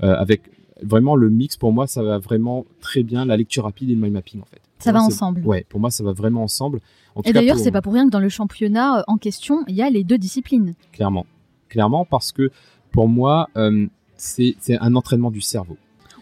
Euh, 0.03 0.15
avec 0.15 0.43
vraiment 0.83 1.15
le 1.15 1.29
mix 1.29 1.57
pour 1.57 1.71
moi 1.73 1.87
ça 1.87 2.03
va 2.03 2.17
vraiment 2.19 2.65
très 2.81 3.03
bien 3.03 3.25
la 3.25 3.37
lecture 3.37 3.63
rapide 3.63 3.89
et 3.89 3.95
le 3.95 4.01
mind 4.01 4.13
mapping 4.13 4.41
en 4.41 4.45
fait. 4.45 4.61
Ça 4.79 4.91
va 4.91 5.01
ensemble. 5.01 5.41
Ouais, 5.45 5.65
pour 5.69 5.79
moi 5.79 5.89
ça 5.89 6.03
va 6.03 6.13
vraiment 6.13 6.43
ensemble. 6.43 6.81
et 7.25 7.33
d'ailleurs 7.33 7.57
c'est 7.57 7.71
pas 7.71 7.81
pour 7.81 7.93
rien 7.93 8.05
que 8.05 8.11
dans 8.11 8.19
le 8.19 8.29
championnat 8.29 8.99
euh, 8.99 9.03
en 9.07 9.17
question 9.17 9.63
il 9.67 9.75
y 9.75 9.81
a 9.81 9.89
les 9.89 10.03
deux 10.03 10.17
disciplines. 10.17 10.75
Clairement, 10.91 11.25
clairement 11.69 12.05
parce 12.05 12.31
que 12.31 12.51
pour 12.91 13.07
moi 13.07 13.49
euh, 13.57 13.87
c'est 14.15 14.55
un 14.79 14.95
entraînement 14.95 15.31
du 15.31 15.41
cerveau 15.41 15.77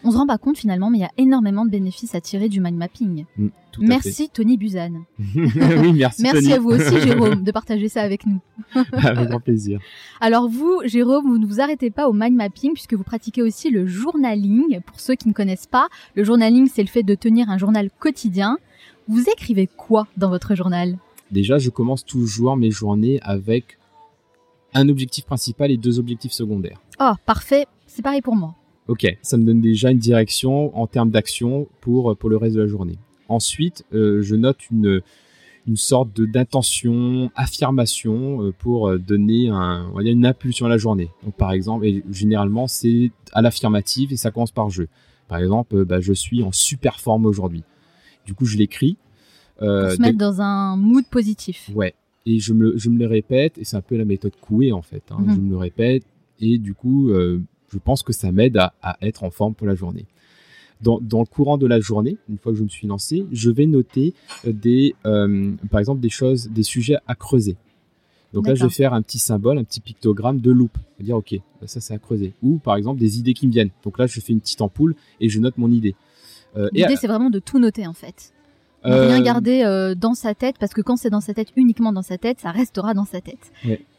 on 0.06 0.12
se 0.12 0.16
rend 0.16 0.26
pas 0.26 0.38
compte 0.38 0.56
finalement, 0.56 0.88
mais 0.88 0.98
il 0.98 1.00
y 1.00 1.04
a 1.04 1.10
énormément 1.18 1.64
de 1.64 1.70
bénéfices 1.70 2.14
à 2.14 2.20
tirer 2.20 2.48
du 2.48 2.60
mind 2.60 2.76
mapping. 2.76 3.24
Mm, 3.36 3.48
merci 3.80 4.28
Tony 4.32 4.56
Buzan. 4.56 5.02
oui, 5.18 5.92
merci. 5.92 6.22
merci 6.22 6.52
à 6.52 6.60
vous 6.60 6.70
aussi 6.70 7.00
Jérôme 7.00 7.42
de 7.42 7.50
partager 7.50 7.88
ça 7.88 8.02
avec 8.02 8.24
nous. 8.24 8.40
avec 8.92 9.28
grand 9.28 9.40
plaisir. 9.40 9.80
Alors 10.20 10.48
vous, 10.48 10.80
Jérôme, 10.84 11.26
vous 11.26 11.38
ne 11.38 11.46
vous 11.46 11.60
arrêtez 11.60 11.90
pas 11.90 12.08
au 12.08 12.12
mind 12.12 12.36
mapping 12.36 12.72
puisque 12.72 12.94
vous 12.94 13.02
pratiquez 13.02 13.42
aussi 13.42 13.70
le 13.70 13.84
journaling. 13.86 14.80
Pour 14.82 15.00
ceux 15.00 15.16
qui 15.16 15.26
ne 15.26 15.32
connaissent 15.32 15.66
pas, 15.66 15.88
le 16.14 16.22
journaling, 16.22 16.68
c'est 16.72 16.82
le 16.82 16.88
fait 16.88 17.02
de 17.02 17.16
tenir 17.16 17.50
un 17.50 17.58
journal 17.58 17.90
quotidien. 17.98 18.58
Vous 19.08 19.24
écrivez 19.28 19.66
quoi 19.66 20.06
dans 20.16 20.30
votre 20.30 20.54
journal? 20.54 20.96
Déjà, 21.32 21.58
je 21.58 21.70
commence 21.70 22.04
toujours 22.04 22.56
mes 22.56 22.70
journées 22.70 23.18
avec 23.22 23.78
un 24.72 24.88
objectif 24.88 25.24
principal 25.24 25.72
et 25.72 25.76
deux 25.76 25.98
objectifs 25.98 26.32
secondaires. 26.32 26.80
Oh, 27.00 27.12
parfait, 27.24 27.66
c'est 27.88 28.02
pareil 28.02 28.22
pour 28.22 28.36
moi. 28.36 28.54
Ok, 28.88 29.06
ça 29.22 29.36
me 29.36 29.44
donne 29.44 29.60
déjà 29.60 29.90
une 29.90 29.98
direction 29.98 30.76
en 30.78 30.86
termes 30.86 31.10
d'action 31.10 31.68
pour, 31.80 32.16
pour 32.16 32.30
le 32.30 32.36
reste 32.36 32.54
de 32.54 32.60
la 32.60 32.66
journée. 32.66 32.98
Ensuite, 33.28 33.84
euh, 33.92 34.22
je 34.22 34.36
note 34.36 34.70
une, 34.70 35.00
une 35.66 35.76
sorte 35.76 36.14
de 36.14 36.26
d'intention, 36.26 37.30
affirmation 37.34 38.42
euh, 38.44 38.52
pour 38.52 38.88
euh, 38.88 38.98
donner 38.98 39.48
un, 39.48 39.88
on 39.92 39.96
va 39.96 40.02
dire 40.02 40.12
une 40.12 40.26
impulsion 40.26 40.66
à 40.66 40.68
la 40.68 40.78
journée. 40.78 41.10
Donc 41.24 41.34
par 41.34 41.52
exemple, 41.52 41.84
et 41.86 42.04
généralement 42.10 42.68
c'est 42.68 43.10
à 43.32 43.42
l'affirmative 43.42 44.12
et 44.12 44.16
ça 44.16 44.30
commence 44.30 44.52
par 44.52 44.70
je. 44.70 44.84
Par 45.28 45.38
exemple, 45.38 45.84
bah, 45.84 45.98
je 45.98 46.12
suis 46.12 46.44
en 46.44 46.52
super 46.52 47.00
forme 47.00 47.26
aujourd'hui. 47.26 47.64
Du 48.26 48.34
coup, 48.34 48.44
je 48.44 48.56
l'écris. 48.56 48.96
Euh, 49.60 49.88
pour 49.88 49.96
se 49.96 50.00
mettre 50.00 50.18
dans 50.18 50.40
un 50.40 50.76
mood 50.76 51.04
positif. 51.10 51.68
Ouais. 51.74 51.94
Et 52.26 52.38
je 52.38 52.52
me, 52.52 52.78
je 52.78 52.90
me 52.90 52.98
le 52.98 53.06
répète, 53.06 53.58
et 53.58 53.64
c'est 53.64 53.76
un 53.76 53.80
peu 53.80 53.96
la 53.96 54.04
méthode 54.04 54.34
Coué 54.40 54.70
en 54.70 54.82
fait. 54.82 55.02
Hein. 55.10 55.16
Mhm. 55.18 55.34
Je 55.34 55.40
me 55.40 55.50
le 55.50 55.56
répète, 55.56 56.04
et 56.38 56.58
du 56.58 56.74
coup, 56.74 57.10
je 57.68 57.78
pense 57.78 58.02
que 58.02 58.12
ça 58.12 58.32
m'aide 58.32 58.56
à, 58.56 58.74
à, 58.82 58.96
être 59.02 59.24
en 59.24 59.30
forme 59.30 59.54
pour 59.54 59.66
la 59.66 59.74
journée 59.74 60.06
dans, 60.80 61.00
dans, 61.00 61.20
le 61.20 61.26
courant 61.26 61.58
de 61.58 61.66
la 61.66 61.80
journée, 61.80 62.18
une 62.28 62.38
fois 62.38 62.52
que 62.52 62.58
je 62.58 62.62
me 62.62 62.68
suis 62.68 62.86
lancé, 62.86 63.26
je 63.32 63.50
vais 63.50 63.66
noter 63.66 64.14
euh, 64.46 64.52
des, 64.52 64.94
euh, 65.06 65.52
par 65.70 65.80
exemple, 65.80 66.00
des 66.00 66.10
choses, 66.10 66.48
des 66.50 66.62
sujets 66.62 66.96
à 67.06 67.14
creuser. 67.14 67.56
Donc 68.32 68.46
là, 68.46 68.54
je 68.54 68.64
vais 68.64 68.70
faire 68.70 68.92
un 68.92 69.00
petit 69.00 69.18
symbole, 69.18 69.56
un 69.56 69.64
petit 69.64 69.80
pictogramme 69.80 70.40
de 70.40 70.50
loupe. 70.50 70.76
dire, 71.00 71.16
OK, 71.16 71.34
bah, 71.60 71.66
ça, 71.66 71.80
c'est 71.80 71.94
à 71.94 71.98
creuser. 71.98 72.34
Ou, 72.42 72.58
par 72.58 72.76
exemple, 72.76 73.00
des 73.00 73.18
idées 73.18 73.32
qui 73.32 73.46
me 73.46 73.52
viennent. 73.52 73.70
Donc 73.82 73.98
là, 73.98 74.06
je 74.06 74.20
fais 74.20 74.32
une 74.32 74.40
petite 74.40 74.60
ampoule 74.60 74.94
et 75.20 75.30
je 75.30 75.40
note 75.40 75.56
mon 75.56 75.70
idée. 75.70 75.94
Euh, 76.56 76.68
L'idée, 76.72 76.96
c'est 76.96 77.06
vraiment 77.06 77.30
de 77.30 77.38
tout 77.38 77.58
noter, 77.58 77.86
en 77.86 77.94
fait. 77.94 78.34
Ne 78.86 78.94
rien 78.94 79.20
garder 79.20 79.94
dans 79.96 80.14
sa 80.14 80.34
tête, 80.34 80.56
parce 80.58 80.72
que 80.72 80.80
quand 80.80 80.96
c'est 80.96 81.10
dans 81.10 81.20
sa 81.20 81.34
tête, 81.34 81.48
uniquement 81.56 81.92
dans 81.92 82.02
sa 82.02 82.18
tête, 82.18 82.40
ça 82.40 82.50
restera 82.50 82.94
dans 82.94 83.04
sa 83.04 83.20
tête. 83.20 83.52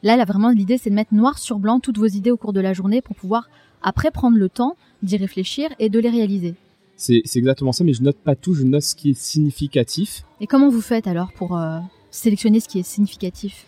Là, 0.03 0.17
là, 0.17 0.25
vraiment, 0.25 0.49
l'idée, 0.49 0.77
c'est 0.77 0.89
de 0.89 0.95
mettre 0.95 1.13
noir 1.13 1.37
sur 1.37 1.59
blanc 1.59 1.79
toutes 1.79 1.97
vos 1.97 2.07
idées 2.07 2.31
au 2.31 2.37
cours 2.37 2.53
de 2.53 2.61
la 2.61 2.73
journée 2.73 3.01
pour 3.01 3.15
pouvoir, 3.15 3.49
après, 3.81 4.11
prendre 4.11 4.37
le 4.37 4.49
temps 4.49 4.75
d'y 5.03 5.17
réfléchir 5.17 5.69
et 5.79 5.89
de 5.89 5.99
les 5.99 6.09
réaliser. 6.09 6.55
C'est 6.95 7.21
exactement 7.35 7.71
ça, 7.71 7.83
mais 7.83 7.93
je 7.93 8.01
note 8.01 8.17
pas 8.17 8.35
tout, 8.35 8.55
je 8.55 8.63
note 8.63 8.81
ce 8.81 8.95
qui 8.95 9.11
est 9.11 9.17
significatif. 9.17 10.23
Et 10.41 10.47
comment 10.47 10.69
vous 10.69 10.81
faites 10.81 11.05
alors 11.05 11.31
pour 11.31 11.55
euh, 11.55 11.79
sélectionner 12.09 12.59
ce 12.59 12.67
qui 12.67 12.79
est 12.79 12.83
significatif? 12.83 13.65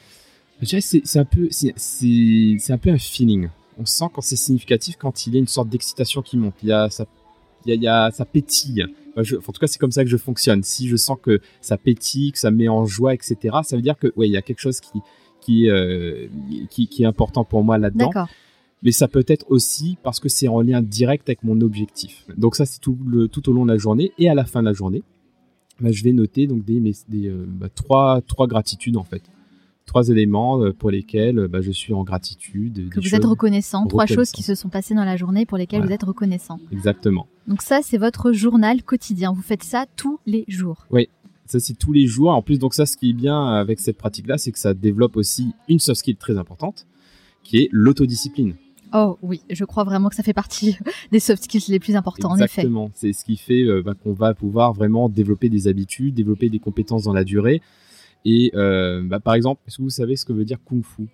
C'est 0.63 1.17
un 1.17 1.25
peu, 1.25 1.47
c'est 1.51 2.71
un 2.71 2.77
peu 2.77 2.89
un 2.89 2.97
feeling. 2.97 3.49
On 3.77 3.85
sent 3.85 4.05
quand 4.13 4.21
c'est 4.21 4.35
significatif, 4.35 4.95
quand 4.97 5.27
il 5.27 5.33
y 5.33 5.37
a 5.37 5.39
une 5.39 5.47
sorte 5.47 5.69
d'excitation 5.69 6.21
qui 6.21 6.37
monte. 6.37 6.55
Il 6.63 6.69
y 6.69 6.71
a 6.73 6.89
ça, 6.89 7.05
il 7.65 7.81
y 7.81 7.87
a, 7.87 8.11
ça 8.11 8.25
pétille. 8.25 8.85
En 9.19 9.51
tout 9.51 9.59
cas, 9.59 9.67
c'est 9.67 9.79
comme 9.79 9.91
ça 9.91 10.03
que 10.03 10.09
je 10.09 10.17
fonctionne. 10.17 10.63
Si 10.63 10.87
je 10.87 10.95
sens 10.95 11.17
que 11.21 11.39
ça 11.61 11.77
pétille, 11.77 12.31
que 12.31 12.39
ça 12.39 12.51
met 12.51 12.67
en 12.67 12.85
joie, 12.85 13.13
etc., 13.13 13.57
ça 13.63 13.75
veut 13.75 13.81
dire 13.81 13.97
que 13.97 14.11
ouais, 14.15 14.27
il 14.27 14.31
y 14.31 14.37
a 14.37 14.41
quelque 14.41 14.59
chose 14.59 14.79
qui 14.79 15.01
qui, 15.39 15.69
euh, 15.69 16.27
qui, 16.69 16.87
qui 16.87 17.03
est 17.03 17.05
important 17.05 17.43
pour 17.43 17.63
moi 17.63 17.77
là-dedans. 17.77 18.11
Mais 18.81 18.91
ça 18.91 19.07
peut 19.07 19.25
être 19.27 19.45
aussi 19.49 19.97
parce 20.03 20.19
que 20.19 20.29
c'est 20.29 20.47
en 20.47 20.61
lien 20.61 20.81
direct 20.81 21.27
avec 21.27 21.43
mon 21.43 21.59
objectif. 21.61 22.25
Donc 22.37 22.55
ça, 22.55 22.65
c'est 22.65 22.79
tout, 22.79 22.97
le, 23.05 23.27
tout 23.27 23.49
au 23.49 23.53
long 23.53 23.65
de 23.65 23.71
la 23.71 23.77
journée 23.77 24.13
et 24.17 24.29
à 24.29 24.35
la 24.35 24.45
fin 24.45 24.61
de 24.61 24.67
la 24.67 24.73
journée, 24.73 25.03
bah, 25.81 25.91
je 25.91 26.03
vais 26.03 26.13
noter 26.13 26.47
donc 26.47 26.63
des, 26.63 26.79
des 26.79 27.27
euh, 27.27 27.45
bah, 27.45 27.67
trois, 27.73 28.21
trois 28.21 28.47
gratitudes 28.47 28.95
en 28.95 29.03
fait. 29.03 29.23
Trois 29.89 30.09
éléments 30.09 30.61
euh, 30.61 30.71
pour 30.71 30.91
lesquels 30.91 31.47
bah, 31.47 31.61
je 31.61 31.71
suis 31.71 31.95
en 31.95 32.03
gratitude. 32.03 32.89
Que 32.89 32.99
vous 32.99 33.15
êtes 33.15 33.25
reconnaissant. 33.25 33.87
Trois 33.87 34.05
choses 34.05 34.29
qui 34.29 34.43
se 34.43 34.53
sont 34.53 34.69
passées 34.69 34.93
dans 34.93 35.03
la 35.03 35.17
journée 35.17 35.47
pour 35.47 35.57
lesquelles 35.57 35.83
vous 35.83 35.91
êtes 35.91 36.03
reconnaissant. 36.03 36.59
Exactement. 36.71 37.25
Donc 37.47 37.63
ça, 37.63 37.79
c'est 37.81 37.97
votre 37.97 38.31
journal 38.31 38.83
quotidien. 38.83 39.33
Vous 39.33 39.41
faites 39.41 39.63
ça 39.63 39.87
tous 39.95 40.19
les 40.27 40.45
jours. 40.47 40.85
Oui, 40.91 41.09
ça 41.47 41.59
c'est 41.59 41.73
tous 41.73 41.91
les 41.91 42.05
jours. 42.05 42.29
En 42.29 42.43
plus, 42.43 42.59
donc 42.59 42.75
ça, 42.75 42.85
ce 42.85 42.97
qui 42.97 43.09
est 43.09 43.13
bien 43.13 43.47
avec 43.47 43.79
cette 43.79 43.97
pratique-là, 43.97 44.37
c'est 44.37 44.51
que 44.51 44.59
ça 44.59 44.75
développe 44.75 45.17
aussi 45.17 45.55
une 45.67 45.79
soft 45.79 46.01
skill 46.01 46.17
très 46.17 46.37
importante, 46.37 46.85
qui 47.43 47.57
est 47.57 47.69
l'autodiscipline. 47.71 48.53
Oh 48.93 49.17
oui, 49.23 49.41
je 49.49 49.65
crois 49.65 49.85
vraiment 49.85 50.09
que 50.09 50.15
ça 50.15 50.21
fait 50.21 50.33
partie 50.33 50.77
des 51.11 51.19
soft 51.19 51.45
skills 51.45 51.65
les 51.69 51.79
plus 51.79 51.95
importants, 51.95 52.29
en 52.29 52.35
effet. 52.35 52.61
Exactement, 52.61 52.91
c'est 52.93 53.13
ce 53.13 53.25
qui 53.25 53.37
fait 53.37 53.63
euh, 53.63 53.81
bah, 53.81 53.95
qu'on 53.95 54.13
va 54.13 54.35
pouvoir 54.35 54.73
vraiment 54.73 55.09
développer 55.09 55.49
des 55.49 55.67
habitudes, 55.67 56.13
développer 56.13 56.49
des 56.49 56.59
compétences 56.59 57.05
dans 57.05 57.13
la 57.13 57.23
durée. 57.23 57.63
Et 58.25 58.51
euh, 58.55 59.01
bah, 59.03 59.19
par 59.19 59.33
exemple, 59.33 59.61
est-ce 59.67 59.77
que 59.77 59.83
vous 59.83 59.89
savez 59.89 60.15
ce 60.15 60.25
que 60.25 60.33
veut 60.33 60.45
dire 60.45 60.57
kung 60.63 60.83
fu? 60.83 61.07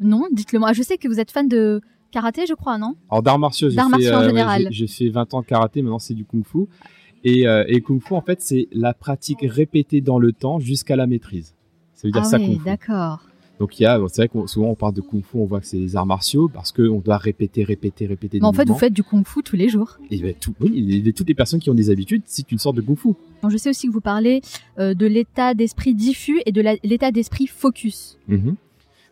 Non, 0.00 0.26
dites-le 0.32 0.58
moi. 0.58 0.72
Je 0.72 0.82
sais 0.82 0.96
que 0.96 1.08
vous 1.08 1.20
êtes 1.20 1.30
fan 1.30 1.48
de 1.48 1.80
karaté, 2.10 2.46
je 2.46 2.54
crois, 2.54 2.78
non? 2.78 2.96
Alors 3.10 3.22
d'arts 3.22 3.38
martiaux, 3.38 3.68
j'ai 3.68 3.76
fait, 3.76 3.82
en 3.82 4.20
euh, 4.22 4.24
général. 4.24 4.68
j'ai 4.70 4.86
fait 4.86 5.08
20 5.08 5.34
ans 5.34 5.40
de 5.42 5.46
karaté, 5.46 5.82
maintenant 5.82 5.98
c'est 5.98 6.14
du 6.14 6.24
kung 6.24 6.44
fu. 6.44 6.66
Et, 7.22 7.44
et 7.68 7.80
kung 7.82 8.00
fu, 8.00 8.14
en 8.14 8.22
fait, 8.22 8.40
c'est 8.40 8.68
la 8.72 8.94
pratique 8.94 9.40
répétée 9.42 10.00
dans 10.00 10.18
le 10.18 10.32
temps 10.32 10.58
jusqu'à 10.58 10.96
la 10.96 11.06
maîtrise. 11.06 11.54
Ça 11.94 12.08
veut 12.08 12.12
dire 12.12 12.22
ah 12.24 12.28
ça 12.28 12.38
oui, 12.38 12.58
d'accord. 12.64 13.29
Donc 13.60 13.78
il 13.78 13.82
y 13.82 13.86
a, 13.86 14.00
c'est 14.08 14.22
vrai 14.22 14.28
que 14.28 14.46
souvent 14.46 14.68
on 14.68 14.74
parle 14.74 14.94
de 14.94 15.02
kung 15.02 15.22
fu, 15.22 15.36
on 15.36 15.44
voit 15.44 15.60
que 15.60 15.66
c'est 15.66 15.76
les 15.76 15.94
arts 15.94 16.06
martiaux 16.06 16.48
parce 16.48 16.72
qu'on 16.72 16.98
doit 17.00 17.18
répéter, 17.18 17.62
répéter, 17.62 18.06
répéter. 18.06 18.40
Mais 18.40 18.46
en 18.46 18.54
fait, 18.54 18.66
vous 18.66 18.74
faites 18.74 18.94
du 18.94 19.02
kung 19.02 19.26
fu 19.26 19.42
tous 19.42 19.54
les 19.54 19.68
jours. 19.68 19.98
Et 20.10 20.16
ben, 20.16 20.34
tout, 20.40 20.54
oui, 20.60 21.12
toutes 21.14 21.28
les 21.28 21.34
personnes 21.34 21.60
qui 21.60 21.68
ont 21.68 21.74
des 21.74 21.90
habitudes, 21.90 22.22
c'est 22.24 22.50
une 22.50 22.58
sorte 22.58 22.76
de 22.76 22.80
kung 22.80 22.96
fu. 22.96 23.10
je 23.46 23.56
sais 23.58 23.68
aussi 23.68 23.86
que 23.86 23.92
vous 23.92 24.00
parlez 24.00 24.40
euh, 24.78 24.94
de 24.94 25.04
l'état 25.04 25.52
d'esprit 25.52 25.94
diffus 25.94 26.40
et 26.46 26.52
de 26.52 26.62
l'état 26.82 27.12
d'esprit 27.12 27.46
focus. 27.46 28.18
Mhm. 28.28 28.56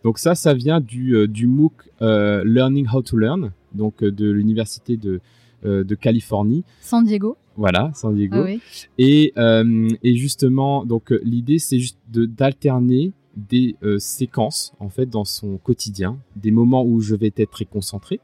Donc 0.03 0.19
ça, 0.19 0.35
ça 0.35 0.55
vient 0.55 0.81
du, 0.81 1.15
euh, 1.15 1.29
du 1.29 1.47
MOOC 1.47 1.73
euh, 2.01 2.43
Learning 2.47 2.87
How 2.91 3.03
to 3.03 3.19
Learn, 3.19 3.53
donc 3.75 4.03
de 4.03 4.31
l'université 4.31 4.97
de, 4.97 5.21
de 5.63 5.95
Californie. 5.95 6.65
San 6.81 7.05
Diego. 7.05 7.37
Voilà, 7.59 7.91
San 7.95 8.15
Diego. 8.15 8.45
Ah 8.47 8.53
et, 8.97 9.35
et 9.37 10.17
justement, 10.17 10.87
donc 10.87 11.13
l'idée, 11.23 11.59
c'est 11.59 11.81
juste 11.81 11.99
d'alterner 12.09 13.13
des 13.39 13.77
euh, 13.83 13.99
séquences 13.99 14.73
en 14.81 14.89
fait 14.89 15.07
dans 15.07 15.25
son 15.25 15.57
quotidien, 15.59 16.19
des 16.37 16.51
moments 16.51 16.85
où 16.85 17.01
je 17.01 17.15
vais 17.15 17.33
être 17.37 17.51
très 17.51 17.65
concentré 17.65 18.21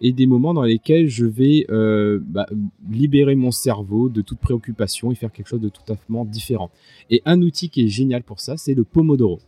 et 0.00 0.12
des 0.12 0.26
moments 0.26 0.54
dans 0.54 0.62
lesquels 0.62 1.08
je 1.08 1.24
vais 1.24 1.66
euh, 1.70 2.20
bah, 2.22 2.46
libérer 2.90 3.34
mon 3.34 3.50
cerveau 3.50 4.08
de 4.08 4.22
toute 4.22 4.38
préoccupation 4.38 5.10
et 5.10 5.14
faire 5.14 5.32
quelque 5.32 5.48
chose 5.48 5.60
de 5.60 5.68
tout 5.68 5.82
à 5.88 5.96
fait 5.96 6.12
différent. 6.26 6.70
Et 7.10 7.22
un 7.24 7.40
outil 7.42 7.70
qui 7.70 7.84
est 7.84 7.88
génial 7.88 8.22
pour 8.22 8.40
ça, 8.40 8.56
c'est 8.56 8.74
le 8.74 8.84
Pomodoro. 8.84 9.40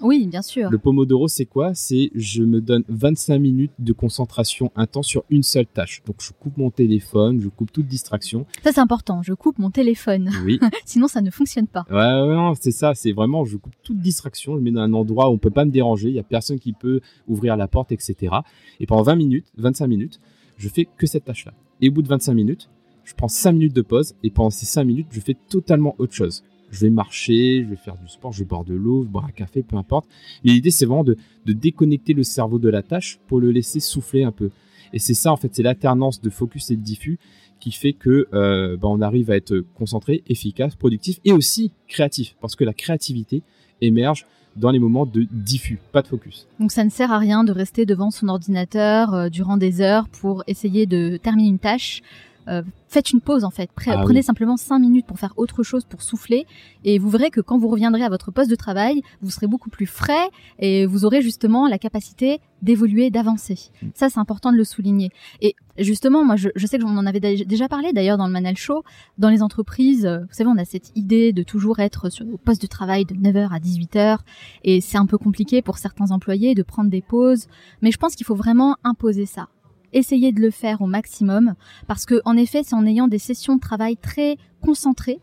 Oui, 0.00 0.26
bien 0.26 0.42
sûr. 0.42 0.70
Le 0.70 0.78
Pomodoro, 0.78 1.28
c'est 1.28 1.46
quoi? 1.46 1.72
C'est 1.74 2.10
je 2.14 2.42
me 2.42 2.60
donne 2.60 2.82
25 2.88 3.38
minutes 3.38 3.72
de 3.78 3.92
concentration 3.92 4.72
intense 4.74 5.06
sur 5.06 5.24
une 5.30 5.42
seule 5.42 5.66
tâche. 5.66 6.02
Donc 6.04 6.16
je 6.18 6.32
coupe 6.32 6.56
mon 6.56 6.70
téléphone, 6.70 7.40
je 7.40 7.48
coupe 7.48 7.72
toute 7.72 7.86
distraction. 7.86 8.44
Ça 8.62 8.72
c'est 8.72 8.80
important, 8.80 9.22
je 9.22 9.34
coupe 9.34 9.58
mon 9.58 9.70
téléphone. 9.70 10.30
Oui. 10.44 10.58
Sinon 10.84 11.06
ça 11.06 11.20
ne 11.20 11.30
fonctionne 11.30 11.68
pas. 11.68 11.84
Ouais, 11.90 11.96
ouais 11.96 12.34
non, 12.34 12.54
c'est 12.60 12.72
ça, 12.72 12.94
c'est 12.94 13.12
vraiment 13.12 13.44
je 13.44 13.56
coupe 13.56 13.74
toute 13.82 13.98
distraction, 13.98 14.56
je 14.56 14.62
mets 14.62 14.72
dans 14.72 14.82
un 14.82 14.92
endroit 14.92 15.30
où 15.30 15.34
on 15.34 15.38
peut 15.38 15.50
pas 15.50 15.64
me 15.64 15.70
déranger, 15.70 16.08
il 16.08 16.14
y 16.14 16.20
a 16.20 16.24
personne 16.24 16.58
qui 16.58 16.72
peut 16.72 17.00
ouvrir 17.28 17.56
la 17.56 17.68
porte, 17.68 17.92
etc. 17.92 18.34
Et 18.80 18.86
pendant 18.86 19.02
20 19.02 19.14
minutes, 19.14 19.46
25 19.58 19.86
minutes, 19.86 20.20
je 20.56 20.68
fais 20.68 20.86
que 20.96 21.06
cette 21.06 21.24
tâche-là. 21.24 21.52
Et 21.80 21.88
au 21.88 21.92
bout 21.92 22.02
de 22.02 22.08
25 22.08 22.34
minutes, 22.34 22.68
je 23.04 23.14
prends 23.14 23.28
5 23.28 23.52
minutes 23.52 23.74
de 23.74 23.82
pause 23.82 24.14
et 24.22 24.30
pendant 24.30 24.50
ces 24.50 24.66
5 24.66 24.84
minutes, 24.84 25.06
je 25.10 25.20
fais 25.20 25.36
totalement 25.48 25.94
autre 25.98 26.14
chose 26.14 26.42
je 26.74 26.80
vais 26.80 26.90
marcher, 26.90 27.62
je 27.64 27.70
vais 27.70 27.76
faire 27.76 27.96
du 27.96 28.08
sport, 28.08 28.32
je 28.32 28.40
vais 28.40 28.44
boire 28.44 28.64
de 28.64 28.74
l'eau, 28.74 29.04
boire 29.04 29.26
un 29.26 29.30
café, 29.30 29.62
peu 29.62 29.76
importe. 29.76 30.06
l'idée, 30.42 30.70
c'est 30.70 30.86
vraiment 30.86 31.04
de, 31.04 31.16
déconnecter 31.46 32.12
le 32.12 32.22
cerveau 32.24 32.58
de 32.58 32.68
la 32.68 32.82
tâche 32.82 33.18
pour 33.28 33.40
le 33.40 33.50
laisser 33.50 33.80
souffler 33.80 34.24
un 34.24 34.32
peu. 34.32 34.50
Et 34.92 34.98
c'est 34.98 35.14
ça, 35.14 35.32
en 35.32 35.36
fait, 35.36 35.54
c'est 35.54 35.62
l'alternance 35.62 36.20
de 36.20 36.30
focus 36.30 36.70
et 36.70 36.76
de 36.76 36.82
diffus 36.82 37.18
qui 37.60 37.72
fait 37.72 37.92
que 37.92 38.28
euh, 38.34 38.76
bah, 38.76 38.88
on 38.88 39.00
arrive 39.00 39.30
à 39.30 39.36
être 39.36 39.64
concentré, 39.74 40.22
efficace, 40.28 40.74
productif 40.74 41.20
et 41.24 41.32
aussi 41.32 41.72
créatif. 41.88 42.36
Parce 42.40 42.56
que 42.56 42.64
la 42.64 42.74
créativité 42.74 43.42
émerge 43.80 44.26
dans 44.56 44.70
les 44.70 44.78
moments 44.78 45.06
de 45.06 45.26
diffus, 45.30 45.80
pas 45.92 46.02
de 46.02 46.06
focus. 46.06 46.46
Donc 46.60 46.72
ça 46.72 46.84
ne 46.84 46.90
sert 46.90 47.10
à 47.10 47.18
rien 47.18 47.44
de 47.44 47.52
rester 47.52 47.86
devant 47.86 48.10
son 48.10 48.28
ordinateur 48.28 49.14
euh, 49.14 49.28
durant 49.28 49.56
des 49.56 49.80
heures 49.80 50.08
pour 50.08 50.44
essayer 50.46 50.86
de 50.86 51.16
terminer 51.16 51.48
une 51.48 51.58
tâche. 51.58 52.02
Euh, 52.48 52.62
faites 52.88 53.10
une 53.10 53.20
pause 53.20 53.44
en 53.44 53.50
fait. 53.50 53.70
Ah 53.86 53.98
prenez 54.02 54.22
simplement 54.22 54.56
5 54.56 54.78
minutes 54.78 55.06
pour 55.06 55.18
faire 55.18 55.32
autre 55.36 55.62
chose, 55.62 55.84
pour 55.84 56.02
souffler, 56.02 56.46
et 56.84 56.98
vous 56.98 57.10
verrez 57.10 57.30
que 57.30 57.40
quand 57.40 57.58
vous 57.58 57.68
reviendrez 57.68 58.02
à 58.02 58.08
votre 58.08 58.30
poste 58.30 58.50
de 58.50 58.56
travail, 58.56 59.02
vous 59.22 59.30
serez 59.30 59.46
beaucoup 59.46 59.70
plus 59.70 59.86
frais 59.86 60.28
et 60.58 60.86
vous 60.86 61.04
aurez 61.04 61.22
justement 61.22 61.66
la 61.68 61.78
capacité 61.78 62.40
d'évoluer, 62.62 63.10
d'avancer. 63.10 63.70
Mm. 63.82 63.88
Ça, 63.94 64.08
c'est 64.08 64.18
important 64.18 64.52
de 64.52 64.56
le 64.56 64.64
souligner. 64.64 65.10
Et 65.40 65.54
justement, 65.78 66.24
moi, 66.24 66.36
je, 66.36 66.48
sais 66.66 66.78
que 66.78 66.82
j'en 66.82 66.96
en 66.96 67.06
avais 67.06 67.20
déjà 67.20 67.68
parlé 67.68 67.92
d'ailleurs 67.92 68.16
dans 68.16 68.26
le 68.26 68.32
Manal 68.32 68.56
Show. 68.56 68.82
Dans 69.18 69.28
les 69.28 69.42
entreprises, 69.42 70.06
euh, 70.06 70.20
vous 70.20 70.32
savez, 70.32 70.48
on 70.48 70.58
a 70.58 70.64
cette 70.64 70.96
idée 70.96 71.32
de 71.32 71.42
toujours 71.42 71.80
être 71.80 72.10
sur 72.10 72.24
le 72.24 72.36
poste 72.36 72.62
de 72.62 72.66
travail 72.66 73.04
de 73.04 73.14
9h 73.14 73.50
à 73.52 73.58
18h, 73.58 74.18
et 74.64 74.80
c'est 74.80 74.98
un 74.98 75.06
peu 75.06 75.18
compliqué 75.18 75.62
pour 75.62 75.78
certains 75.78 76.10
employés 76.10 76.54
de 76.54 76.62
prendre 76.62 76.90
des 76.90 77.02
pauses, 77.02 77.46
mais 77.82 77.90
je 77.90 77.98
pense 77.98 78.14
qu'il 78.14 78.26
faut 78.26 78.34
vraiment 78.34 78.76
imposer 78.84 79.26
ça 79.26 79.48
essayez 79.94 80.32
de 80.32 80.40
le 80.40 80.50
faire 80.50 80.82
au 80.82 80.86
maximum 80.86 81.54
parce 81.86 82.04
que 82.04 82.20
en 82.24 82.36
effet, 82.36 82.62
c'est 82.64 82.74
en 82.74 82.86
ayant 82.86 83.08
des 83.08 83.18
sessions 83.18 83.56
de 83.56 83.60
travail 83.60 83.96
très 83.96 84.36
concentrées, 84.60 85.20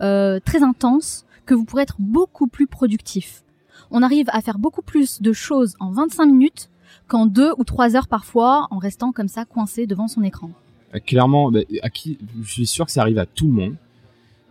euh, 0.00 0.40
très 0.44 0.62
intenses, 0.62 1.24
que 1.44 1.54
vous 1.54 1.64
pourrez 1.64 1.82
être 1.82 1.96
beaucoup 1.98 2.48
plus 2.48 2.66
productif. 2.66 3.44
On 3.90 4.02
arrive 4.02 4.26
à 4.32 4.40
faire 4.40 4.58
beaucoup 4.58 4.82
plus 4.82 5.22
de 5.22 5.32
choses 5.32 5.76
en 5.78 5.92
25 5.92 6.26
minutes 6.26 6.70
qu'en 7.06 7.26
deux 7.26 7.52
ou 7.56 7.64
trois 7.64 7.94
heures 7.94 8.08
parfois 8.08 8.66
en 8.70 8.78
restant 8.78 9.12
comme 9.12 9.28
ça 9.28 9.44
coincé 9.44 9.86
devant 9.86 10.08
son 10.08 10.24
écran. 10.24 10.50
Euh, 10.94 10.98
clairement, 10.98 11.50
bah, 11.50 11.60
à 11.82 11.90
qui, 11.90 12.18
je 12.42 12.50
suis 12.50 12.66
sûr 12.66 12.86
que 12.86 12.92
ça 12.92 13.02
arrive 13.02 13.18
à 13.18 13.26
tout 13.26 13.46
le 13.46 13.52
monde 13.52 13.74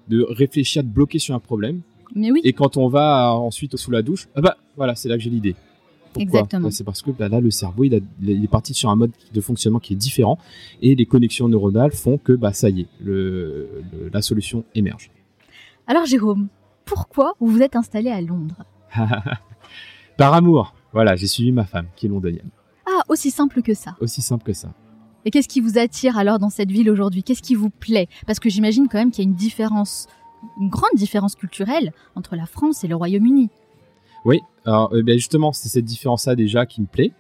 de 0.07 0.26
réfléchir, 0.30 0.84
de 0.84 0.89
bloquer 0.89 1.20
sur 1.20 1.36
un 1.36 1.39
problème. 1.39 1.82
Mais 2.13 2.32
oui. 2.32 2.41
Et 2.43 2.53
quand 2.53 2.78
on 2.78 2.88
va 2.88 3.34
ensuite 3.34 3.76
sous 3.76 3.91
la 3.91 4.01
douche, 4.01 4.28
ah 4.36 4.41
bah 4.41 4.57
voilà, 4.78 4.95
c'est 4.95 5.09
là 5.09 5.18
que 5.18 5.24
j'ai 5.24 5.30
l'idée. 5.30 5.55
Pourquoi? 6.16 6.39
Exactement. 6.41 6.72
C'est 6.72 6.84
parce 6.84 7.01
que 7.01 7.11
bah, 7.11 7.30
là, 7.30 7.39
le 7.39 7.51
cerveau, 7.51 7.84
il, 7.84 7.93
a- 7.95 7.99
il 8.22 8.43
est 8.43 8.47
parti 8.47 8.74
sur 8.74 8.89
un 8.89 8.95
mode 8.95 9.11
de 9.34 9.41
fonctionnement 9.41 9.80
qui 9.80 9.93
est 9.93 9.97
différent 9.97 10.38
et 10.82 10.95
les 10.95 11.05
connexions 11.05 11.47
neuronales 11.47 11.91
font 11.91 12.18
que 12.18 12.34
bah, 12.34 12.53
ça 12.53 12.70
y 12.70 12.82
est, 12.82 12.88
le- 13.03 13.70
le- 13.93 14.09
la 14.13 14.22
solution 14.22 14.63
émerge. 14.76 15.11
Alors 15.88 16.05
Jérôme, 16.05 16.47
pourquoi 16.86 17.34
vous 17.39 17.47
vous 17.47 17.61
êtes 17.61 17.76
installé 17.76 18.09
à 18.09 18.22
Londres? 18.22 18.63
Par 20.18 20.34
amour, 20.34 20.74
voilà, 20.93 21.16
j'ai 21.16 21.28
suivi 21.28 21.51
ma 21.51 21.66
femme 21.66 21.88
qui 21.95 22.05
est 22.05 22.09
londonienne. 22.09 22.49
Ah, 22.88 23.01
aussi 23.09 23.32
simple 23.32 23.61
que 23.61 23.74
ça. 23.74 23.95
Aussi 23.99 24.22
simple 24.22 24.43
que 24.43 24.53
ça. 24.53 24.70
Et 25.26 25.32
qu'est-ce 25.32 25.47
qui 25.49 25.59
vous 25.59 25.78
attire 25.78 26.18
alors 26.18 26.39
dans 26.39 26.49
cette 26.51 26.72
ville 26.72 26.89
aujourd'hui? 26.89 27.24
Qu'est-ce 27.24 27.41
qui 27.41 27.55
vous 27.55 27.70
plaît? 27.72 28.07
Parce 28.28 28.39
que 28.39 28.49
j'imagine 28.49 28.88
quand 28.88 28.99
même 28.99 29.11
qu'il 29.11 29.24
y 29.24 29.28
a 29.28 29.30
une 29.30 29.36
différence, 29.36 30.07
une 30.61 30.70
grande 30.70 30.91
différence 30.95 31.36
culturelle 31.36 31.91
entre 32.16 32.36
la 32.36 32.45
France 32.45 32.84
et 32.84 32.88
le 32.88 32.95
Royaume-Uni. 32.95 33.49
Oui, 34.24 34.39
alors 34.66 34.93
euh, 34.93 35.01
ben, 35.03 35.13
justement, 35.16 35.51
c'est 35.53 35.70
cette 35.70 35.86
différence-là 35.86 36.36
déjà 36.36 36.66
qui 36.66 36.82
me 36.82 36.88
plaît. 36.88 37.11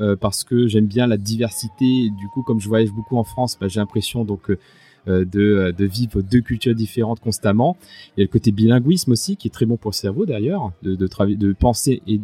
euh, 0.00 0.14
parce 0.16 0.44
que 0.44 0.68
j'aime 0.68 0.86
bien 0.86 1.06
la 1.08 1.16
diversité. 1.16 1.84
Et 2.04 2.10
du 2.10 2.28
coup, 2.28 2.42
comme 2.42 2.60
je 2.60 2.68
voyage 2.68 2.92
beaucoup 2.92 3.16
en 3.16 3.24
France, 3.24 3.56
bah, 3.60 3.66
j'ai 3.68 3.80
l'impression 3.80 4.24
donc 4.24 4.50
euh, 4.50 5.24
de, 5.24 5.74
de 5.76 5.84
vivre 5.86 6.22
deux 6.22 6.40
cultures 6.40 6.74
différentes 6.74 7.18
constamment. 7.20 7.76
Il 8.16 8.20
y 8.20 8.22
a 8.22 8.26
le 8.26 8.30
côté 8.30 8.52
bilinguisme 8.52 9.12
aussi, 9.12 9.36
qui 9.36 9.48
est 9.48 9.50
très 9.50 9.66
bon 9.66 9.76
pour 9.76 9.90
le 9.90 9.94
cerveau 9.96 10.24
d'ailleurs, 10.26 10.70
de, 10.82 10.94
de, 10.94 11.52
penser 11.54 12.00
et 12.06 12.18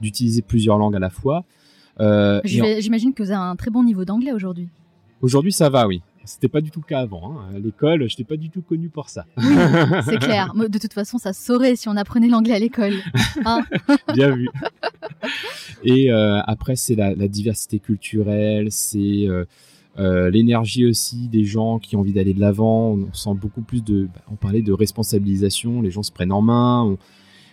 d'utiliser 0.00 0.42
plusieurs 0.42 0.76
langues 0.78 0.96
à 0.96 1.00
la 1.00 1.10
fois. 1.10 1.44
Euh, 2.00 2.40
en- 2.40 2.80
J'imagine 2.80 3.12
que 3.14 3.22
vous 3.22 3.30
avez 3.30 3.40
un 3.40 3.56
très 3.56 3.70
bon 3.70 3.84
niveau 3.84 4.04
d'anglais 4.04 4.32
aujourd'hui. 4.32 4.68
Aujourd'hui, 5.22 5.52
ça 5.52 5.68
va, 5.68 5.86
oui. 5.86 6.02
C'était 6.24 6.48
pas 6.48 6.60
du 6.60 6.70
tout 6.70 6.80
le 6.80 6.86
cas 6.86 7.00
avant. 7.00 7.32
hein. 7.40 7.54
À 7.54 7.58
l'école, 7.58 8.00
je 8.08 8.14
n'étais 8.14 8.24
pas 8.24 8.36
du 8.36 8.50
tout 8.50 8.62
connu 8.62 8.88
pour 8.88 9.08
ça. 9.08 9.24
C'est 10.04 10.18
clair. 10.20 10.52
De 10.54 10.78
toute 10.78 10.92
façon, 10.92 11.18
ça 11.18 11.32
se 11.32 11.42
saurait 11.44 11.76
si 11.76 11.88
on 11.88 11.96
apprenait 11.96 12.28
l'anglais 12.28 12.54
à 12.54 12.58
l'école. 12.58 12.94
Hein 13.44 13.62
Bien 14.14 14.34
vu. 14.36 14.48
Et 15.82 16.10
euh, 16.12 16.40
après, 16.46 16.76
c'est 16.76 16.94
la, 16.94 17.14
la 17.14 17.26
diversité 17.28 17.78
culturelle, 17.78 18.68
c'est 18.70 19.26
euh, 19.26 19.44
euh, 19.98 20.30
l'énergie 20.30 20.86
aussi 20.86 21.28
des 21.28 21.44
gens 21.44 21.78
qui 21.78 21.96
ont 21.96 22.00
envie 22.00 22.12
d'aller 22.12 22.34
de 22.34 22.40
l'avant. 22.40 22.92
On 22.92 23.12
sent 23.12 23.34
beaucoup 23.34 23.62
plus 23.62 23.82
de. 23.82 24.08
bah, 24.14 24.20
on 24.30 24.36
parlait 24.36 24.62
de 24.62 24.72
responsabilisation. 24.72 25.82
Les 25.82 25.90
gens 25.90 26.02
se 26.02 26.12
prennent 26.12 26.32
en 26.32 26.42
main. 26.42 26.82
On, 26.84 26.98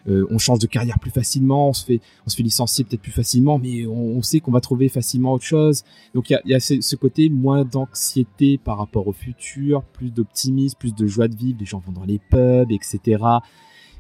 euh, 0.08 0.26
on 0.30 0.38
change 0.38 0.60
de 0.60 0.68
carrière 0.68 1.00
plus 1.00 1.12
facilement. 1.12 1.70
On 1.70 1.74
se 1.74 1.86
fait, 1.86 2.00
on 2.26 2.30
se 2.30 2.36
fait 2.36 2.44
licencier 2.44 2.84
peut-être 2.86 3.02
plus 3.02 3.12
facilement, 3.12 3.60
mais 3.60 3.86
on, 3.86 4.18
on 4.18 4.22
sait 4.22 4.40
qu'on 4.40 4.52
va 4.52 4.62
trouver 4.62 4.88
facilement 4.90 5.34
autre 5.34 5.44
chose. 5.46 5.84
Donc 6.14 6.30
il 6.30 6.34
y 6.34 6.36
a, 6.36 6.42
il 6.46 6.52
y 6.52 6.56
a 6.56 6.60
ce, 6.60 6.96
côté 6.96 7.30
moins 7.30 7.66
d'anxiété 7.66 8.58
par 8.58 8.78
rapport 8.78 9.08
au 9.08 9.14
futur, 9.14 9.84
plus 9.84 10.12
d'optimisme, 10.12 10.78
plus 10.80 10.94
de 10.96 11.08
joie 11.08 11.28
de 11.28 11.36
vivre. 11.36 11.58
Les 11.60 11.66
gens 11.66 11.80
vont 11.86 11.92
dans 11.92 12.06
les 12.06 12.20
pubs, 12.20 12.72
etc. 12.72 13.24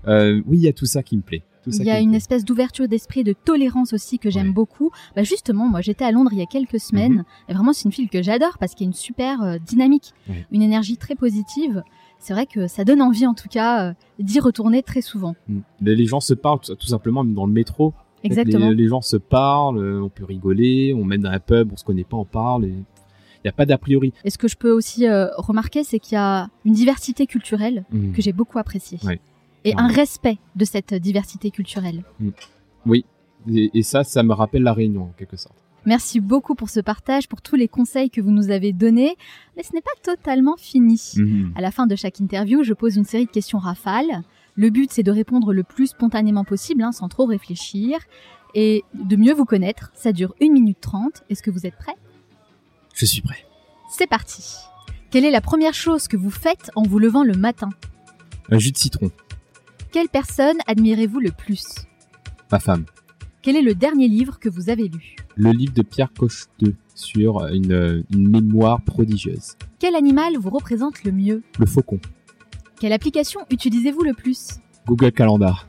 Euh, 0.07 0.41
oui, 0.47 0.57
il 0.59 0.63
y 0.63 0.67
a 0.67 0.73
tout 0.73 0.85
ça 0.85 1.03
qui 1.03 1.17
me 1.17 1.21
plaît. 1.21 1.43
Il 1.69 1.83
y 1.83 1.89
a 1.91 1.99
une 1.99 2.15
espèce 2.15 2.45
d'ouverture 2.45 2.87
d'esprit, 2.87 3.25
de 3.25 3.33
tolérance 3.33 3.91
aussi 3.91 4.19
que 4.19 4.29
j'aime 4.29 4.47
Ouais. 4.47 4.53
beaucoup. 4.53 4.89
Bah 5.17 5.23
justement, 5.23 5.67
moi 5.67 5.81
j'étais 5.81 6.05
à 6.05 6.13
Londres 6.13 6.29
il 6.31 6.37
y 6.39 6.41
a 6.41 6.45
quelques 6.45 6.79
semaines 6.79 7.15
Mhm. 7.15 7.23
et 7.49 7.53
vraiment 7.53 7.73
c'est 7.73 7.83
une 7.83 7.91
ville 7.91 8.07
que 8.09 8.21
j'adore 8.23 8.57
parce 8.57 8.73
qu'il 8.73 8.85
y 8.85 8.87
a 8.87 8.91
une 8.91 8.93
super 8.93 9.41
euh, 9.43 9.57
dynamique, 9.67 10.13
Ouais. 10.29 10.45
une 10.51 10.61
énergie 10.61 10.95
très 10.95 11.15
positive. 11.15 11.83
C'est 12.19 12.33
vrai 12.33 12.45
que 12.45 12.67
ça 12.67 12.83
donne 12.83 13.01
envie 13.01 13.25
en 13.27 13.33
tout 13.33 13.47
cas 13.49 13.89
euh, 13.89 13.93
d'y 14.19 14.39
retourner 14.39 14.83
très 14.83 15.01
souvent. 15.01 15.35
Mm. 15.47 15.59
Les, 15.81 16.05
gens 16.05 16.19
se 16.19 16.33
parlent 16.33 16.59
tout, 16.59 16.87
simplement 16.87 17.23
même 17.23 17.33
dans 17.33 17.45
le 17.45 17.53
métro. 17.53 17.93
Exactement. 18.23 18.69
Les, 18.69 18.75
les 18.75 18.87
gens 18.87 19.01
se 19.01 19.17
parlent, 19.17 19.77
euh, 19.77 20.01
on 20.01 20.09
peut 20.09 20.25
rigoler, 20.25 20.93
on 20.97 21.05
mène 21.05 21.21
dans 21.21 21.29
un 21.29 21.39
pub, 21.39 21.71
on 21.71 21.77
se 21.77 21.83
connaît 21.83 22.03
pas, 22.03 22.17
on 22.17 22.25
parle. 22.25 22.65
et 22.65 22.69
Il 22.69 23.41
n'y 23.45 23.49
a 23.49 23.53
pas 23.53 23.65
d'a 23.65 23.77
priori. 23.77 24.13
Et 24.25 24.29
ce 24.29 24.37
que 24.37 24.47
je 24.47 24.57
peux 24.57 24.71
aussi 24.71 25.07
euh, 25.07 25.27
remarquer, 25.37 25.83
c'est 25.83 25.99
qu'il 25.99 26.15
y 26.15 26.19
a 26.19 26.49
une 26.65 26.73
diversité 26.73 27.27
culturelle 27.27 27.85
Mm. 27.91 28.11
que 28.13 28.21
j'ai 28.21 28.33
beaucoup 28.33 28.57
appréciée. 28.59 28.99
Ouais. 29.03 29.19
Et 29.63 29.69
Ouais. 29.75 29.75
un 29.81 29.87
respect 29.87 30.37
de 30.55 30.65
cette 30.65 30.93
diversité 30.93 31.51
culturelle. 31.51 32.03
Et, 33.49 33.71
et 33.73 33.83
ça, 33.83 34.03
ça 34.03 34.23
me 34.23 34.33
rappelle 34.33 34.63
la 34.63 34.73
Réunion 34.73 35.03
en 35.03 35.13
quelque 35.17 35.37
sorte. 35.37 35.55
Merci 35.85 36.19
beaucoup 36.19 36.55
pour 36.55 36.69
ce 36.69 36.79
partage, 36.79 37.27
pour 37.29 37.41
tous 37.41 37.55
les 37.55 37.67
conseils 37.67 38.09
que 38.09 38.19
vous 38.19 38.31
nous 38.31 38.49
avez 38.49 38.73
donnés. 38.73 39.15
Mais 39.55 39.63
ce 39.63 39.73
n'est 39.73 39.81
pas 39.81 39.91
totalement 40.03 40.55
fini. 40.57 41.13
Mhm. 41.15 41.53
À 41.55 41.61
la 41.61 41.71
fin 41.71 41.87
de 41.87 41.95
chaque 41.95 42.19
interview, 42.19 42.63
je 42.63 42.73
pose 42.73 42.97
une 42.97 43.05
série 43.05 43.25
de 43.25 43.31
questions 43.31 43.59
rafales. 43.59 44.23
Le 44.55 44.69
but, 44.69 44.91
c'est 44.91 45.03
de 45.03 45.11
répondre 45.11 45.53
le 45.53 45.63
plus 45.63 45.87
spontanément 45.87 46.43
possible, 46.43 46.81
hein, 46.81 46.91
sans 46.91 47.07
trop 47.07 47.25
réfléchir, 47.25 47.99
et 48.55 48.83
de 48.93 49.15
mieux 49.15 49.33
vous 49.33 49.45
connaître. 49.45 49.91
Ça 49.93 50.11
dure 50.11 50.33
1 50.41 50.51
minute 50.51 50.79
30. 50.81 51.23
Est-ce 51.29 51.43
que 51.43 51.51
vous 51.51 51.65
êtes 51.65 51.77
prêts? 51.77 51.95
Je 52.93 53.05
suis 53.05 53.21
prêt. 53.21 53.45
C'est 53.89 54.07
parti. 54.07 54.55
Quelle 55.11 55.23
est 55.23 55.31
la 55.31 55.41
première 55.41 55.73
chose 55.73 56.07
que 56.07 56.17
vous 56.17 56.31
faites 56.31 56.71
en 56.75 56.83
vous 56.83 56.99
levant 56.99 57.23
le 57.23 57.33
matin? 57.33 57.69
Un 58.49 58.59
jus 58.59 58.71
de 58.71 58.77
citron. 58.77 59.11
Quelle 59.91 60.09
personne 60.09 60.57
admirez-vous 60.67 61.19
le 61.19 61.31
plus? 61.31 61.63
Ma 62.51 62.59
femme. 62.59 62.85
Quel 63.47 63.55
est 63.55 63.61
le 63.61 63.75
dernier 63.75 64.09
livre 64.09 64.39
que 64.39 64.49
vous 64.49 64.69
avez 64.69 64.89
lu 64.89 65.15
Le 65.37 65.51
livre 65.51 65.73
de 65.73 65.81
Pierre 65.81 66.11
Cocheteux 66.11 66.75
sur 66.93 67.47
une, 67.47 67.71
euh, 67.71 68.03
une 68.11 68.27
mémoire 68.27 68.81
prodigieuse. 68.81 69.55
Quel 69.79 69.95
animal 69.95 70.33
vous 70.37 70.49
représente 70.49 71.05
le 71.05 71.13
mieux 71.13 71.43
Le 71.57 71.65
faucon. 71.65 71.97
Quelle 72.77 72.91
application 72.91 73.39
utilisez-vous 73.49 74.03
le 74.03 74.13
plus 74.13 74.59
Google 74.85 75.13
Calendar. 75.13 75.65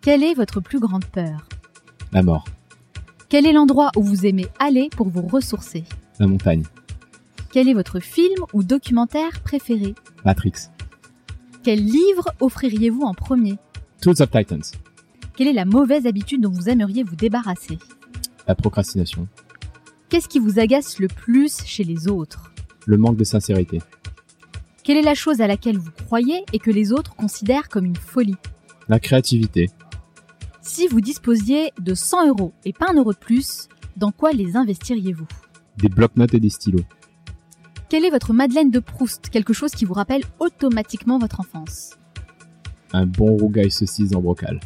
Quelle 0.00 0.22
est 0.22 0.32
votre 0.32 0.60
plus 0.62 0.80
grande 0.80 1.04
peur 1.04 1.46
La 2.10 2.22
mort. 2.22 2.46
Quel 3.28 3.44
est 3.44 3.52
l'endroit 3.52 3.90
où 3.98 4.02
vous 4.02 4.24
aimez 4.24 4.46
aller 4.58 4.88
pour 4.88 5.10
vous 5.10 5.26
ressourcer 5.26 5.84
La 6.18 6.26
montagne. 6.26 6.62
Quel 7.52 7.68
est 7.68 7.74
votre 7.74 8.00
film 8.00 8.46
ou 8.54 8.62
documentaire 8.62 9.42
préféré 9.42 9.94
Matrix. 10.24 10.70
Quel 11.62 11.84
livre 11.84 12.30
offririez-vous 12.40 13.02
en 13.02 13.12
premier 13.12 13.58
Tools 14.00 14.22
of 14.22 14.30
Titans. 14.30 14.62
Quelle 15.36 15.48
est 15.48 15.52
la 15.52 15.64
mauvaise 15.64 16.06
habitude 16.06 16.42
dont 16.42 16.50
vous 16.50 16.68
aimeriez 16.68 17.02
vous 17.02 17.16
débarrasser? 17.16 17.78
La 18.46 18.54
procrastination. 18.54 19.26
Qu'est-ce 20.08 20.28
qui 20.28 20.38
vous 20.38 20.60
agace 20.60 21.00
le 21.00 21.08
plus 21.08 21.64
chez 21.64 21.82
les 21.82 22.06
autres? 22.06 22.52
Le 22.86 22.96
manque 22.96 23.16
de 23.16 23.24
sincérité. 23.24 23.80
Quelle 24.84 24.98
est 24.98 25.02
la 25.02 25.16
chose 25.16 25.40
à 25.40 25.48
laquelle 25.48 25.78
vous 25.78 25.90
croyez 25.90 26.44
et 26.52 26.60
que 26.60 26.70
les 26.70 26.92
autres 26.92 27.16
considèrent 27.16 27.68
comme 27.68 27.84
une 27.84 27.96
folie? 27.96 28.36
La 28.88 29.00
créativité. 29.00 29.70
Si 30.62 30.86
vous 30.86 31.00
disposiez 31.00 31.72
de 31.80 31.94
100 31.94 32.28
euros 32.28 32.52
et 32.64 32.72
pas 32.72 32.90
un 32.90 32.94
euro 32.94 33.12
de 33.12 33.18
plus, 33.18 33.68
dans 33.96 34.12
quoi 34.12 34.30
les 34.30 34.56
investiriez-vous? 34.56 35.26
Des 35.78 35.88
blocs-notes 35.88 36.34
et 36.34 36.40
des 36.40 36.50
stylos. 36.50 36.84
Quelle 37.88 38.04
est 38.04 38.10
votre 38.10 38.32
Madeleine 38.32 38.70
de 38.70 38.78
Proust 38.78 39.30
Quelque 39.30 39.52
chose 39.52 39.72
qui 39.72 39.84
vous 39.84 39.94
rappelle 39.94 40.22
automatiquement 40.38 41.18
votre 41.18 41.40
enfance? 41.40 41.98
Un 42.92 43.06
bon 43.06 43.36
rougail 43.36 43.72
saucisse 43.72 44.14
en 44.14 44.20
brocal. 44.20 44.60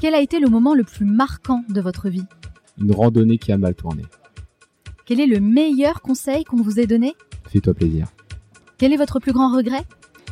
Quel 0.00 0.14
a 0.14 0.20
été 0.20 0.40
le 0.40 0.48
moment 0.48 0.74
le 0.74 0.82
plus 0.82 1.04
marquant 1.04 1.62
de 1.68 1.78
votre 1.82 2.08
vie? 2.08 2.24
Une 2.78 2.90
randonnée 2.92 3.36
qui 3.36 3.52
a 3.52 3.58
mal 3.58 3.74
tourné. 3.74 4.02
Quel 5.04 5.20
est 5.20 5.26
le 5.26 5.40
meilleur 5.40 6.00
conseil 6.00 6.44
qu'on 6.44 6.62
vous 6.62 6.80
ait 6.80 6.86
donné? 6.86 7.14
Fais-toi 7.50 7.74
plaisir. 7.74 8.06
Quel 8.78 8.94
est 8.94 8.96
votre 8.96 9.20
plus 9.20 9.32
grand 9.32 9.54
regret? 9.54 9.84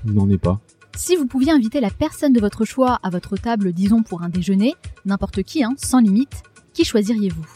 N'en 0.07 0.31
est 0.31 0.39
pas. 0.39 0.59
Si 0.97 1.17
vous 1.17 1.27
pouviez 1.27 1.53
inviter 1.53 1.81
la 1.81 1.91
personne 1.91 2.33
de 2.33 2.41
votre 2.41 2.65
choix 2.65 2.99
à 3.03 3.11
votre 3.11 3.37
table, 3.37 3.75
disons 3.75 4.03
pour 4.03 4.23
un 4.23 4.31
déjeuner, 4.31 4.75
n'importe 5.05 5.43
qui, 5.43 5.63
hein, 5.63 5.75
sans 5.77 6.01
limite, 6.01 6.45
qui 6.73 6.87
choisiriez-vous? 6.87 7.47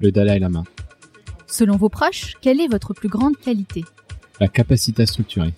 Le 0.00 0.10
Dalai 0.10 0.38
Lama. 0.38 0.64
Selon 1.46 1.76
vos 1.76 1.90
proches, 1.90 2.36
quelle 2.40 2.62
est 2.62 2.68
votre 2.68 2.94
plus 2.94 3.10
grande 3.10 3.36
qualité? 3.36 3.84
La 4.40 4.48
capacité 4.48 5.02
à 5.02 5.06
structurer. 5.06 5.52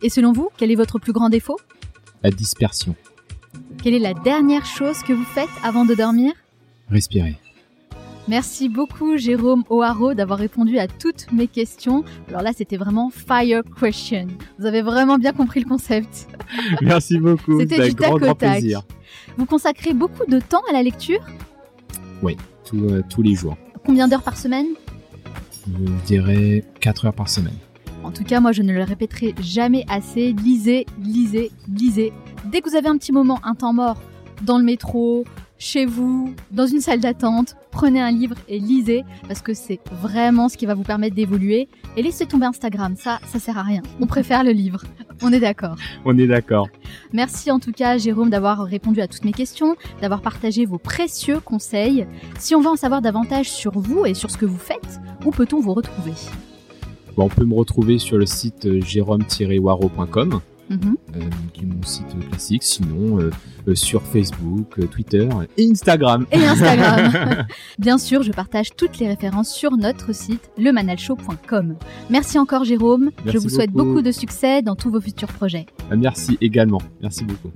Et 0.00 0.10
selon 0.10 0.30
vous, 0.30 0.50
quel 0.56 0.70
est 0.70 0.76
votre 0.76 1.00
plus 1.00 1.12
grand 1.12 1.28
défaut? 1.28 1.58
La 2.22 2.30
dispersion. 2.30 2.94
Quelle 3.82 3.94
est 3.94 3.98
la 3.98 4.12
dernière 4.14 4.66
chose 4.66 5.02
que 5.02 5.12
vous 5.12 5.24
faites 5.24 5.48
avant 5.64 5.86
de 5.86 5.94
dormir? 5.94 6.32
Respirer. 6.90 7.36
Merci 8.28 8.68
beaucoup 8.68 9.16
Jérôme 9.16 9.64
O'Haraud 9.70 10.14
d'avoir 10.14 10.38
répondu 10.38 10.78
à 10.78 10.86
toutes 10.86 11.32
mes 11.32 11.46
questions. 11.48 12.04
Alors 12.28 12.42
là, 12.42 12.52
c'était 12.54 12.76
vraiment 12.76 13.10
fire 13.10 13.62
question. 13.80 14.26
Vous 14.58 14.66
avez 14.66 14.82
vraiment 14.82 15.16
bien 15.16 15.32
compris 15.32 15.60
le 15.60 15.68
concept. 15.68 16.28
Merci 16.82 17.18
beaucoup. 17.18 17.58
C'était 17.58 17.88
du 17.88 17.94
grand, 17.94 18.18
tac 18.18 18.22
grand 18.22 18.34
plaisir. 18.34 18.82
Vous 19.38 19.46
consacrez 19.46 19.94
beaucoup 19.94 20.26
de 20.26 20.38
temps 20.38 20.62
à 20.68 20.72
la 20.74 20.82
lecture? 20.82 21.20
Tout, 22.64 22.84
euh, 22.84 23.02
tous 23.08 23.22
les 23.22 23.34
jours. 23.34 23.56
Combien 23.84 24.06
d'heures 24.06 24.22
par 24.22 24.36
semaine? 24.36 24.66
Je 25.66 26.06
dirais 26.06 26.64
4 26.80 27.06
heures 27.06 27.14
par 27.14 27.28
semaine. 27.28 27.56
En 28.04 28.10
tout 28.10 28.24
cas, 28.24 28.40
moi, 28.40 28.52
je 28.52 28.62
ne 28.62 28.72
le 28.72 28.82
répéterai 28.82 29.34
jamais 29.40 29.84
assez. 29.88 30.32
Lisez, 30.32 30.86
lisez, 31.02 31.50
lisez. 31.68 32.12
Dès 32.46 32.60
que 32.60 32.70
vous 32.70 32.76
avez 32.76 32.88
un 32.88 32.96
petit 32.96 33.12
moment, 33.12 33.38
un 33.44 33.54
temps 33.54 33.72
mort, 33.72 34.00
dans 34.42 34.58
le 34.58 34.64
métro, 34.64 35.24
chez 35.58 35.84
vous, 35.84 36.34
dans 36.50 36.66
une 36.66 36.80
salle 36.80 37.00
d'attente, 37.00 37.54
prenez 37.70 38.00
un 38.00 38.10
livre 38.10 38.36
et 38.48 38.58
lisez, 38.58 39.04
parce 39.28 39.42
que 39.42 39.52
c'est 39.52 39.78
vraiment 39.92 40.48
ce 40.48 40.56
qui 40.56 40.64
va 40.64 40.72
vous 40.72 40.82
permettre 40.82 41.14
d'évoluer. 41.14 41.68
Et 41.98 42.02
laissez 42.02 42.24
tomber 42.24 42.46
Instagram, 42.46 42.94
ça, 42.96 43.20
ça 43.26 43.38
sert 43.38 43.58
à 43.58 43.62
rien. 43.62 43.82
On 44.00 44.06
préfère 44.06 44.42
le 44.42 44.52
livre. 44.52 44.82
On 45.22 45.30
est 45.34 45.40
d'accord. 45.40 45.76
On 46.06 46.16
est 46.16 46.26
d'accord. 46.26 46.68
Merci 47.12 47.50
en 47.50 47.58
tout 47.58 47.72
cas, 47.72 47.98
Jérôme, 47.98 48.30
d'avoir 48.30 48.62
répondu 48.64 49.02
à 49.02 49.06
toutes 49.06 49.24
mes 49.26 49.32
questions, 49.32 49.76
d'avoir 50.00 50.22
partagé 50.22 50.64
vos 50.64 50.78
précieux 50.78 51.40
conseils. 51.40 52.06
Si 52.38 52.54
on 52.54 52.62
veut 52.62 52.70
en 52.70 52.76
savoir 52.76 53.02
davantage 53.02 53.50
sur 53.50 53.78
vous 53.78 54.06
et 54.06 54.14
sur 54.14 54.30
ce 54.30 54.38
que 54.38 54.46
vous 54.46 54.56
faites, 54.56 54.98
où 55.26 55.30
peut-on 55.30 55.60
vous 55.60 55.74
retrouver? 55.74 56.12
Bon, 57.16 57.24
on 57.24 57.28
peut 57.28 57.44
me 57.44 57.54
retrouver 57.54 57.98
sur 57.98 58.16
le 58.16 58.24
site 58.24 58.80
jérôme-waro.com 58.80 60.40
Qui 61.52 61.62
est 61.62 61.66
mon 61.66 61.82
site 61.82 62.06
classique. 62.28 62.62
Sinon, 62.62 63.18
euh, 63.18 63.30
euh, 63.66 63.74
sur 63.74 64.02
Facebook, 64.02 64.78
euh, 64.78 64.86
Twitter 64.86 65.28
et 65.56 65.68
Instagram. 65.68 66.26
Et 66.30 66.44
Instagram. 66.44 67.46
Bien 67.78 67.98
sûr, 67.98 68.22
je 68.22 68.30
partage 68.30 68.70
toutes 68.76 68.98
les 68.98 69.08
références 69.08 69.52
sur 69.52 69.76
notre 69.76 70.14
site 70.14 70.50
lemanalshow.com. 70.58 71.76
Merci 72.08 72.38
encore 72.38 72.64
Jérôme. 72.64 73.10
je 73.26 73.38
vous 73.38 73.48
souhaite 73.48 73.72
beaucoup. 73.72 73.88
beaucoup 73.90 74.02
de 74.02 74.12
succès 74.12 74.62
dans 74.62 74.76
tous 74.76 74.90
vos 74.90 75.00
futurs 75.00 75.32
projets. 75.32 75.66
Ah, 75.90 75.96
Merci 75.96 76.38
également. 76.40 76.80
Merci 77.00 77.24
beaucoup. 77.24 77.50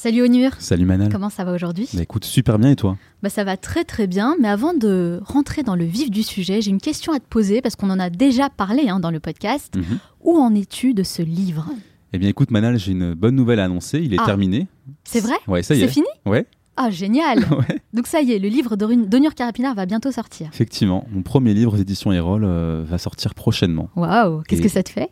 Salut 0.00 0.22
Onur. 0.22 0.52
Salut 0.60 0.84
Manal. 0.84 1.10
Comment 1.10 1.28
ça 1.28 1.42
va 1.42 1.52
aujourd'hui 1.52 1.88
Bah 1.92 2.02
écoute, 2.02 2.24
super 2.24 2.56
bien 2.60 2.70
et 2.70 2.76
toi 2.76 2.96
Bah 3.20 3.30
ça 3.30 3.42
va 3.42 3.56
très 3.56 3.82
très 3.82 4.06
bien, 4.06 4.36
mais 4.40 4.46
avant 4.46 4.72
de 4.72 5.18
rentrer 5.24 5.64
dans 5.64 5.74
le 5.74 5.84
vif 5.84 6.08
du 6.08 6.22
sujet, 6.22 6.62
j'ai 6.62 6.70
une 6.70 6.80
question 6.80 7.12
à 7.12 7.18
te 7.18 7.24
poser 7.28 7.60
parce 7.62 7.74
qu'on 7.74 7.90
en 7.90 7.98
a 7.98 8.08
déjà 8.08 8.48
parlé 8.48 8.88
hein, 8.88 9.00
dans 9.00 9.10
le 9.10 9.18
podcast. 9.18 9.74
Mhm. 9.76 9.98
Où 10.20 10.38
en 10.38 10.54
es-tu 10.54 10.94
de 10.94 11.02
ce 11.02 11.20
livre? 11.22 11.66
Eh 12.12 12.18
bien 12.18 12.28
écoute 12.28 12.52
Manal, 12.52 12.78
j'ai 12.78 12.92
une 12.92 13.14
bonne 13.14 13.34
nouvelle 13.34 13.58
à 13.58 13.64
annoncer, 13.64 13.98
il 14.00 14.14
est 14.14 14.18
Ah. 14.20 14.24
terminé. 14.24 14.68
C'est 15.02 15.18
vrai? 15.20 15.34
Ouais, 15.48 15.64
ça 15.64 15.74
y 15.74 15.80
C'est 15.80 15.86
est. 15.86 15.88
fini? 15.88 16.06
Ouais, 16.26 16.46
Ah 16.76 16.90
génial 16.90 17.38
ouais. 17.50 17.80
Donc 17.92 18.06
ça 18.06 18.22
y 18.22 18.30
est, 18.30 18.38
le 18.38 18.48
livre 18.48 18.76
d'Onur 18.76 19.34
Carapinard 19.34 19.74
va 19.74 19.84
bientôt 19.84 20.12
sortir. 20.12 20.48
Effectivement, 20.52 21.08
mon 21.10 21.22
premier 21.22 21.54
livre 21.54 21.74
aux 21.74 21.76
éditions 21.80 22.12
Erol 22.12 22.44
euh, 22.44 22.84
va 22.86 22.98
sortir 22.98 23.34
prochainement. 23.34 23.90
Waouh 23.96 24.42
Qu'est-ce 24.44 24.62
que 24.62 24.68
ça 24.68 24.84
te 24.84 24.90
fait? 24.90 25.10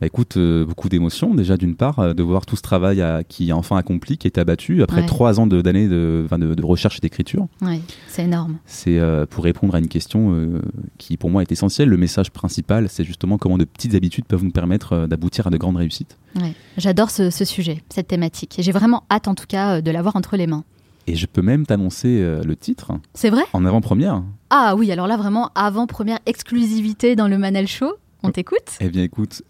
Bah 0.00 0.06
écoute, 0.06 0.36
euh, 0.36 0.64
beaucoup 0.64 0.88
d'émotions 0.88 1.34
déjà 1.34 1.56
d'une 1.56 1.74
part, 1.74 1.98
euh, 1.98 2.14
de 2.14 2.22
voir 2.22 2.46
tout 2.46 2.54
ce 2.54 2.62
travail 2.62 3.00
à- 3.02 3.24
qui 3.24 3.48
est 3.48 3.52
enfin 3.52 3.76
accompli, 3.76 4.16
qui 4.16 4.28
est 4.28 4.38
abattu 4.38 4.80
après 4.82 5.00
Ouais. 5.00 5.06
trois 5.06 5.40
ans 5.40 5.46
de- 5.48 5.60
d'années 5.60 5.88
de, 5.88 6.22
enfin, 6.24 6.38
de, 6.38 6.54
de 6.54 6.64
recherche 6.64 6.98
et 6.98 7.00
d'écriture. 7.00 7.48
Ouais, 7.62 7.80
c'est 8.06 8.22
énorme. 8.22 8.58
C'est 8.64 8.98
euh, 8.98 9.26
pour 9.26 9.42
répondre 9.42 9.74
à 9.74 9.80
une 9.80 9.88
question 9.88 10.60
qui 10.98 11.16
pour 11.16 11.30
moi 11.30 11.42
est 11.42 11.50
essentielle. 11.50 11.88
Le 11.88 11.96
message 11.96 12.30
principal, 12.30 12.88
c'est 12.88 13.02
justement 13.02 13.38
comment 13.38 13.58
de 13.58 13.64
petites 13.64 13.94
habitudes 13.96 14.24
peuvent 14.26 14.44
nous 14.44 14.52
permettre 14.52 15.06
d'aboutir 15.08 15.48
à 15.48 15.50
de 15.50 15.56
grandes 15.56 15.76
réussites. 15.78 16.16
Ouais. 16.40 16.52
J'adore 16.76 17.10
ce, 17.10 17.30
ce 17.30 17.44
sujet, 17.44 17.82
cette 17.88 18.06
thématique. 18.08 18.56
J'ai 18.60 18.72
vraiment 18.72 19.02
hâte 19.10 19.26
en 19.26 19.34
tout 19.34 19.46
cas 19.48 19.80
de 19.80 19.90
l'avoir 19.90 20.14
entre 20.14 20.36
les 20.36 20.46
mains. 20.46 20.62
Et 21.08 21.16
je 21.16 21.26
peux 21.26 21.42
même 21.42 21.66
t'annoncer 21.66 22.20
le 22.44 22.54
titre 22.54 22.92
C'est 23.14 23.30
vrai? 23.30 23.42
En 23.52 23.64
avant-première. 23.64 24.22
Ah 24.50 24.74
oui, 24.76 24.92
alors 24.92 25.06
là 25.08 25.16
vraiment 25.16 25.50
avant-première 25.56 26.18
exclusivité 26.26 27.16
dans 27.16 27.26
le 27.28 27.36
Manal 27.38 27.66
Show. 27.66 27.94
On 28.22 28.30
t'écoute? 28.30 28.76
Eh 28.80 28.88
bien 28.90 29.02
écoute, 29.04 29.42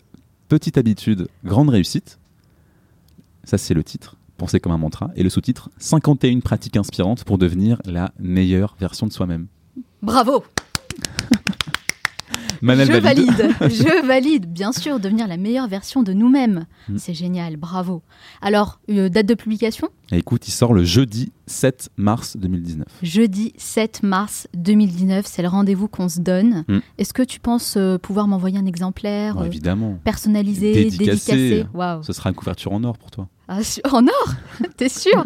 petite 0.49 0.79
habitude, 0.79 1.29
grande 1.45 1.71
réussite. 1.71 2.19
Ça 3.45 3.59
c'est 3.59 3.75
le 3.75 3.85
titre, 3.85 4.17
pensez 4.37 4.61
comme 4.61 4.73
un 4.73 4.79
mantra. 4.79 5.11
Et 5.17 5.23
le 5.23 5.31
sous-titre, 5.31 5.71
51 5.79 6.41
pratiques 6.41 6.77
inspirantes 6.77 7.25
pour 7.25 7.39
devenir 7.39 7.81
la 7.85 8.13
meilleure 8.19 8.77
version 8.81 9.07
de 9.07 9.13
soi-même. 9.13 9.47
Bravo 10.03 10.45
Je 12.61 12.67
valide. 12.67 13.03
valide, 13.03 13.55
je 13.61 14.07
valide. 14.07 14.53
Bien 14.53 14.73
sûr, 14.73 14.99
devenir 14.99 15.29
la 15.29 15.37
meilleure 15.37 15.69
version 15.69 16.03
de 16.03 16.13
nous-mêmes. 16.13 16.67
Mm. 16.89 16.99
C'est 16.99 17.15
génial, 17.15 17.57
bravo. 17.57 18.03
Alors, 18.41 18.81
euh, 18.91 19.09
date 19.09 19.27
de 19.27 19.35
publication? 19.35 19.89
Et 20.11 20.19
écoute, 20.19 20.49
il 20.49 20.53
sort 20.53 20.73
le 20.73 20.85
jeudi 20.85 21.33
7 21.47 21.91
mars 21.99 22.39
2019. 22.39 22.87
Jeudi 23.03 23.53
7 23.59 24.03
mars 24.03 24.49
2019, 24.55 25.27
c'est 25.27 25.43
le 25.43 25.49
rendez-vous 25.49 25.87
qu'on 25.87 26.09
se 26.09 26.21
donne. 26.21 26.65
Mm. 26.67 26.79
Est-ce 26.97 27.13
que 27.13 27.23
tu 27.23 27.41
penses 27.41 27.75
euh, 27.77 27.99
pouvoir 27.99 28.27
m'envoyer 28.27 28.59
un 28.59 28.65
exemplaire 28.65 29.35
Bon, 29.35 29.43
euh, 29.43 29.47
évidemment, 29.47 29.99
personnalisé, 30.05 30.73
Dédicacé. 30.73 31.65
dédicacé? 31.65 31.67
Ce 32.07 32.13
sera 32.15 32.31
une 32.31 32.37
couverture 32.37 32.73
en 32.73 32.83
or 32.85 32.97
pour 32.97 33.11
toi. 33.11 33.29
Ah, 33.49 33.61
en 33.93 34.07
or? 34.07 34.35
T'es 34.79 34.89
sûr? 34.89 35.25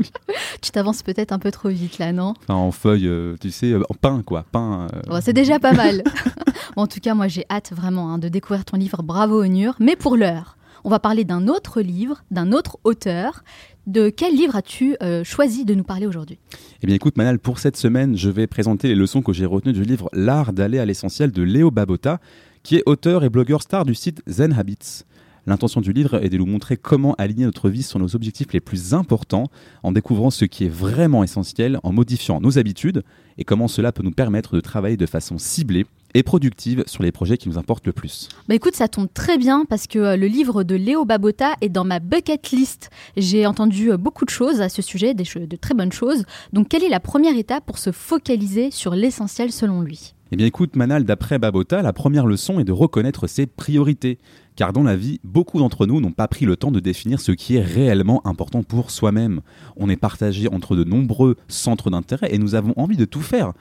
Tu 0.61 0.73
t'avances 0.73 1.05
peut-être 1.05 1.31
un 1.31 1.39
peu 1.39 1.53
trop 1.53 1.69
vite 1.69 1.99
là, 1.99 2.13
non? 2.13 2.35
Enfin, 2.43 2.55
en 2.55 2.73
feuille, 2.73 3.07
euh, 3.07 3.37
tu 3.41 3.53
sais, 3.53 3.75
en 3.77 3.95
pain 4.01 4.23
quoi, 4.27 4.45
pain. 4.51 4.89
Bon, 5.07 5.21
C'est 5.23 5.33
déjà 5.33 5.61
pas 5.61 5.73
mal. 5.75 6.03
Bon, 6.77 6.83
en 6.83 6.87
tout 6.89 7.01
cas, 7.01 7.15
moi 7.15 7.29
j'ai 7.29 7.45
hâte 7.51 7.73
vraiment 7.73 8.13
hein, 8.13 8.19
de 8.19 8.29
découvrir 8.29 8.65
ton 8.65 8.77
livre 8.77 9.03
Bravo 9.05 9.43
Onur. 9.43 9.75
Mais 9.79 9.95
pour 9.95 10.17
l'heure, 10.17 10.57
on 10.85 10.91
va 10.91 10.99
parler 10.99 11.25
d'un 11.25 11.47
autre 11.49 11.81
livre, 11.81 12.23
d'un 12.31 12.53
autre 12.53 12.79
auteur. 12.85 13.45
De 13.87 14.11
quel 14.11 14.37
livre 14.37 14.55
as-tu 14.55 14.97
euh, 15.03 15.25
choisi 15.25 15.65
de 15.65 15.75
nous 15.75 15.83
parler 15.83 16.07
aujourd'hui? 16.07 16.39
Eh 16.83 16.87
bien 16.87 16.95
écoute 16.95 17.17
Manal, 17.17 17.41
pour 17.41 17.59
cette 17.59 17.77
semaine, 17.77 18.17
je 18.17 18.31
vais 18.31 18.47
présenter 18.47 18.87
les 18.87 18.95
leçons 18.95 19.23
que 19.23 19.33
j'ai 19.33 19.45
retenues 19.45 19.73
du 19.73 19.83
livre 19.83 20.09
L'art 20.13 20.53
d'aller 20.53 20.79
à 20.79 20.85
l'essentiel 20.85 21.33
de 21.33 21.43
Léo 21.43 21.73
Babota, 21.73 22.21
qui 22.63 22.77
est 22.77 22.85
auteur 22.87 23.25
et 23.25 23.29
blogueur 23.29 23.61
star 23.61 23.85
du 23.85 23.97
site 23.97 24.23
Zen 24.29 24.53
Habits. 24.53 25.03
L'intention 25.47 25.81
du 25.81 25.93
livre 25.93 26.23
est 26.25 26.29
de 26.29 26.39
nous 26.39 26.47
montrer 26.47 26.77
comment 26.77 27.15
aligner 27.15 27.45
notre 27.45 27.69
vie 27.69 27.83
sur 27.83 27.99
nos 27.99 28.15
objectifs 28.15 28.53
les 28.53 28.61
plus 28.61 28.95
importants, 28.95 29.51
en 29.83 29.91
découvrant 29.91 30.31
ce 30.31 30.45
qui 30.45 30.67
est 30.67 30.73
vraiment 30.73 31.25
essentiel, 31.25 31.81
en 31.83 31.93
modifiant 31.93 32.41
nos 32.41 32.59
habitudes, 32.59 33.03
et 33.37 33.43
comment 33.43 33.67
cela 33.67 33.91
peut 33.91 34.05
nous 34.05 34.13
permettre 34.13 34.55
de 34.55 34.61
travailler 34.61 34.97
de 34.97 35.07
façon 35.07 35.39
ciblée 35.39 35.87
et 36.15 36.23
productive 36.23 36.85
sur 36.87 37.03
les 37.03 37.13
projets 37.13 37.37
qui 37.37 37.49
nous 37.49 37.59
importent 37.59 37.87
le 37.87 37.93
plus. 37.93 38.29
Bah 38.49 38.55
écoute, 38.55 38.75
ça 38.75 38.89
tombe 38.89 39.09
très 39.13 39.39
bien 39.39 39.65
parce 39.69 39.87
que 39.87 39.99
euh, 39.99 40.17
le 40.17 40.27
livre 40.27 40.63
de 40.65 40.75
Léo 40.75 41.05
Babota 41.05 41.55
est 41.61 41.69
dans 41.69 41.85
ma 41.85 42.01
bucket 42.01 42.51
list. 42.51 42.91
J'ai 43.17 43.47
entendu 43.47 43.93
euh, 43.93 43.97
beaucoup 43.97 44.25
de 44.25 44.31
choses 44.31 44.61
à 44.61 44.69
ce 44.69 44.83
sujet, 44.83 45.15
des 45.15 45.25
de 45.35 45.57
très 45.57 45.75
bonnes 45.75 45.93
choses. 45.93 46.25
Donc 46.53 46.69
quelle 46.69 46.85
est 46.85 46.89
la 46.89 47.01
première 47.01 47.37
étape 47.37 47.65
pour 47.65 47.79
se 47.79 47.93
focaliser 47.93 48.71
sur 48.71 48.95
l'essentiel 48.95 49.51
selon 49.53 49.81
lui? 49.81 50.15
Eh 50.35 50.37
bien 50.37 50.47
écoute 50.47 50.77
Manal, 50.77 51.05
d'après 51.05 51.39
Babota, 51.39 51.83
la 51.83 51.93
première 51.93 52.27
leçon 52.27 52.59
est 52.59 52.65
de 52.65 52.73
reconnaître 52.73 53.27
ses 53.27 53.47
priorités. 53.47 54.19
Car 54.57 54.73
dans 54.73 54.83
la 54.83 54.97
vie, 54.97 55.21
beaucoup 55.25 55.59
d'entre 55.59 55.87
nous 55.87 56.01
n'ont 56.01 56.13
pas 56.13 56.29
pris 56.29 56.47
le 56.47 56.57
temps 56.57 56.71
de 56.71 56.81
définir 56.81 57.21
ce 57.21 57.33
qui 57.33 57.57
est 57.57 57.63
réellement 57.63 58.27
important 58.27 58.63
pour 58.63 58.91
soi-même. 58.91 59.41
On 59.77 59.91
est 59.91 59.97
partagé 59.97 60.49
entre 60.49 60.75
de 60.75 60.85
nombreux 60.85 61.37
centres 61.49 61.91
d'intérêt 61.91 62.35
et 62.35 62.39
nous 62.39 62.55
avons 62.55 62.73
envie 62.77 62.97
de 62.97 63.05
tout 63.05 63.21
faire. 63.21 63.53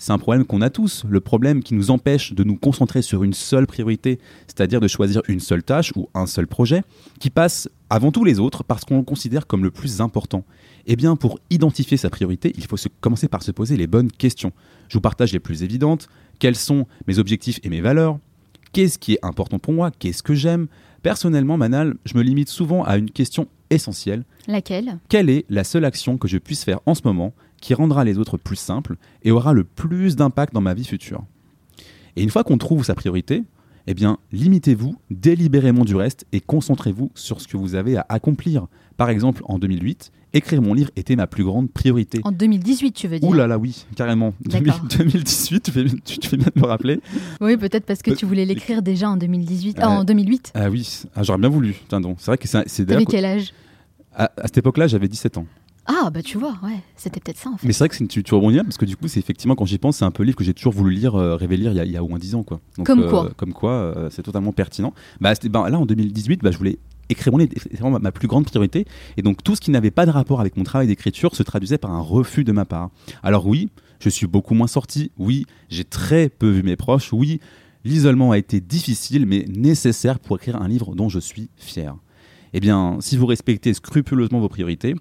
C'est 0.00 0.12
un 0.12 0.18
problème 0.18 0.44
qu'on 0.44 0.60
a 0.62 0.70
tous, 0.70 1.04
le 1.08 1.18
problème 1.20 1.60
qui 1.62 1.74
nous 1.74 1.90
empêche 1.90 2.32
de 2.32 2.44
nous 2.44 2.56
concentrer 2.56 3.02
sur 3.02 3.24
une 3.24 3.32
seule 3.34 3.66
priorité, 3.66 4.20
c'est-à-dire 4.46 4.80
de 4.80 4.86
choisir 4.86 5.22
une 5.26 5.40
seule 5.40 5.64
tâche 5.64 5.92
ou 5.96 6.08
un 6.14 6.26
seul 6.26 6.46
projet, 6.46 6.82
qui 7.18 7.30
passe 7.30 7.68
avant 7.90 8.12
tous 8.12 8.22
les 8.24 8.38
autres 8.38 8.62
parce 8.62 8.84
qu'on 8.84 8.98
le 8.98 9.02
considère 9.02 9.46
comme 9.48 9.64
le 9.64 9.72
plus 9.72 10.00
important. 10.00 10.44
Eh 10.86 10.94
bien, 10.94 11.16
pour 11.16 11.40
identifier 11.50 11.96
sa 11.96 12.10
priorité, 12.10 12.52
il 12.56 12.64
faut 12.64 12.76
se- 12.76 12.88
commencer 13.00 13.26
par 13.28 13.42
se 13.42 13.50
poser 13.50 13.76
les 13.76 13.88
bonnes 13.88 14.10
questions. 14.12 14.52
Je 14.88 14.94
vous 14.98 15.00
partage 15.02 15.32
les 15.32 15.40
plus 15.40 15.64
évidentes. 15.64 16.08
Quels 16.38 16.54
sont 16.56 16.86
mes 17.08 17.18
objectifs 17.18 17.58
et 17.64 17.68
mes 17.68 17.80
valeurs? 17.80 18.18
Qu'est-ce 18.72 18.98
qui 18.98 19.14
est 19.14 19.18
important 19.24 19.58
pour 19.58 19.72
moi? 19.72 19.90
Qu'est-ce 19.98 20.22
que 20.22 20.34
j'aime? 20.34 20.68
Personnellement, 21.02 21.56
Manal, 21.56 21.94
je 22.04 22.16
me 22.16 22.22
limite 22.22 22.48
souvent 22.50 22.84
à 22.84 22.98
une 22.98 23.10
question 23.10 23.48
essentielle. 23.70 24.24
Laquelle? 24.46 24.98
Quelle 25.08 25.28
est 25.28 25.44
la 25.48 25.64
seule 25.64 25.84
action 25.84 26.18
que 26.18 26.28
je 26.28 26.38
puisse 26.38 26.64
faire 26.64 26.80
en 26.86 26.94
ce 26.94 27.02
moment 27.04 27.32
qui 27.60 27.74
rendra 27.74 28.04
les 28.04 28.18
autres 28.18 28.36
plus 28.36 28.56
simples 28.56 28.96
et 29.22 29.30
aura 29.30 29.52
le 29.52 29.64
plus 29.64 30.16
d'impact 30.16 30.54
dans 30.54 30.60
ma 30.60 30.74
vie 30.74 30.84
future 30.84 31.24
Et 32.16 32.22
une 32.22 32.30
fois 32.30 32.44
qu'on 32.44 32.58
trouve 32.58 32.84
sa 32.84 32.94
priorité, 32.94 33.44
eh 33.86 33.94
bien, 33.94 34.18
limitez-vous 34.32 34.96
délibérément 35.10 35.84
du 35.84 35.96
reste 35.96 36.26
et 36.32 36.40
concentrez-vous 36.40 37.10
sur 37.14 37.40
ce 37.40 37.48
que 37.48 37.56
vous 37.56 37.74
avez 37.74 37.96
à 37.96 38.04
accomplir. 38.08 38.66
Par 38.98 39.08
exemple, 39.08 39.42
en 39.46 39.58
2008, 39.58 40.10
écrire 40.34 40.60
mon 40.60 40.74
livre 40.74 40.90
était 40.94 41.16
ma 41.16 41.26
plus 41.26 41.42
grande 41.44 41.70
priorité. 41.70 42.20
En 42.24 42.32
2018, 42.32 42.92
tu 42.92 43.08
veux 43.08 43.18
dire? 43.18 43.28
Ouh 43.28 43.32
là 43.32 43.46
là, 43.46 43.56
oui, 43.56 43.86
carrément. 43.96 44.34
D'accord. 44.44 44.80
2018, 44.98 45.62
tu 45.62 45.70
fais, 45.70 45.84
tu, 46.04 46.18
tu 46.18 46.28
fais 46.28 46.36
bien 46.36 46.48
de 46.54 46.60
me 46.60 46.66
rappeler. 46.66 47.00
Oui, 47.40 47.56
peut-être 47.56 47.86
parce 47.86 48.02
que 48.02 48.10
Euh, 48.10 48.14
tu 48.14 48.26
voulais 48.26 48.44
l'écrire 48.44 48.82
déjà 48.82 49.08
en 49.08 49.16
2018, 49.16 49.78
euh, 49.78 49.82
ah, 49.82 49.88
en 49.90 50.04
2008. 50.04 50.52
Ah 50.54 50.68
oui, 50.68 51.02
ah, 51.16 51.22
j'aurais 51.22 51.38
bien 51.38 51.48
voulu. 51.48 51.76
Tiens 51.88 52.00
donc, 52.02 52.16
c'est 52.18 52.26
vrai 52.26 52.36
que 52.38 52.46
c'est 52.46 52.84
d'ailleurs 52.84 53.04
quel 53.08 53.24
âge? 53.24 53.54
À, 54.14 54.24
à 54.36 54.46
cette 54.48 54.58
époque-là, 54.58 54.86
j'avais 54.86 55.08
17 55.08 55.38
ans. 55.38 55.46
Ah, 55.90 56.10
bah 56.10 56.22
tu 56.22 56.36
vois, 56.36 56.58
ouais, 56.62 56.82
c'était 56.96 57.18
peut-être 57.18 57.38
ça 57.38 57.48
en 57.50 57.56
fait. 57.56 57.66
Mais 57.66 57.72
c'est 57.72 57.78
vrai 57.84 57.88
que 57.88 58.04
tu, 58.04 58.22
tu 58.22 58.34
rebondis 58.34 58.56
là, 58.56 58.64
parce 58.64 58.76
que 58.76 58.84
du 58.84 58.94
coup, 58.96 59.08
c'est 59.08 59.18
effectivement, 59.18 59.54
quand 59.54 59.64
j'y 59.64 59.78
pense, 59.78 59.96
c'est 59.96 60.04
un 60.04 60.10
peu 60.10 60.22
le 60.22 60.26
livre 60.26 60.36
que 60.36 60.44
j'ai 60.44 60.52
toujours 60.52 60.74
voulu 60.74 60.94
lire, 60.94 61.14
euh, 61.14 61.34
rêver 61.34 61.56
lire 61.56 61.72
il 61.72 61.76
y, 61.76 61.80
a, 61.80 61.84
il 61.86 61.90
y 61.92 61.96
a 61.96 62.04
au 62.04 62.08
moins 62.08 62.18
10 62.18 62.34
ans. 62.34 62.42
Quoi. 62.42 62.60
Donc, 62.76 62.86
Comme 62.86 63.00
euh, 63.00 63.08
quoi. 63.10 63.30
Comme 63.38 63.52
quoi, 63.54 63.70
euh, 63.72 64.08
c'est 64.10 64.22
totalement 64.22 64.52
pertinent. 64.52 64.92
Bah, 65.20 65.34
c'était- 65.34 65.48
bah, 65.48 65.68
là, 65.70 65.78
en 65.78 65.86
2018, 65.86 66.42
bah, 66.42 66.50
je 66.50 66.58
voulais 66.58 66.78
écrire 67.08 67.32
mon 67.32 67.38
livre, 67.38 67.52
c'est 67.56 67.72
vraiment 67.72 67.92
ma, 67.92 67.98
ma 68.00 68.12
plus 68.12 68.28
grande 68.28 68.44
priorité. 68.44 68.84
Et 69.16 69.22
donc, 69.22 69.42
tout 69.42 69.56
ce 69.56 69.62
qui 69.62 69.70
n'avait 69.70 69.90
pas 69.90 70.04
de 70.04 70.10
rapport 70.10 70.40
avec 70.40 70.58
mon 70.58 70.62
travail 70.64 70.86
d'écriture 70.88 71.34
se 71.34 71.42
traduisait 71.42 71.78
par 71.78 71.90
un 71.90 72.00
refus 72.00 72.44
de 72.44 72.52
ma 72.52 72.66
part. 72.66 72.90
Alors 73.22 73.46
oui, 73.46 73.70
je 73.98 74.10
suis 74.10 74.26
beaucoup 74.26 74.52
moins 74.52 74.66
sorti. 74.66 75.10
Oui, 75.16 75.46
j'ai 75.70 75.84
très 75.84 76.28
peu 76.28 76.50
vu 76.50 76.62
mes 76.62 76.76
proches. 76.76 77.14
Oui, 77.14 77.40
l'isolement 77.84 78.32
a 78.32 78.36
été 78.38 78.60
difficile, 78.60 79.24
mais 79.24 79.46
nécessaire 79.48 80.18
pour 80.20 80.36
écrire 80.36 80.60
un 80.60 80.68
livre 80.68 80.94
dont 80.94 81.08
je 81.08 81.18
suis 81.18 81.48
fier. 81.56 81.96
Eh 82.54 82.60
bien, 82.60 82.96
si 83.00 83.16
vous 83.16 83.26
respectez 83.26 83.74
scrupuleusement 83.74 84.40
vos 84.40 84.48
priorités, 84.48 84.94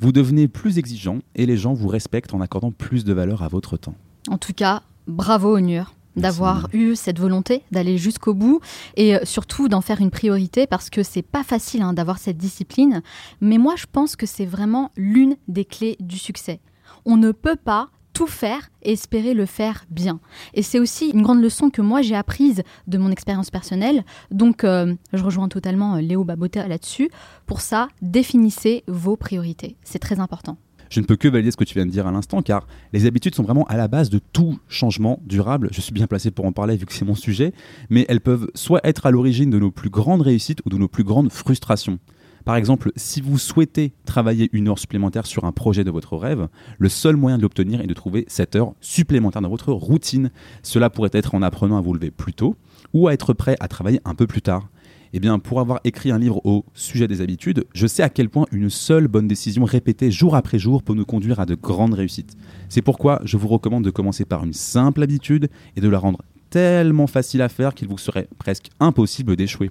vous 0.00 0.12
devenez 0.12 0.48
plus 0.48 0.78
exigeant 0.78 1.18
et 1.34 1.46
les 1.46 1.56
gens 1.56 1.74
vous 1.74 1.88
respectent 1.88 2.34
en 2.34 2.40
accordant 2.40 2.72
plus 2.72 3.04
de 3.04 3.12
valeur 3.12 3.42
à 3.42 3.48
votre 3.48 3.76
temps. 3.76 3.94
En 4.28 4.38
tout 4.38 4.52
cas, 4.52 4.82
bravo 5.06 5.56
Onur 5.56 5.94
d'avoir 6.16 6.68
eu 6.72 6.94
cette 6.94 7.18
volonté 7.18 7.62
d'aller 7.72 7.98
jusqu'au 7.98 8.34
bout 8.34 8.60
et 8.96 9.16
euh, 9.16 9.20
surtout 9.24 9.68
d'en 9.68 9.80
faire 9.80 10.00
une 10.00 10.10
priorité 10.10 10.66
parce 10.66 10.90
que 10.90 11.02
c'est 11.02 11.22
pas 11.22 11.42
facile 11.42 11.82
hein, 11.82 11.92
d'avoir 11.92 12.18
cette 12.18 12.36
discipline. 12.36 13.02
Mais 13.40 13.58
moi, 13.58 13.74
je 13.76 13.86
pense 13.90 14.16
que 14.16 14.26
c'est 14.26 14.46
vraiment 14.46 14.92
l'une 14.96 15.36
des 15.48 15.64
clés 15.64 15.96
du 16.00 16.18
succès. 16.18 16.60
On 17.04 17.16
ne 17.16 17.32
peut 17.32 17.56
pas 17.56 17.90
tout 18.14 18.26
faire 18.26 18.70
et 18.82 18.92
espérer 18.92 19.34
le 19.34 19.44
faire 19.44 19.84
bien. 19.90 20.20
Et 20.54 20.62
c'est 20.62 20.78
aussi 20.78 21.10
une 21.10 21.22
grande 21.22 21.42
leçon 21.42 21.68
que 21.68 21.82
moi 21.82 22.00
j'ai 22.00 22.14
apprise 22.14 22.62
de 22.86 22.96
mon 22.96 23.10
expérience 23.10 23.50
personnelle. 23.50 24.04
Donc, 24.30 24.64
euh, 24.64 24.94
je 25.12 25.22
rejoins 25.22 25.48
totalement 25.48 25.96
euh, 25.96 26.00
Léo 26.00 26.24
Babota 26.24 26.66
là-dessus. 26.66 27.10
Pour 27.46 27.60
ça, 27.60 27.88
définissez 28.00 28.84
vos 28.86 29.16
priorités. 29.16 29.76
C'est 29.82 29.98
très 29.98 30.20
important. 30.20 30.56
Je 30.90 31.00
ne 31.00 31.06
peux 31.06 31.16
que 31.16 31.26
valider 31.26 31.50
ce 31.50 31.56
que 31.56 31.64
tu 31.64 31.74
viens 31.74 31.86
de 31.86 31.90
dire 31.90 32.06
à 32.06 32.12
l'instant, 32.12 32.40
car 32.40 32.68
les 32.92 33.06
habitudes 33.06 33.34
sont 33.34 33.42
vraiment 33.42 33.64
à 33.64 33.76
la 33.76 33.88
base 33.88 34.10
de 34.10 34.20
tout 34.32 34.58
changement 34.68 35.18
durable. 35.24 35.68
Je 35.72 35.80
suis 35.80 35.92
bien 35.92 36.06
placé 36.06 36.30
pour 36.30 36.44
en 36.44 36.52
parler 36.52 36.76
vu 36.76 36.86
que 36.86 36.92
c'est 36.92 37.04
mon 37.04 37.16
sujet, 37.16 37.52
mais 37.90 38.06
elles 38.08 38.20
peuvent 38.20 38.48
soit 38.54 38.80
être 38.84 39.06
à 39.06 39.10
l'origine 39.10 39.50
de 39.50 39.58
nos 39.58 39.72
plus 39.72 39.90
grandes 39.90 40.22
réussites 40.22 40.60
ou 40.64 40.68
de 40.68 40.76
nos 40.76 40.86
plus 40.86 41.02
grandes 41.02 41.32
frustrations. 41.32 41.98
Par 42.44 42.56
exemple, 42.56 42.92
si 42.96 43.22
vous 43.22 43.38
souhaitez 43.38 43.94
travailler 44.04 44.50
une 44.52 44.68
heure 44.68 44.78
supplémentaire 44.78 45.24
sur 45.24 45.44
un 45.44 45.52
projet 45.52 45.82
de 45.82 45.90
votre 45.90 46.16
rêve, 46.16 46.48
le 46.78 46.88
seul 46.90 47.16
moyen 47.16 47.38
de 47.38 47.42
l'obtenir 47.42 47.80
est 47.80 47.86
de 47.86 47.94
trouver 47.94 48.26
cette 48.28 48.54
heure 48.54 48.74
supplémentaire 48.82 49.40
dans 49.40 49.48
votre 49.48 49.72
routine. 49.72 50.30
Cela 50.62 50.90
pourrait 50.90 51.10
être 51.14 51.34
en 51.34 51.40
apprenant 51.40 51.78
à 51.78 51.80
vous 51.80 51.94
lever 51.94 52.10
plus 52.10 52.34
tôt 52.34 52.56
ou 52.92 53.08
à 53.08 53.14
être 53.14 53.32
prêt 53.32 53.56
à 53.60 53.68
travailler 53.68 54.00
un 54.04 54.14
peu 54.14 54.26
plus 54.26 54.42
tard. 54.42 54.68
Eh 55.14 55.20
bien, 55.20 55.38
pour 55.38 55.60
avoir 55.60 55.80
écrit 55.84 56.10
un 56.10 56.18
livre 56.18 56.44
au 56.44 56.66
sujet 56.74 57.08
des 57.08 57.20
habitudes, 57.20 57.64
je 57.72 57.86
sais 57.86 58.02
à 58.02 58.10
quel 58.10 58.28
point 58.28 58.46
une 58.50 58.68
seule 58.68 59.08
bonne 59.08 59.28
décision 59.28 59.64
répétée 59.64 60.10
jour 60.10 60.34
après 60.34 60.58
jour 60.58 60.82
peut 60.82 60.92
nous 60.92 61.04
conduire 61.06 61.40
à 61.40 61.46
de 61.46 61.54
grandes 61.54 61.94
réussites. 61.94 62.36
C'est 62.68 62.82
pourquoi 62.82 63.20
je 63.24 63.36
vous 63.36 63.48
recommande 63.48 63.84
de 63.84 63.90
commencer 63.90 64.24
par 64.24 64.44
une 64.44 64.52
simple 64.52 65.02
habitude 65.02 65.48
et 65.76 65.80
de 65.80 65.88
la 65.88 65.98
rendre 65.98 66.18
tellement 66.50 67.06
facile 67.06 67.42
à 67.42 67.48
faire 67.48 67.74
qu'il 67.74 67.88
vous 67.88 67.96
serait 67.96 68.28
presque 68.38 68.70
impossible 68.80 69.36
d'échouer. 69.36 69.70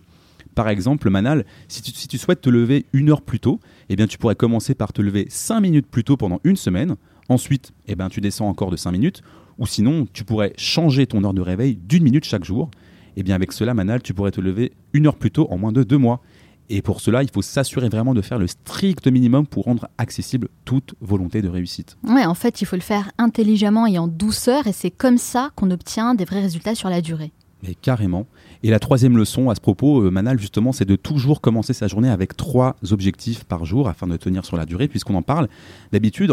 Par 0.56 0.70
exemple, 0.70 1.10
Manal, 1.10 1.46
si 1.68 1.82
tu, 1.82 2.18
souhaites 2.18 2.42
te 2.42 2.50
lever 2.50 2.86
une 2.94 3.10
heure 3.10 3.22
plus 3.22 3.40
tôt, 3.40 3.60
eh 3.90 3.96
bien, 3.96 4.08
tu 4.08 4.18
pourrais 4.18 4.36
commencer 4.36 4.76
par 4.76 4.94
te 4.94 5.02
lever 5.02 5.26
5 5.30 5.60
minutes 5.60 5.88
plus 5.88 6.04
tôt 6.04 6.18
pendant 6.18 6.40
une 6.44 6.56
semaine. 6.56 6.96
Ensuite, 7.30 7.72
eh 7.88 7.96
bien, 7.96 8.10
tu 8.10 8.22
descends 8.22 8.48
encore 8.48 8.70
de 8.70 8.78
5 8.78 8.92
minutes. 8.92 9.22
Ou 9.58 9.68
sinon, 9.68 10.08
tu 10.12 10.24
pourrais 10.24 10.54
changer 10.58 11.08
ton 11.08 11.24
heure 11.24 11.34
de 11.34 11.42
réveil 11.42 11.76
d'une 11.76 12.04
minute 12.04 12.26
chaque 12.26 12.44
jour. 12.44 12.70
Eh 13.16 13.24
bien, 13.24 13.36
avec 13.36 13.52
cela, 13.52 13.74
Manal, 13.74 14.02
tu 14.02 14.14
pourrais 14.14 14.32
te 14.32 14.42
lever 14.42 14.74
une 14.94 15.08
heure 15.08 15.18
plus 15.18 15.32
tôt 15.32 15.48
en 15.50 15.58
moins 15.58 15.72
de 15.72 15.84
deux 15.84 15.98
mois. 15.98 16.22
Et 16.70 16.82
pour 16.82 17.02
cela, 17.02 17.24
il 17.24 17.30
faut 17.30 17.42
s'assurer 17.42 17.90
vraiment 17.90 18.14
de 18.14 18.22
faire 18.22 18.40
le 18.40 18.48
strict 18.48 19.08
minimum 19.08 19.46
pour 19.46 19.66
rendre 19.66 19.90
accessible 19.98 20.48
toute 20.66 20.96
volonté 21.02 21.42
de 21.42 21.50
réussite. 21.50 21.98
Ouais, 22.04 22.26
en 22.26 22.34
fait, 22.34 22.62
il 22.62 22.66
faut 22.66 22.76
le 22.76 22.82
faire 22.82 23.12
intelligemment 23.18 23.86
et 23.86 23.98
en 23.98 24.08
douceur, 24.08 24.66
et 24.68 24.72
c'est 24.72 24.92
comme 24.92 25.18
ça 25.18 25.52
qu'on 25.56 25.72
obtient 25.72 26.16
des 26.16 26.26
vrais 26.26 26.42
résultats 26.42 26.76
sur 26.76 26.90
la 26.90 27.02
durée. 27.02 27.32
Mais 27.64 27.76
carrément. 27.76 28.28
Et 28.66 28.70
la 28.70 28.80
troisième 28.80 29.18
leçon 29.18 29.50
à 29.50 29.56
ce 29.56 29.60
propos, 29.60 30.04
euh, 30.04 30.10
Manal, 30.10 30.40
justement, 30.40 30.72
c'est 30.72 30.86
de 30.86 30.96
toujours 30.96 31.42
commencer 31.42 31.74
sa 31.74 31.88
journée 31.88 32.10
avec 32.10 32.38
trois 32.38 32.78
objectifs 32.92 33.44
par 33.44 33.66
jour 33.66 33.90
afin 33.90 34.08
de 34.08 34.16
tenir 34.16 34.46
sur 34.46 34.56
la 34.56 34.66
durée, 34.66 34.88
puisqu'on 34.88 35.16
en 35.16 35.22
parle. 35.22 35.50
D'habitude, 35.92 36.32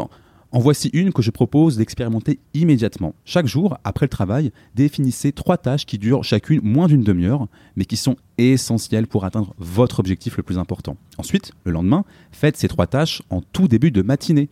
en 0.52 0.58
voici 0.60 0.90
une 0.92 1.12
que 1.12 1.22
je 1.22 1.32
propose 1.32 1.76
d'expérimenter 1.76 2.38
immédiatement. 2.54 3.16
Chaque 3.24 3.46
jour, 3.46 3.78
après 3.82 4.06
le 4.06 4.10
travail, 4.10 4.52
définissez 4.76 5.32
trois 5.32 5.56
tâches 5.56 5.86
qui 5.86 5.98
durent 5.98 6.22
chacune 6.22 6.60
moins 6.62 6.86
d'une 6.86 7.02
demi-heure, 7.02 7.48
mais 7.74 7.84
qui 7.84 7.96
sont 7.96 8.14
essentielles 8.38 9.08
pour 9.08 9.24
atteindre 9.24 9.52
votre 9.58 9.98
objectif 9.98 10.36
le 10.36 10.44
plus 10.44 10.58
important. 10.58 10.96
Ensuite, 11.18 11.52
le 11.64 11.72
lendemain, 11.72 12.04
faites 12.30 12.56
ces 12.56 12.68
trois 12.68 12.86
tâches 12.86 13.22
en 13.30 13.40
tout 13.40 13.66
début 13.66 13.90
de 13.90 14.02
matinée. 14.02 14.50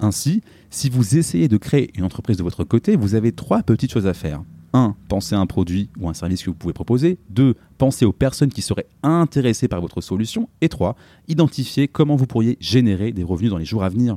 Ainsi, 0.00 0.42
si 0.68 0.90
vous 0.90 1.16
essayez 1.16 1.46
de 1.46 1.58
créer 1.58 1.92
une 1.94 2.04
entreprise 2.04 2.38
de 2.38 2.42
votre 2.42 2.64
côté, 2.64 2.96
vous 2.96 3.14
avez 3.14 3.30
trois 3.30 3.62
petites 3.62 3.92
choses 3.92 4.08
à 4.08 4.14
faire. 4.14 4.42
1. 4.72 4.94
Pensez 5.08 5.34
à 5.34 5.40
un 5.40 5.46
produit 5.46 5.90
ou 5.98 6.08
un 6.08 6.14
service 6.14 6.42
que 6.42 6.50
vous 6.50 6.56
pouvez 6.56 6.72
proposer. 6.72 7.18
2. 7.30 7.54
Pensez 7.78 8.04
aux 8.04 8.12
personnes 8.12 8.50
qui 8.50 8.62
seraient 8.62 8.86
intéressées 9.02 9.68
par 9.68 9.80
votre 9.80 10.00
solution. 10.00 10.48
Et 10.60 10.68
3. 10.68 10.96
Identifiez 11.28 11.88
comment 11.88 12.16
vous 12.16 12.26
pourriez 12.26 12.56
générer 12.60 13.12
des 13.12 13.22
revenus 13.22 13.50
dans 13.50 13.58
les 13.58 13.64
jours 13.64 13.84
à 13.84 13.88
venir. 13.88 14.16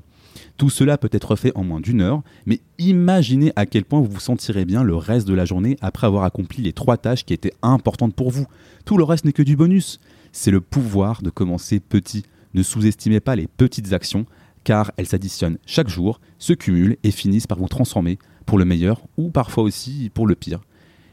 Tout 0.58 0.70
cela 0.70 0.98
peut 0.98 1.10
être 1.12 1.36
fait 1.36 1.52
en 1.56 1.64
moins 1.64 1.80
d'une 1.80 2.02
heure, 2.02 2.24
mais 2.46 2.60
imaginez 2.80 3.54
à 3.56 3.66
quel 3.66 3.86
point 3.86 4.00
vous 4.00 4.12
vous 4.12 4.20
sentirez 4.20 4.66
bien 4.66 4.84
le 4.84 4.96
reste 4.96 5.28
de 5.28 5.34
la 5.34 5.46
journée 5.46 5.78
après 5.82 6.08
avoir 6.08 6.24
accompli 6.24 6.62
les 6.64 6.74
trois 6.74 6.98
tâches 6.98 7.26
qui 7.26 7.34
étaient 7.34 7.54
importantes 7.62 8.16
pour 8.16 8.32
vous. 8.32 8.46
Tout 8.86 8.98
le 8.98 9.04
reste 9.04 9.26
n'est 9.26 9.34
que 9.34 9.44
du 9.44 9.56
bonus. 9.56 10.00
C'est 10.32 10.52
le 10.52 10.62
pouvoir 10.62 11.22
de 11.22 11.30
commencer 11.30 11.80
petit. 11.80 12.24
Ne 12.54 12.64
sous-estimez 12.64 13.20
pas 13.20 13.36
les 13.36 13.48
petites 13.48 13.94
actions, 13.94 14.26
car 14.64 14.92
elles 14.98 15.08
s'additionnent 15.08 15.58
chaque 15.66 15.90
jour, 15.90 16.20
se 16.40 16.54
cumulent 16.54 16.98
et 17.04 17.12
finissent 17.12 17.48
par 17.48 17.58
vous 17.58 17.68
transformer 17.68 18.18
pour 18.46 18.58
le 18.58 18.66
meilleur 18.66 19.02
ou 19.18 19.30
parfois 19.30 19.64
aussi 19.64 20.12
pour 20.14 20.28
le 20.28 20.36
pire. 20.36 20.62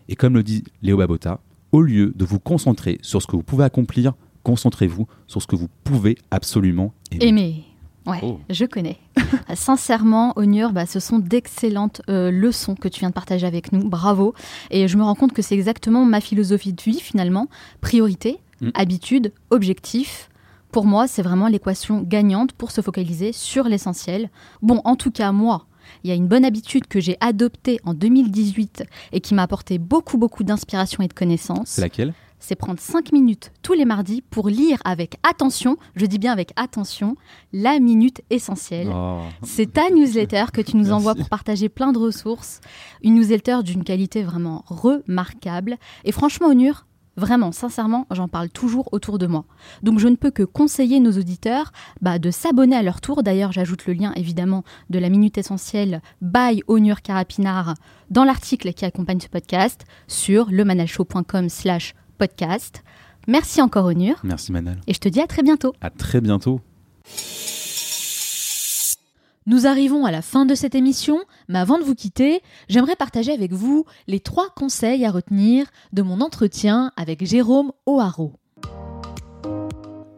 Et 0.08 0.16
comme 0.16 0.34
le 0.34 0.42
dit 0.42 0.64
Léo 0.82 0.96
Babota, 0.96 1.40
au 1.72 1.82
lieu 1.82 2.12
de 2.16 2.24
vous 2.24 2.40
concentrer 2.40 2.98
sur 3.02 3.22
ce 3.22 3.26
que 3.26 3.36
vous 3.36 3.42
pouvez 3.42 3.64
accomplir, 3.64 4.14
concentrez-vous 4.42 5.06
sur 5.26 5.40
ce 5.40 5.46
que 5.46 5.56
vous 5.56 5.68
pouvez 5.84 6.16
absolument 6.30 6.92
aimer. 7.12 7.26
aimer. 7.26 7.64
Ouais, 8.06 8.18
oh. 8.22 8.40
je 8.48 8.64
connais. 8.64 8.98
Sincèrement, 9.54 10.32
Onur, 10.36 10.72
bah, 10.72 10.86
ce 10.86 11.00
sont 11.00 11.18
d'excellentes 11.18 12.02
euh, 12.08 12.30
leçons 12.30 12.74
que 12.74 12.88
tu 12.88 13.00
viens 13.00 13.10
de 13.10 13.14
partager 13.14 13.46
avec 13.46 13.72
nous. 13.72 13.88
Bravo. 13.88 14.34
Et 14.70 14.88
je 14.88 14.96
me 14.96 15.02
rends 15.02 15.14
compte 15.14 15.32
que 15.32 15.42
c'est 15.42 15.54
exactement 15.54 16.04
ma 16.04 16.20
philosophie 16.20 16.72
de 16.72 16.82
vie 16.82 17.00
finalement. 17.00 17.48
Priorité, 17.80 18.40
mm. 18.62 18.70
habitude, 18.74 19.32
objectif. 19.50 20.30
Pour 20.72 20.86
moi, 20.86 21.08
c'est 21.08 21.22
vraiment 21.22 21.48
l'équation 21.48 22.02
gagnante 22.02 22.52
pour 22.52 22.70
se 22.70 22.80
focaliser 22.80 23.32
sur 23.32 23.64
l'essentiel. 23.64 24.30
Bon, 24.62 24.80
en 24.84 24.96
tout 24.96 25.10
cas, 25.10 25.32
moi, 25.32 25.66
il 26.04 26.10
y 26.10 26.12
a 26.12 26.16
une 26.16 26.28
bonne 26.28 26.44
habitude 26.44 26.86
que 26.86 27.00
j'ai 27.00 27.16
adoptée 27.20 27.80
en 27.84 27.94
2018 27.94 28.84
et 29.12 29.20
qui 29.20 29.34
m'a 29.34 29.42
apporté 29.42 29.78
beaucoup, 29.78 30.18
beaucoup 30.18 30.44
d'inspiration 30.44 31.02
et 31.02 31.08
de 31.08 31.12
connaissances. 31.12 31.70
C'est 31.70 31.80
laquelle? 31.80 32.14
C'est 32.42 32.54
prendre 32.54 32.80
5 32.80 33.12
minutes 33.12 33.52
tous 33.62 33.74
les 33.74 33.84
mardis 33.84 34.22
pour 34.22 34.48
lire 34.48 34.78
avec 34.84 35.16
attention, 35.22 35.76
je 35.94 36.06
dis 36.06 36.18
bien 36.18 36.32
avec 36.32 36.52
attention, 36.56 37.16
la 37.52 37.78
minute 37.78 38.22
essentielle. 38.30 38.88
Oh. 38.90 39.20
C'est 39.42 39.74
ta 39.74 39.90
newsletter 39.90 40.46
que 40.50 40.62
tu 40.62 40.78
nous 40.78 40.90
envoies 40.90 41.14
pour 41.14 41.28
partager 41.28 41.68
plein 41.68 41.92
de 41.92 41.98
ressources. 41.98 42.60
Une 43.02 43.16
newsletter 43.16 43.58
d'une 43.62 43.84
qualité 43.84 44.22
vraiment 44.22 44.64
remarquable. 44.66 45.76
Et 46.04 46.12
franchement, 46.12 46.48
Onur, 46.48 46.86
Vraiment, 47.20 47.52
sincèrement, 47.52 48.06
j'en 48.10 48.28
parle 48.28 48.48
toujours 48.48 48.88
autour 48.92 49.18
de 49.18 49.26
moi. 49.26 49.44
Donc 49.82 49.98
je 49.98 50.08
ne 50.08 50.16
peux 50.16 50.30
que 50.30 50.42
conseiller 50.42 51.00
nos 51.00 51.12
auditeurs 51.12 51.70
bah, 52.00 52.18
de 52.18 52.30
s'abonner 52.30 52.76
à 52.76 52.82
leur 52.82 53.02
tour. 53.02 53.22
D'ailleurs, 53.22 53.52
j'ajoute 53.52 53.84
le 53.84 53.92
lien 53.92 54.12
évidemment 54.16 54.64
de 54.88 54.98
la 54.98 55.10
Minute 55.10 55.36
Essentielle 55.36 56.00
by 56.22 56.62
Onur 56.66 57.02
Carapinard 57.02 57.74
dans 58.08 58.24
l'article 58.24 58.72
qui 58.72 58.86
accompagne 58.86 59.20
ce 59.20 59.28
podcast 59.28 59.84
sur 60.08 60.50
lemanalshow.com 60.50 61.50
slash 61.50 61.94
podcast. 62.16 62.82
Merci 63.28 63.60
encore 63.60 63.84
Onur. 63.84 64.16
Merci 64.24 64.50
Manal. 64.50 64.80
Et 64.86 64.94
je 64.94 64.98
te 64.98 65.10
dis 65.10 65.20
à 65.20 65.26
très 65.26 65.42
bientôt. 65.42 65.74
À 65.82 65.90
très 65.90 66.22
bientôt. 66.22 66.62
Nous 69.46 69.66
arrivons 69.66 70.04
à 70.04 70.10
la 70.10 70.20
fin 70.20 70.44
de 70.44 70.54
cette 70.54 70.74
émission, 70.74 71.18
mais 71.48 71.58
avant 71.58 71.78
de 71.78 71.82
vous 71.82 71.94
quitter, 71.94 72.42
j'aimerais 72.68 72.94
partager 72.94 73.32
avec 73.32 73.54
vous 73.54 73.86
les 74.06 74.20
trois 74.20 74.50
conseils 74.50 75.06
à 75.06 75.10
retenir 75.10 75.66
de 75.94 76.02
mon 76.02 76.20
entretien 76.20 76.92
avec 76.96 77.24
Jérôme 77.24 77.72
O'Haraud. 77.86 78.34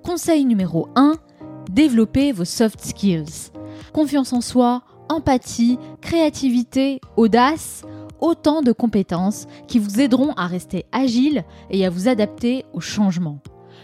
Conseil 0.05 0.45
numéro 0.45 0.89
1, 0.97 1.15
développez 1.71 2.33
vos 2.33 2.45
soft 2.45 2.81
skills. 2.81 3.53
Confiance 3.93 4.33
en 4.33 4.41
soi, 4.41 4.83
empathie, 5.09 5.79
créativité, 6.01 7.01
audace, 7.17 7.83
autant 8.21 8.61
de 8.61 8.73
compétences 8.73 9.47
qui 9.69 9.79
vous 9.79 10.01
aideront 10.01 10.33
à 10.33 10.49
rester 10.49 10.85
agile 10.91 11.45
et 11.71 11.87
à 11.87 11.91
vous 11.91 12.09
adapter 12.09 12.65
aux 12.73 12.81
changements. 12.81 13.39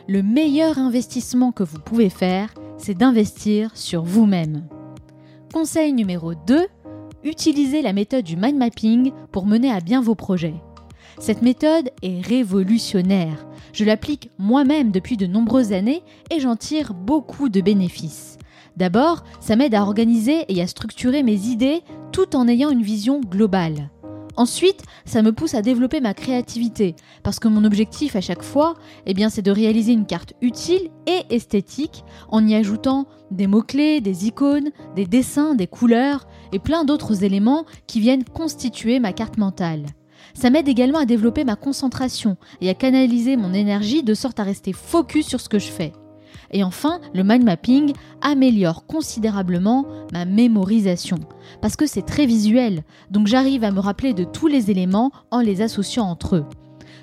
Le 0.09 0.25
meilleur 0.25 0.79
investissement 0.79 1.53
que 1.53 1.63
vous 1.63 1.79
pouvez 1.79 2.11
faire, 2.11 2.53
c'est 2.77 2.95
d'investir 2.95 3.77
sur 3.77 4.03
vous-même. 4.03 4.67
Conseil 5.53 5.95
numéro 5.95 6.35
2, 6.35 6.67
utilisez 7.25 7.81
la 7.81 7.95
méthode 7.95 8.25
du 8.25 8.37
mind 8.37 8.57
mapping 8.57 9.13
pour 9.33 9.47
mener 9.47 9.73
à 9.73 9.81
bien 9.81 10.03
vos 10.03 10.15
projets. 10.15 10.55
Cette 11.19 11.41
méthode 11.41 11.91
est 12.03 12.21
révolutionnaire. 12.21 13.47
Je 13.73 13.85
l'applique 13.85 14.31
moi-même 14.39 14.91
depuis 14.91 15.17
de 15.17 15.27
nombreuses 15.27 15.73
années 15.73 16.03
et 16.31 16.39
j'en 16.39 16.55
tire 16.55 16.93
beaucoup 16.93 17.49
de 17.49 17.63
bénéfices. 17.63 18.37
D'abord, 18.77 19.25
ça 19.41 19.57
m'aide 19.57 19.75
à 19.75 19.83
organiser 19.83 20.45
et 20.49 20.61
à 20.61 20.67
structurer 20.67 21.23
mes 21.23 21.47
idées 21.47 21.81
tout 22.13 22.37
en 22.37 22.47
ayant 22.47 22.71
une 22.71 22.83
vision 22.83 23.21
globale. 23.21 23.91
Ensuite, 24.39 24.85
ça 25.05 25.21
me 25.21 25.33
pousse 25.33 25.55
à 25.55 25.63
développer 25.63 26.01
ma 26.01 26.15
créativité, 26.15 26.95
parce 27.25 27.41
que 27.41 27.49
mon 27.49 27.65
objectif 27.65 28.15
à 28.15 28.21
chaque 28.21 28.45
fois, 28.45 28.75
eh 29.05 29.29
c'est 29.31 29.43
de 29.43 29.51
réaliser 29.51 29.93
une 29.93 30.07
carte 30.07 30.33
utile 30.41 30.91
et 31.09 31.35
esthétique 31.35 32.05
en 32.29 32.47
y 32.47 32.55
ajoutant 32.55 33.09
des 33.33 33.49
mots-clés, 33.49 34.01
des 34.01 34.29
icônes, 34.29 34.71
des 34.95 35.07
dessins, 35.07 35.57
des 35.57 35.67
couleurs 35.67 36.29
et 36.53 36.61
plein 36.61 36.85
d'autres 36.85 37.25
éléments 37.25 37.67
qui 37.89 37.99
viennent 37.99 38.23
constituer 38.23 39.01
ma 39.01 39.13
carte 39.13 39.39
mentale. 39.39 39.87
Ça 40.35 40.51
m'aide 40.51 40.69
également 40.69 41.01
à 41.01 41.05
développer 41.05 41.43
ma 41.43 41.57
concentration 41.57 42.37
et 42.61 42.71
à 42.71 42.75
canaliser 42.75 43.37
mon 43.37 43.53
énergie 43.53 44.05
de 44.05 44.15
sorte 44.15 44.39
à 44.39 44.45
rester 44.45 44.73
focus 44.73 45.27
sur 45.27 45.41
ce 45.41 45.49
que 45.49 45.59
je 45.59 45.67
fais. 45.67 45.93
Et 46.51 46.65
enfin, 46.65 47.01
le 47.15 47.23
mind 47.25 47.45
mapping 47.45 47.93
améliore 48.21 48.87
considérablement 48.87 49.87
ma 50.13 50.25
mémorisation, 50.25 51.19
parce 51.61 51.77
que 51.77 51.87
c'est 51.87 52.03
très 52.03 52.27
visuel, 52.27 52.83
donc 53.11 53.27
j'arrive 53.27 53.65
à 53.65 53.71
me 53.71 53.81
rappeler 53.81 54.15
de 54.15 54.25
tous 54.25 54.47
les 54.47 54.71
éléments 54.71 55.11
en 55.31 55.41
les 55.41 55.61
associant 55.63 56.07
entre 56.07 56.37
eux. 56.37 56.45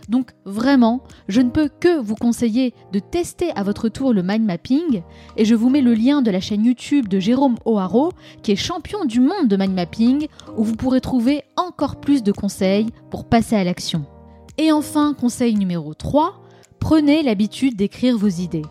Donc 0.09 0.31
vraiment, 0.45 1.01
je 1.27 1.41
ne 1.41 1.49
peux 1.49 1.69
que 1.79 1.99
vous 1.99 2.15
conseiller 2.15 2.73
de 2.91 2.99
tester 2.99 3.51
à 3.55 3.63
votre 3.63 3.89
tour 3.89 4.13
le 4.13 4.23
mind 4.23 4.45
mapping 4.45 5.01
et 5.37 5.45
je 5.45 5.55
vous 5.55 5.69
mets 5.69 5.81
le 5.81 5.93
lien 5.93 6.21
de 6.21 6.31
la 6.31 6.39
chaîne 6.39 6.65
YouTube 6.65 7.07
de 7.07 7.19
Jérôme 7.19 7.55
O'Haraud 7.65 8.11
qui 8.43 8.51
est 8.51 8.55
champion 8.55 9.05
du 9.05 9.19
monde 9.19 9.47
de 9.47 9.57
mind 9.57 9.73
mapping 9.73 10.27
où 10.57 10.63
vous 10.63 10.75
pourrez 10.75 11.01
trouver 11.01 11.43
encore 11.57 11.99
plus 11.99 12.23
de 12.23 12.31
conseils 12.31 12.87
pour 13.09 13.25
passer 13.25 13.55
à 13.55 13.63
l'action. 13.63 14.05
Et 14.57 14.71
enfin, 14.71 15.15
conseil 15.19 15.55
numéro 15.55 15.93
3, 15.93 16.41
prenez 16.79 17.23
l'habitude 17.23 17.75
d'écrire 17.75 18.17
vos 18.17 18.27
idées. 18.27 18.61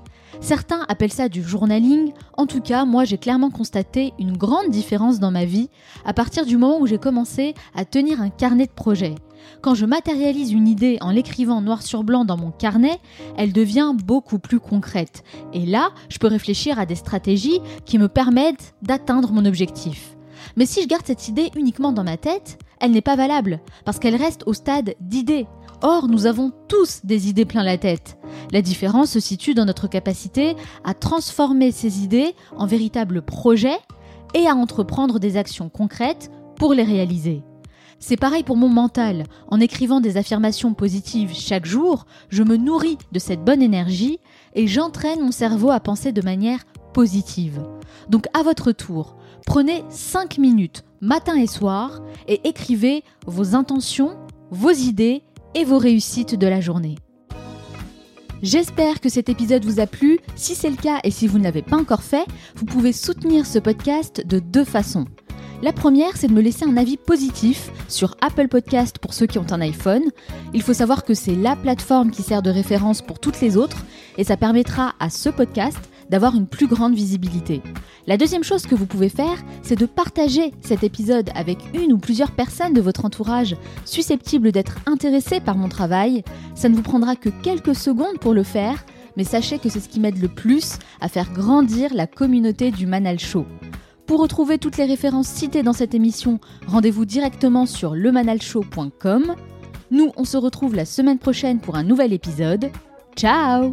Certains 0.41 0.85
appellent 0.89 1.13
ça 1.13 1.29
du 1.29 1.43
journaling, 1.43 2.13
en 2.37 2.47
tout 2.47 2.61
cas 2.61 2.85
moi 2.85 3.05
j'ai 3.05 3.19
clairement 3.19 3.51
constaté 3.51 4.13
une 4.19 4.37
grande 4.37 4.71
différence 4.71 5.19
dans 5.19 5.31
ma 5.31 5.45
vie 5.45 5.71
à 6.05 6.13
partir 6.13 6.47
du 6.47 6.57
moment 6.57 6.79
où 6.81 6.87
j'ai 6.87 6.99
commencé 6.99 7.55
à 7.75 7.85
tenir 7.85 8.21
un 8.21 8.31
carnet 8.31 8.67
de 8.67 8.73
projet. 8.73 9.15
Quand 9.61 9.75
je 9.75 9.87
matérialise 9.87 10.53
une 10.53 10.69
idée 10.69 10.99
en 11.01 11.11
l'écrivant 11.11 11.61
noir 11.61 11.83
sur 11.83 12.05
blanc 12.05 12.25
dans 12.25 12.37
mon 12.37 12.51
carnet, 12.51 12.99
elle 13.37 13.53
devient 13.53 13.93
beaucoup 13.95 14.39
plus 14.39 14.61
concrète. 14.61 15.23
Et 15.53 15.67
là, 15.67 15.91
je 16.09 16.19
peux 16.19 16.27
réfléchir 16.27 16.79
à 16.79 16.87
des 16.87 16.95
stratégies 16.95 17.61
qui 17.85 17.99
me 17.99 18.09
permettent 18.09 18.75
d'atteindre 18.83 19.33
mon 19.33 19.45
objectif. 19.45 20.17
Mais 20.57 20.67
si 20.67 20.83
je 20.83 20.89
garde 20.89 21.07
cette 21.07 21.29
idée 21.29 21.51
uniquement 21.57 21.93
dans 21.93 22.05
ma 22.05 22.17
tête, 22.17 22.59
elle 22.81 22.91
n'est 22.91 23.01
pas 23.01 23.17
valable, 23.17 23.61
parce 23.85 23.99
qu'elle 23.99 24.17
reste 24.17 24.43
au 24.47 24.53
stade 24.53 24.95
d'idée. 25.01 25.47
Or, 25.83 26.09
nous 26.09 26.27
avons 26.27 26.53
tous 26.69 27.01
des 27.05 27.29
idées 27.29 27.45
plein 27.45 27.63
la 27.63 27.79
tête. 27.79 28.19
La 28.53 28.63
différence 28.63 29.11
se 29.11 29.21
situe 29.21 29.55
dans 29.55 29.65
notre 29.65 29.89
capacité 29.89 30.57
à 30.85 30.95
transformer 30.95 31.73
ces 31.73 32.03
idées 32.03 32.35
en 32.57 32.67
véritables 32.67 33.23
projets 33.23 33.79
et 34.35 34.47
à 34.47 34.55
entreprendre 34.55 35.19
des 35.19 35.37
actions 35.37 35.69
concrètes 35.69 36.31
pour 36.57 36.75
les 36.75 36.85
réaliser. 36.85 37.43
C'est 37.99 38.17
pareil 38.17 38.43
pour 38.43 38.57
mon 38.57 38.69
mental. 38.69 39.25
En 39.49 39.61
écrivant 39.61 40.01
des 40.01 40.17
affirmations 40.17 40.75
positives 40.75 41.33
chaque 41.35 41.65
jour, 41.65 42.07
je 42.29 42.43
me 42.43 42.57
nourris 42.57 42.99
de 43.13 43.19
cette 43.19 43.45
bonne 43.45 43.63
énergie 43.63 44.19
et 44.55 44.67
j'entraîne 44.67 45.21
mon 45.21 45.33
cerveau 45.33 45.71
à 45.71 45.81
penser 45.81 46.13
de 46.13 46.23
manière 46.23 46.65
positive. 46.93 47.63
Donc 48.09 48.27
à 48.35 48.43
votre 48.43 48.73
tour, 48.73 49.17
prenez 49.47 49.85
5 49.89 50.39
minutes 50.39 50.85
matin 51.01 51.37
et 51.37 51.47
soir 51.47 52.03
et 52.29 52.47
écrivez 52.49 53.05
vos 53.27 53.55
intentions, 53.55 54.17
vos 54.51 54.71
idées 54.71 55.23
et 55.55 55.65
vos 55.65 55.79
réussites 55.79 56.35
de 56.35 56.47
la 56.47 56.61
journée. 56.61 56.97
J'espère 58.43 59.01
que 59.01 59.09
cet 59.09 59.29
épisode 59.29 59.65
vous 59.65 59.81
a 59.81 59.87
plu. 59.87 60.19
Si 60.37 60.55
c'est 60.55 60.69
le 60.69 60.77
cas 60.77 61.01
et 61.03 61.11
si 61.11 61.27
vous 61.27 61.39
ne 61.39 61.45
l'avez 61.45 61.63
pas 61.63 61.77
encore 61.77 62.03
fait, 62.03 62.27
vous 62.57 62.67
pouvez 62.67 62.93
soutenir 62.93 63.47
ce 63.47 63.59
podcast 63.59 64.27
de 64.27 64.39
deux 64.39 64.65
façons. 64.65 65.07
La 65.63 65.73
première, 65.73 66.17
c'est 66.17 66.27
de 66.27 66.35
me 66.35 66.43
laisser 66.43 66.67
un 66.67 66.77
avis 66.77 66.99
positif 66.99 67.71
sur 67.89 68.17
Apple 68.21 68.49
Podcast 68.49 68.99
pour 68.99 69.15
ceux 69.15 69.27
qui 69.27 69.39
ont 69.39 69.51
un 69.51 69.63
iPhone. 69.63 70.03
Il 70.53 70.61
faut 70.61 70.75
savoir 70.75 71.05
que 71.05 71.15
c'est 71.15 71.35
la 71.35 71.57
plateforme 71.57 72.11
qui 72.11 72.23
sert 72.23 72.43
de 72.43 72.51
référence 72.51 73.01
pour 73.01 73.19
toutes 73.19 73.41
les 73.41 73.57
autres 73.57 73.83
et 74.19 74.25
ça 74.25 74.37
permettra 74.37 74.95
à 75.01 75.09
ce 75.09 75.31
podcast 75.31 75.79
d'avoir 76.15 76.37
une 76.37 76.47
plus 76.47 76.69
grande 76.69 76.95
visibilité. 76.95 77.61
La 78.07 78.17
deuxième 78.17 78.45
chose 78.45 78.67
que 78.67 78.77
vous 78.77 78.87
pouvez 78.87 79.09
faire, 79.09 79.37
c'est 79.63 79.77
de 79.77 79.85
partager 79.85 80.53
cet 80.61 80.85
épisode 80.85 81.31
avec 81.35 81.59
une 81.75 81.93
ou 81.93 81.99
plusieurs 81.99 82.31
personnes 82.31 82.73
de 82.73 82.81
votre 82.81 83.05
entourage 83.05 83.57
susceptibles 83.85 84.53
d'être 84.53 84.77
intéressées 84.87 85.41
par 85.41 85.57
mon 85.57 85.69
travail. 85.69 86.23
Ça 86.55 86.69
ne 86.69 86.77
vous 86.77 86.83
prendra 86.83 87.17
que 87.17 87.31
quelques 87.43 87.75
secondes 87.75 88.21
pour 88.21 88.33
le 88.33 88.45
faire, 88.45 88.87
mais 89.17 89.25
sachez 89.25 89.59
que 89.59 89.69
c'est 89.69 89.81
ce 89.81 89.89
qui 89.89 89.99
m'aide 89.99 90.23
le 90.23 90.29
plus 90.29 90.79
à 91.01 91.09
faire 91.09 91.33
grandir 91.33 91.93
la 91.93 92.07
communauté 92.07 92.71
du 92.71 92.87
Manal 92.87 93.19
Show. 93.19 93.45
Pour 94.07 94.21
retrouver 94.21 94.59
toutes 94.59 94.77
les 94.77 94.85
références 94.85 95.27
citées 95.27 95.65
dans 95.65 95.73
cette 95.73 95.97
émission, 95.97 96.39
rendez-vous 96.69 97.07
directement 97.07 97.67
sur 97.67 97.97
lemanalshow.com. 97.97 99.35
Nous, 99.91 100.13
on 100.17 100.25
se 100.25 100.37
retrouve 100.37 100.77
la 100.77 100.85
semaine 100.85 101.19
prochaine 101.19 101.59
pour 101.59 101.75
un 101.75 101.83
nouvel 101.83 102.13
épisode. 102.13 102.71
Ciao 103.17 103.73